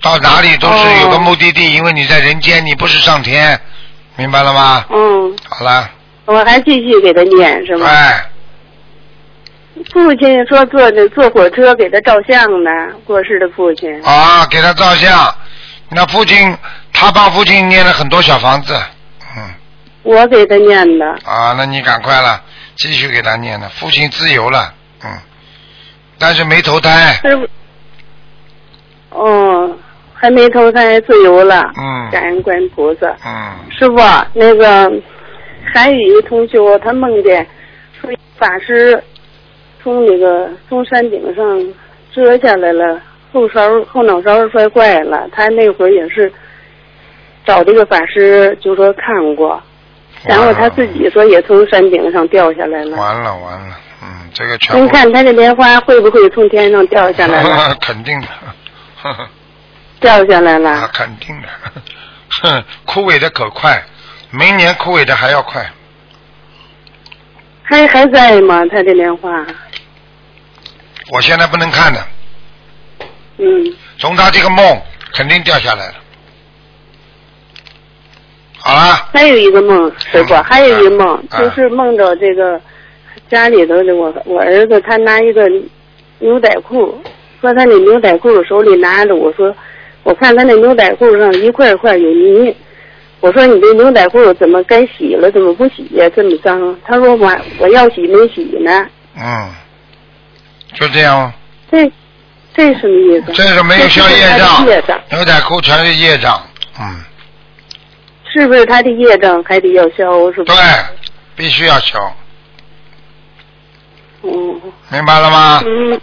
[0.06, 3.60] 到哪里都是有个目的地，因为你在人间，你不是上天，
[4.14, 4.84] 明白了吗？
[4.88, 5.90] 嗯，好了，
[6.26, 7.88] 我还继续给他念是吗？
[7.88, 8.24] 哎，
[9.92, 12.70] 父亲说坐那坐火车给他照相呢，
[13.04, 14.00] 过世的父亲。
[14.04, 15.34] 啊，给他照相。
[15.88, 16.56] 那父亲
[16.92, 18.80] 他帮父亲念了很多小房子，
[19.36, 19.54] 嗯，
[20.04, 21.18] 我给他念的。
[21.24, 22.40] 啊，那你赶快了，
[22.76, 23.68] 继续给他念了。
[23.70, 24.72] 父亲自由了，
[25.02, 25.10] 嗯，
[26.16, 27.48] 但是没投胎，师傅，
[29.10, 29.76] 哦，
[30.26, 31.70] 还没投胎自由了。
[31.78, 33.06] 嗯感恩观音菩萨。
[33.24, 33.96] 嗯，师傅，
[34.34, 34.92] 那个
[35.72, 37.46] 还有一个同学，他梦见
[38.00, 39.00] 说法师
[39.82, 41.74] 从那个从山顶上
[42.12, 43.00] 折下来了
[43.32, 46.32] 后勺后脑勺摔坏了，他那会儿也是
[47.44, 49.62] 找这个法师就说看过，
[50.24, 52.96] 然后他自己说也从山顶上掉下来了。
[52.96, 57.76] 完了完了，嗯，这个全部您看他这莲花会不会从天上掉下来了？
[57.82, 58.26] 肯定的，
[59.02, 59.28] 呵 呵
[60.06, 60.70] 掉下来了。
[60.70, 61.48] 啊，肯定的，
[62.40, 63.82] 哼，枯萎的可快，
[64.30, 65.68] 明年枯萎的还要快。
[67.64, 68.62] 还还在吗？
[68.70, 69.44] 他的莲花？
[71.10, 72.00] 我现在不能看的，
[73.38, 74.80] 嗯，从他这个梦
[75.12, 75.94] 肯定掉下来了。
[78.58, 82.60] 好了，还有一个梦，师傅，还有一个梦，啊就是梦着这个
[83.28, 85.48] 家里头的我我儿子，他拿一个
[86.20, 87.02] 牛仔裤，
[87.40, 89.52] 说他那牛仔裤手里拿着，我说
[90.06, 92.54] 我看他那牛仔裤上一块一块有泥，
[93.18, 96.78] 我说你这牛仔裤怎么该洗了，怎么不洗呀、这么脏？
[96.84, 99.50] 他说我我要洗没洗呢，嗯，
[100.74, 101.32] 就这样，
[101.72, 101.90] 这
[102.54, 103.32] 这什么意思？
[103.32, 106.40] 这是没有消业障业障，牛仔裤全是业障，
[106.78, 107.04] 嗯，
[108.32, 110.30] 是不是他的业障还得要消？
[110.30, 110.54] 是吧？
[110.54, 110.62] 对，
[111.34, 111.98] 必须要消，
[114.22, 114.60] 嗯。
[114.92, 115.64] 明白了吗？
[115.66, 116.00] 嗯，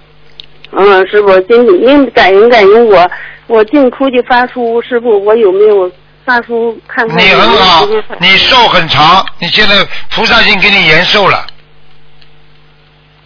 [0.71, 3.09] 嗯，师傅，今您感应感应我，
[3.47, 5.91] 我净出去发书，师傅，我有没有
[6.25, 7.17] 发书看看？
[7.17, 7.85] 你很好，
[8.19, 11.45] 你寿很长，你现在菩萨已经给你延寿了，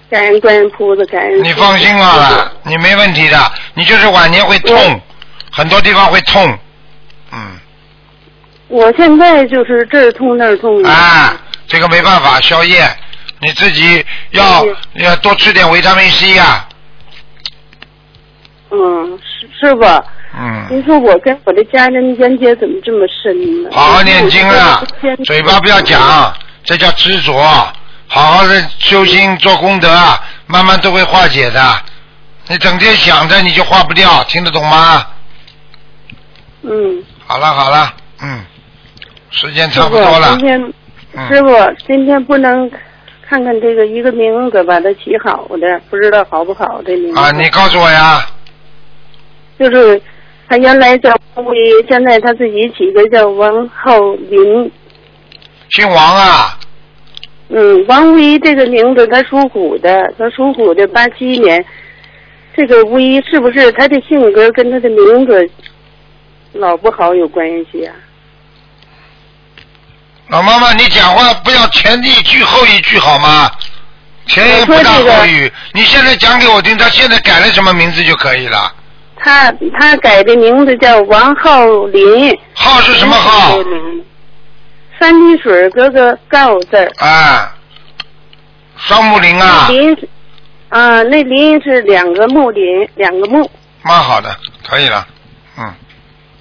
[0.10, 1.44] 感恩观音菩萨，感恩。
[1.44, 5.00] 你放心好了，你没问题的，你就是晚年会痛，
[5.52, 6.58] 很多地方会痛，
[7.32, 7.60] 嗯，
[8.68, 10.84] 我现在就是这儿痛那儿痛。
[10.84, 11.38] 啊，
[11.68, 12.84] 这个没办法，宵夜，
[13.40, 16.67] 你自己要要多吃点维他命 C 呀、
[18.70, 19.84] 嗯，师师傅，
[20.38, 23.70] 嗯，您说我跟我的家人冤结怎么这么深呢？
[23.72, 24.84] 好好念经啊
[25.26, 26.34] 嘴巴不要讲，
[26.64, 27.34] 这叫执着。
[28.10, 29.90] 好好的修心做功德，
[30.46, 31.62] 慢慢都会化解的。
[32.48, 35.06] 你整天想着，你就化不掉，听得懂吗？
[36.62, 38.46] 嗯，好了好了，嗯，
[39.30, 40.40] 时间差不多了今。
[40.40, 40.74] 天
[41.14, 41.48] 嗯师傅
[41.88, 42.70] 今天不能
[43.28, 47.20] 看看这个一个名字把它起好的，不知道好不好这名字。
[47.20, 48.26] 啊，你告诉我呀。
[49.60, 50.02] 就是
[50.48, 51.58] 他原来叫王威，
[51.90, 53.98] 现在他自己起个叫王浩
[54.30, 54.72] 林。
[55.70, 56.58] 姓王啊？
[57.50, 61.64] 嗯，王威这个名字他属虎的，他属虎的，八七年。
[62.56, 65.50] 这个威是不是他的性格跟他的名字
[66.54, 67.94] 老不好有关系啊？
[70.30, 73.50] 老妈妈，你讲话不要前一句后一句好吗？
[74.26, 75.50] 前言不搭后语。
[75.72, 78.74] 你现在讲给我听，他现在改了什么名字就可以了。
[79.28, 82.34] 他他改的名字叫王浩林。
[82.54, 83.60] 浩是什么浩？
[84.98, 86.90] 三滴水哥哥告字儿。
[87.06, 87.54] 啊，
[88.78, 90.08] 双木林啊，林是
[90.70, 93.50] 啊，那林是两个木林，两个木。
[93.84, 94.34] 蛮好的，
[94.66, 95.06] 可以了，
[95.58, 95.74] 嗯，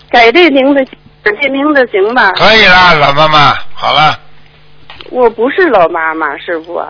[0.09, 0.85] 改这名字，
[1.25, 2.31] 改这名字行吧？
[2.37, 4.17] 可以了，老妈妈，好了，
[5.11, 6.81] 我不是老妈妈，师傅，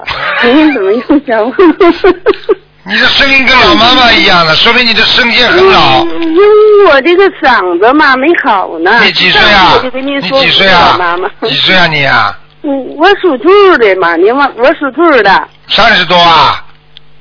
[0.45, 1.55] 您怎么又想我？
[2.89, 6.05] 你的声音跟老妈妈一样的，说明你的声线很老。
[6.05, 9.01] 因为我这个嗓子嘛没好呢。
[9.03, 11.29] 你几岁啊我就跟您你几岁啊老妈妈。
[11.49, 12.39] 几岁啊你啊？
[12.63, 15.49] 嗯，我属兔的嘛，你忘我属兔的。
[15.69, 16.65] 三十多啊？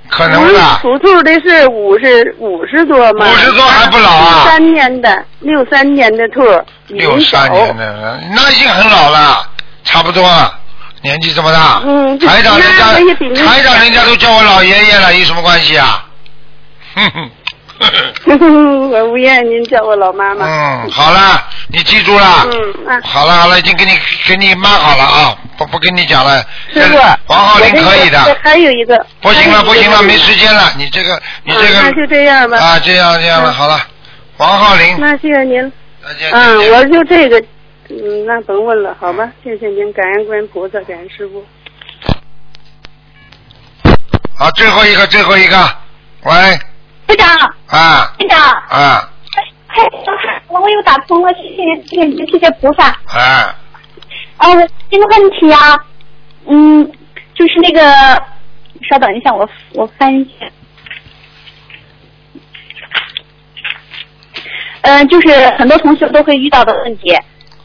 [0.08, 0.60] 可能我的。
[0.84, 3.28] 属兔的是五十五十多嘛。
[3.28, 6.42] 五十多还不老啊六三年的，六三年的兔。
[6.90, 9.50] 六三年的，那已经很老了，
[9.84, 10.60] 差不多了，
[11.06, 11.82] 年纪这么大。
[11.86, 16.04] 嗯台长人家，您台长人家都叫我老爷爷了，有什么关系啊？
[16.96, 17.32] 哼哼。
[18.26, 20.46] 我不愿您叫我老妈妈。
[20.48, 22.48] 嗯，好了，你记住了。
[22.50, 23.00] 嗯啊。
[23.04, 23.92] 好了好了，已经给你
[24.26, 26.42] 给你妈好了啊，不不跟你讲了。
[26.74, 28.38] 师傅，王浩林可以的。
[28.42, 29.06] 还有一个。
[29.22, 30.52] 不行了不行了，没时间。
[30.54, 32.58] 了，你这个你这啊那就这样吧。
[32.58, 33.80] 啊，这样这样了，嗯好了，
[34.38, 35.72] 王浩林，那谢谢您。
[36.02, 37.44] 再见嗯，我就这个，
[37.88, 39.32] 嗯，那甭问了，好吧？
[39.44, 41.46] 谢谢您，感恩观音菩萨，感恩师傅。
[44.36, 45.56] 好，最后一个最后一个，
[46.24, 46.32] 喂，
[47.06, 47.30] 队长，
[47.68, 48.40] 啊队长，
[48.70, 49.10] 啊
[49.68, 49.84] 嗨，
[50.48, 52.88] 我我又打通了，谢谢谢谢谢谢菩萨。
[53.06, 53.56] 啊，
[54.38, 55.78] 啊，我这个问题啊，
[56.48, 56.92] 嗯，
[57.36, 57.82] 就是那个，
[58.90, 60.48] 稍等一下，我我翻一下。
[64.82, 67.16] 嗯、呃，就是很多同学都会遇到的问题。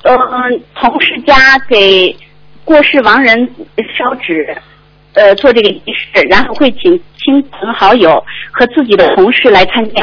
[0.03, 1.35] 嗯、同事家
[1.69, 2.17] 给
[2.65, 3.39] 过世亡人
[3.99, 4.57] 烧纸，
[5.15, 10.03] 呃，做这个仪式，然后会请亲朋好友和自己的同事来参加。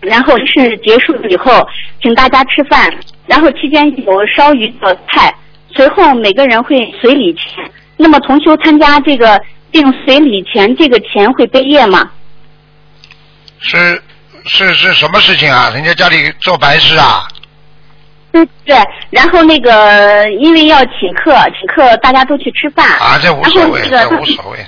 [0.00, 1.66] 然后仪式结束以后，
[2.00, 2.94] 请大家吃饭，
[3.26, 5.34] 然后期间有烧鱼的菜，
[5.74, 7.68] 随后每个人会随礼钱。
[7.96, 9.40] 那么同修参加这个
[9.70, 12.08] 并随礼钱，这个钱会背业吗？
[13.58, 14.00] 是
[14.44, 15.70] 是是什么事情啊？
[15.74, 17.26] 人家家里做白事啊？
[18.44, 18.76] 对对，
[19.10, 22.86] 然后那个因为要请客，请客大家都去吃饭。
[22.98, 24.58] 啊，这无所谓，这无所谓。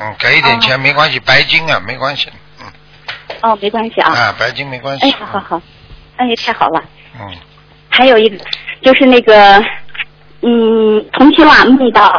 [0.00, 2.28] 嗯，给一点钱没关系，白金啊，没关系。
[2.60, 2.66] 嗯
[3.42, 4.12] 哦，没关系啊。
[4.12, 5.06] 啊，白金没关系。
[5.06, 5.62] 哎，好好好，
[6.16, 6.82] 哎，太好了。
[7.20, 7.34] 嗯。
[7.88, 8.36] 还有一个
[8.82, 9.62] 就是那个，
[10.42, 12.12] 嗯，同修啊，梦到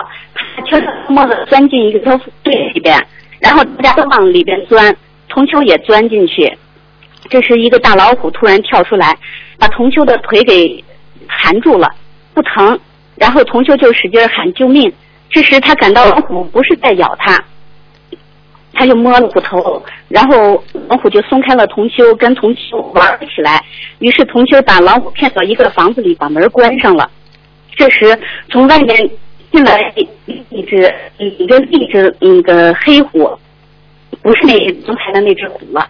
[0.56, 3.02] 他悄悄摸的钻进一个豆腐堆里边，
[3.40, 4.94] 然后大家都往里边钻，
[5.30, 6.58] 同修也钻进去。
[7.30, 9.16] 这时一个大老虎突然跳出来，
[9.60, 10.84] 把同修的腿给
[11.28, 11.88] 含住了，
[12.34, 12.80] 不疼。
[13.16, 14.92] 然后同修就使劲喊救命。
[15.30, 17.38] 这时他感到老虎不是在咬他，
[18.74, 23.62] 他就摸了虎头，然后老虎就松开了同修，跟同修玩了起来。
[24.00, 27.12] 于是同修把老虎骗到一个房子里，把门关上了。
[27.76, 28.18] 这时
[28.50, 29.10] 从外面
[29.52, 29.94] 进来
[30.50, 33.38] 一只一个一只那个黑虎，
[34.22, 34.58] 不是那
[34.88, 35.88] 刚才的那只虎了。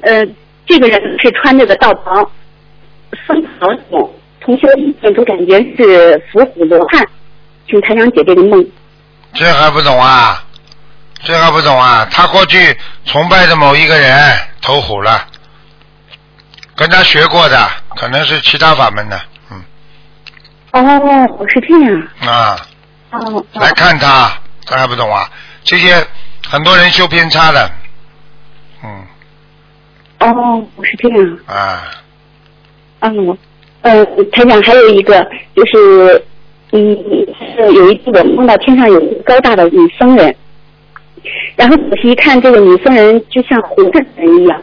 [0.00, 0.26] 呃，
[0.66, 2.30] 这个人是穿着个道袍，
[3.26, 7.06] 僧袍种，同学一见都感觉是伏虎罗汉。
[7.66, 8.64] 请台长解这个梦。
[9.32, 10.44] 这还不懂啊？
[11.22, 12.06] 这还不懂啊？
[12.10, 12.76] 他过去
[13.06, 15.26] 崇拜的某一个人投虎了，
[16.76, 19.20] 跟他学过的，可能是其他法门的，
[19.50, 19.64] 嗯
[20.72, 22.08] 哦，是这样。
[22.30, 22.66] 啊，
[23.10, 23.44] 哦。
[23.54, 24.30] 来看他，
[24.66, 25.26] 他还不懂啊？
[25.64, 26.06] 这些
[26.46, 27.70] 很多人修偏差的，
[28.84, 29.06] 嗯
[30.20, 31.38] 哦，我是这样。
[31.46, 31.90] 啊，
[33.06, 33.36] 嗯，
[33.82, 34.02] 呃，
[34.32, 35.20] 台长还有一个
[35.54, 36.22] 就是，
[36.72, 36.96] 嗯，
[37.54, 40.34] 是有一次我梦到天上有一个高大的女僧人，
[41.54, 44.62] 然后仔细一看，这个女僧人就像活着人一样，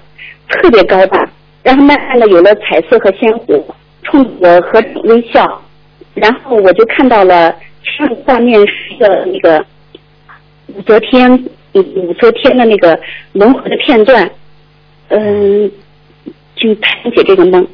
[0.50, 1.30] 特别高大，
[1.62, 3.64] 然后慢慢的有了彩色和鲜活，
[4.02, 5.62] 冲着我和微笑，
[6.16, 9.64] 然后我就看到了上画面是一个那个
[10.74, 11.32] 武则天，
[11.74, 13.00] 武则天的那个
[13.34, 14.28] 轮回的片段，
[15.10, 15.72] 嗯，
[16.58, 17.68] 请台长解这个梦。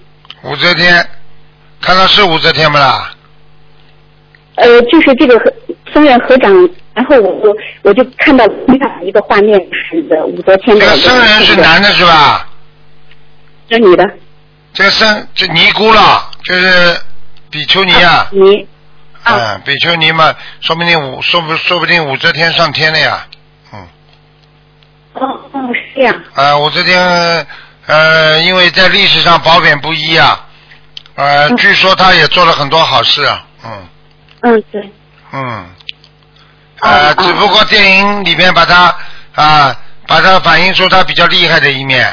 [0.43, 1.07] 武则天，
[1.81, 3.13] 看到是武则天不啦？
[4.55, 5.53] 呃，就是这个和
[5.93, 6.51] 僧人合掌，
[6.93, 10.85] 然后我我我就看到天上一个画面是的武则天的。
[10.85, 12.47] 这个僧人是男的是吧？
[13.69, 14.03] 这女的。
[14.73, 16.99] 这个僧这尼姑了，就是
[17.49, 18.27] 比丘尼啊。
[18.31, 18.67] 尼。
[19.25, 23.27] 嗯，比丘尼嘛，说不定武说不说不定武则天上天了呀。
[23.73, 23.87] 嗯
[25.13, 26.23] 哦哦，是这样。
[26.33, 27.45] 啊，武则天
[27.87, 30.45] 呃，因为在历史上褒贬不一啊，
[31.15, 33.89] 呃，据说他也做了很多好事啊，嗯。
[34.41, 34.91] 嗯，对。
[35.31, 35.69] 嗯，
[36.81, 38.95] 呃，只不过电影里面把他
[39.35, 42.07] 啊，把他反映出他比较厉害的一面。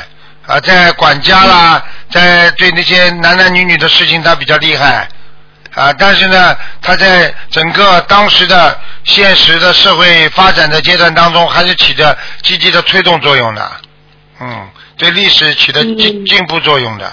[0.46, 5.08] 啊，在管家啦，在对那些男男女女的事情他比较厉害。
[5.74, 13.72] 啊，但是呢，他在整个当时的现实的社会发展的阶段当中，还是起着积极的推动作用的，
[14.38, 17.12] 嗯，对历史起的进进步作用的，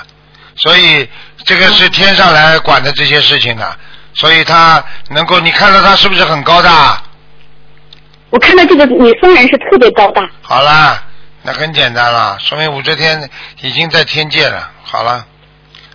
[0.55, 1.07] 所以
[1.45, 3.77] 这个是天上来管的这些事情的，
[4.13, 7.01] 所以他能够，你看到他是不是很高大？
[8.29, 10.21] 我看到这个女僧人是特别高大。
[10.41, 11.03] 好啦，
[11.41, 13.29] 那很简单了，说明武则天
[13.61, 14.69] 已经在天界了。
[14.83, 15.25] 好了，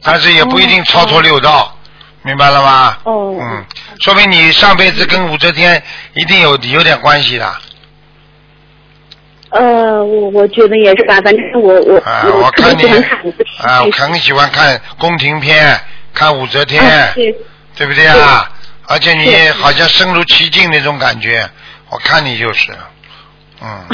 [0.03, 1.79] 但是也不一定超脱六道，
[2.23, 2.99] 明白了吗？
[3.05, 3.39] 哦。
[3.41, 3.65] 嗯，
[4.01, 5.83] 说明你上辈子跟武则天
[6.15, 7.55] 一定有有点关系的。
[9.51, 15.81] 呃，我我觉得也是吧，反正我我啊，我我看你特别喜欢看武则天啊，我很喜欢看宫廷片，
[16.13, 17.35] 看武则天，啊对
[17.77, 18.51] 对不对啊？
[18.89, 21.49] 而且你好像身如其境那种感觉，
[21.91, 22.73] 我看你就是，
[23.63, 23.87] 嗯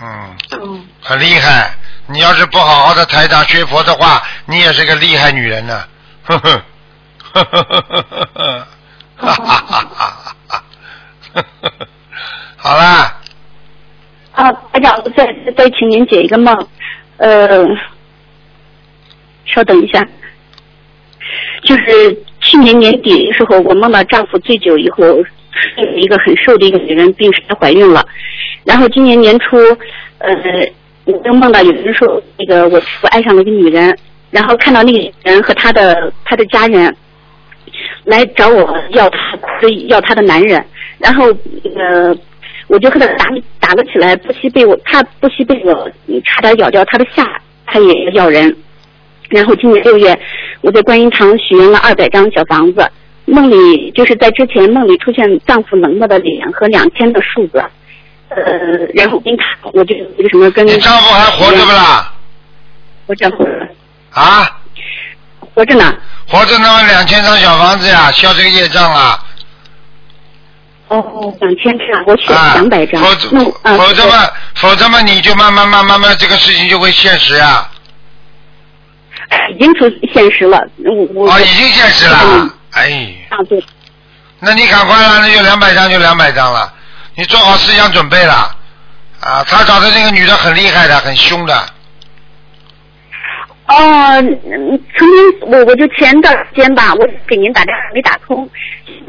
[0.00, 1.70] 嗯，很厉害。
[2.08, 5.84] 你要是不好好的台长学佛的话，你也是个厉害女人呢。
[6.24, 6.62] 呵呵，
[7.32, 8.66] 呵呵呵呵呵呵，
[9.16, 10.16] 哈哈哈哈
[10.48, 10.62] 哈
[11.34, 11.42] 哈。
[12.56, 13.15] 好啦，
[14.36, 16.54] 啊，台长，再再请您解一个梦，
[17.16, 17.66] 呃，
[19.46, 20.06] 稍等一下，
[21.62, 25.02] 就是去年年底的时候，我梦到丈夫醉酒以后，
[25.52, 28.06] 是一个很瘦的一个女人病逝怀孕了，
[28.62, 29.56] 然后今年年初，
[30.18, 30.34] 呃，
[31.06, 33.98] 我又梦到有人说那个我师傅爱上了一个女人，
[34.30, 36.94] 然后看到那个女人和她的她的家人
[38.04, 39.18] 来找我要她
[39.88, 40.62] 要她的男人，
[40.98, 41.24] 然后
[41.74, 42.14] 呃。
[42.68, 43.26] 我就和他打
[43.60, 45.88] 打了起来，不惜被我，他不惜被我
[46.24, 48.56] 差点咬掉他的下，他也咬人。
[49.28, 50.18] 然后今年六月，
[50.60, 52.90] 我在观音堂许愿了二百张小房子，
[53.24, 57.58] 梦里就是在之前梦里出现丈夫冷漠的脸和两千的数字，
[58.28, 58.38] 呃，
[58.94, 62.12] 然后跟他我就那个什么跟你丈夫还活着不啦？
[63.06, 63.46] 我丈夫
[64.10, 64.60] 啊？
[65.54, 65.92] 活着呢。
[66.28, 69.18] 活着那么两千张小房子呀，消这个业障啊。
[70.88, 73.02] 哦，两千张，我选了两百张。
[73.02, 73.28] 否则
[73.76, 77.68] 否则嘛，否则嘛，你就慢慢慢慢慢，这个事情就会现实呀。
[79.52, 80.58] 已经出现实了。
[80.84, 82.48] 我我啊，已经现实了。
[82.70, 83.64] 哎，啊对，
[84.38, 86.72] 那你赶快了，那就两百张就两百张了，
[87.16, 88.54] 你做好思想准备了。
[89.20, 91.68] 啊，他找的那个女的很厉害的，很凶的。
[93.68, 98.48] 哦，嗯曾经我我就前段时间吧，我给您打电话没打通，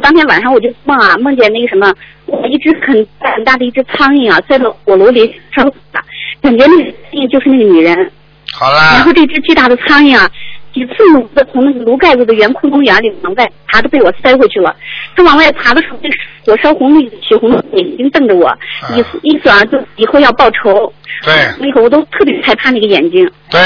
[0.02, 1.94] 当天晚上我就梦啊，梦见那个什么，
[2.26, 6.02] 我一只很大很大的一只苍蝇啊，在火炉里烧死了，
[6.42, 8.12] 感觉那个苍蝇就是那个女人。
[8.54, 10.28] 好然，后这只巨大的苍蝇啊，
[10.74, 14.76] 几次猛地从那个炉盖子的圆窟窿眼里往外爬，都被我塞回去了。
[15.16, 16.10] 它往外爬的时候，那
[16.46, 18.50] 火烧红的血红的眼睛瞪着我，
[18.96, 20.92] 意思意思啊，就以后要报仇。
[21.24, 23.30] 对那个我都特别害怕那个眼睛。
[23.52, 23.60] 对，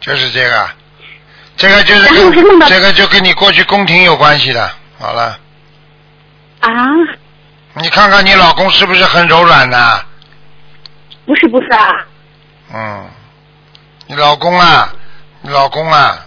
[0.00, 0.70] 就是这个，
[1.56, 2.08] 这个就是
[2.68, 4.70] 这个就跟你过去宫廷有关系的。
[4.98, 5.38] 好了，
[6.60, 6.70] 啊，
[7.74, 10.00] 你看看你老公是不是很柔软呢？
[11.26, 12.06] 不是不是啊，
[12.72, 13.10] 嗯，
[14.06, 14.92] 你老公啊，
[15.42, 16.24] 你老公啊，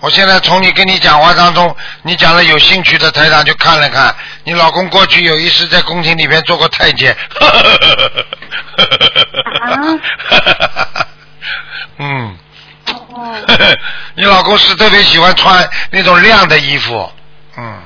[0.00, 4.14] 我现在从你跟你讲话当中，你讲了有兴趣的台长就看了看，
[4.44, 7.16] 你老公过去有一次在宫廷里面做过太监。
[9.60, 11.06] 啊
[12.02, 12.36] 嗯，
[14.14, 17.10] 你老公是特别喜欢穿那种亮的衣服，
[17.56, 17.78] 嗯，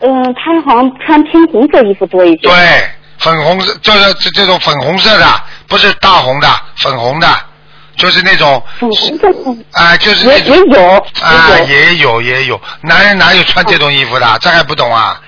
[0.00, 2.48] 嗯，他好像穿偏红色衣服多一些。
[2.48, 6.48] 对，粉红色，就是这这种粉红色的，不是大红的，
[6.78, 7.28] 粉红的，
[7.96, 14.38] 就是那种粉红色的啊、就是那也种也有啊，也有也有也有，男人哪有穿这种衣服的？
[14.40, 15.20] 这还不懂啊？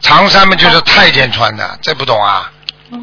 [0.00, 2.50] 长衫嘛就是太监穿的，这不懂啊？
[2.90, 2.98] 哦，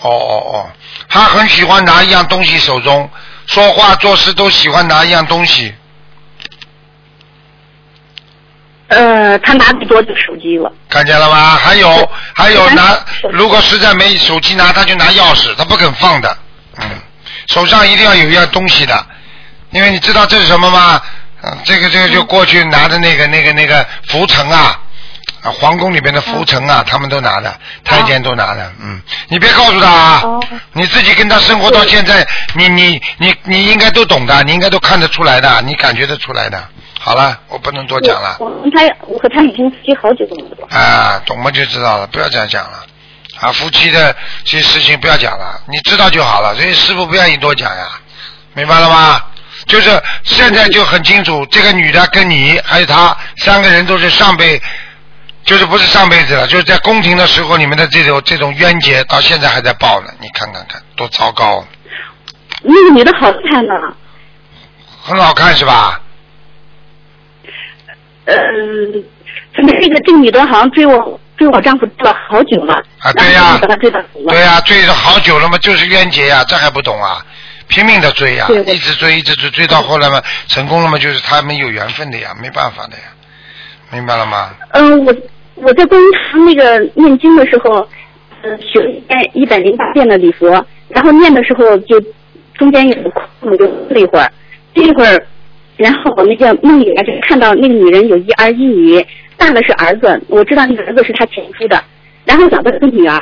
[0.00, 0.70] 哦哦哦，
[1.08, 3.08] 他很喜欢拿一样东西手中，
[3.50, 5.74] 说话做事都喜欢拿一样东西。
[8.86, 10.72] 呃，他拿最多就手机了。
[10.88, 11.56] 看见了吧？
[11.56, 12.96] 还有还有拿，
[13.32, 16.38] 如果实在没手机拿，他就拿钥匙，他不肯放的。
[16.76, 16.88] 嗯，
[17.48, 19.04] 手上一定要有一样东西的，
[19.70, 21.02] 因为你知道这是什么吗？
[21.42, 24.78] 嗯，这个这个就过去拿的那个那个那个浮尘啊，
[25.42, 28.72] 啊，皇宫里边的浮尘啊，他们都拿的，太监都拿的。
[28.80, 30.40] 嗯，你别告诉他啊，
[30.72, 36.62] 你自己跟他生活到现在，你你你你应该都懂的，你应该都看得出来的，你感觉得出来的。
[36.98, 38.36] 好了，我不能多讲了。
[38.40, 40.68] 我我跟他，我和他已经夫妻好久了。
[40.76, 42.84] 啊，懂了就知道了，不要这样讲了。
[43.40, 44.14] 啊，夫妻的
[44.44, 46.54] 这些事情不要讲了，你知道就好了。
[46.54, 47.88] 所以师傅不愿意多讲呀，
[48.52, 49.22] 明白了吗？
[49.66, 54.60] 就是现在就很清楚，这个女的跟你还有他三个人都是上辈，
[55.50, 60.12] 就是不是上辈子了，就是在宫廷的时候，你们的这种这种冤结到现在还在报呢。
[60.20, 61.66] 你看看看，多糟糕，
[62.62, 63.74] 那个女的好看呢，
[65.02, 66.00] 很好看是吧？
[68.26, 68.36] 呃，
[69.56, 72.74] 怎么这个这个女的好像追我追我丈夫追了好久了。
[73.00, 74.00] 啊，对呀、把他追到。
[74.28, 77.26] 对呀、追了好久了嘛，就是冤结呀、这还不懂啊？
[77.66, 83.02] 拼命的追呀、一直追，一直追，追到后来嘛，成功了嘛，就是他们有缘分的呀，没办法的呀，
[83.90, 84.54] 明白了吗？
[84.74, 85.12] 嗯、我
[85.62, 87.86] 我在观音堂那个念经的时候，
[88.42, 92.00] 呃，学念一百零八遍的礼佛，然后念的时候就
[92.54, 94.32] 中间有空，就睡了一会儿，
[94.74, 95.26] 这一会儿，
[95.76, 99.06] 然后我那个梦里啊，就看到那个女人有一儿一女，
[99.36, 101.82] 大的是儿子，我知道那个儿子是他前夫的，
[102.24, 103.20] 然后小的是个女儿。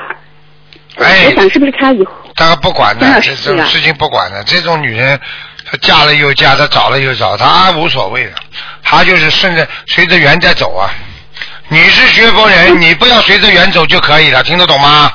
[0.96, 5.18] 哎我想是不是他以后他不管的这种事情不管的，这种女人，
[5.64, 8.32] 她嫁了又嫁，她找了又找，她无所谓的，
[8.82, 10.90] 她就是顺着随着缘在走啊。
[11.70, 15.12] 你是学佛人，你不要随着缘走就可以了，听得懂吗？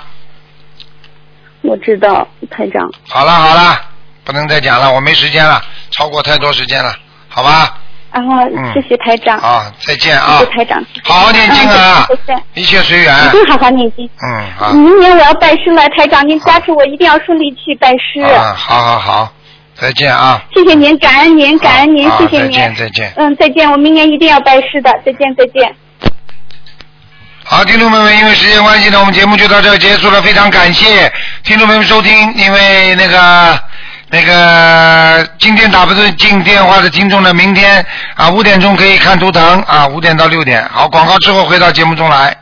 [1.61, 2.87] 我知道台长。
[3.07, 3.81] 好了好了，
[4.23, 5.61] 不能再讲了，我没时间了，
[5.91, 6.93] 超过太多时间了，
[7.27, 7.77] 好吧？
[8.11, 8.21] 啊，
[8.55, 9.39] 嗯谢谢台长。
[9.39, 10.85] 啊，再见啊谢谢台长。
[11.03, 12.07] 好好念经啊
[12.53, 13.29] 一切随缘一。
[13.31, 14.07] 定好好念经。
[14.21, 14.71] 嗯，好。
[14.73, 18.21] 明年我要拜师了，台长，您加持我一定要顺利去拜师。
[18.21, 19.33] 啊，好好好，
[19.73, 20.39] 再见啊！
[20.53, 22.51] 谢谢您，感恩您，感恩您，谢谢您。
[22.51, 25.75] 再见再见嗯，再见，我明年一定要拜师的，再见，再见。
[27.45, 30.21] 好，听众朋友们，因为时间关系呢，我们节目就到这儿结束了。
[30.21, 31.11] 非常感谢
[31.43, 33.59] 听众朋友们收听，因为那个
[34.09, 40.67] 那个今天打不进电话的听众呢，明天啊五点钟可以看图腾啊，五点到六点。
[40.71, 42.33] 好，广告之后回到节目中来。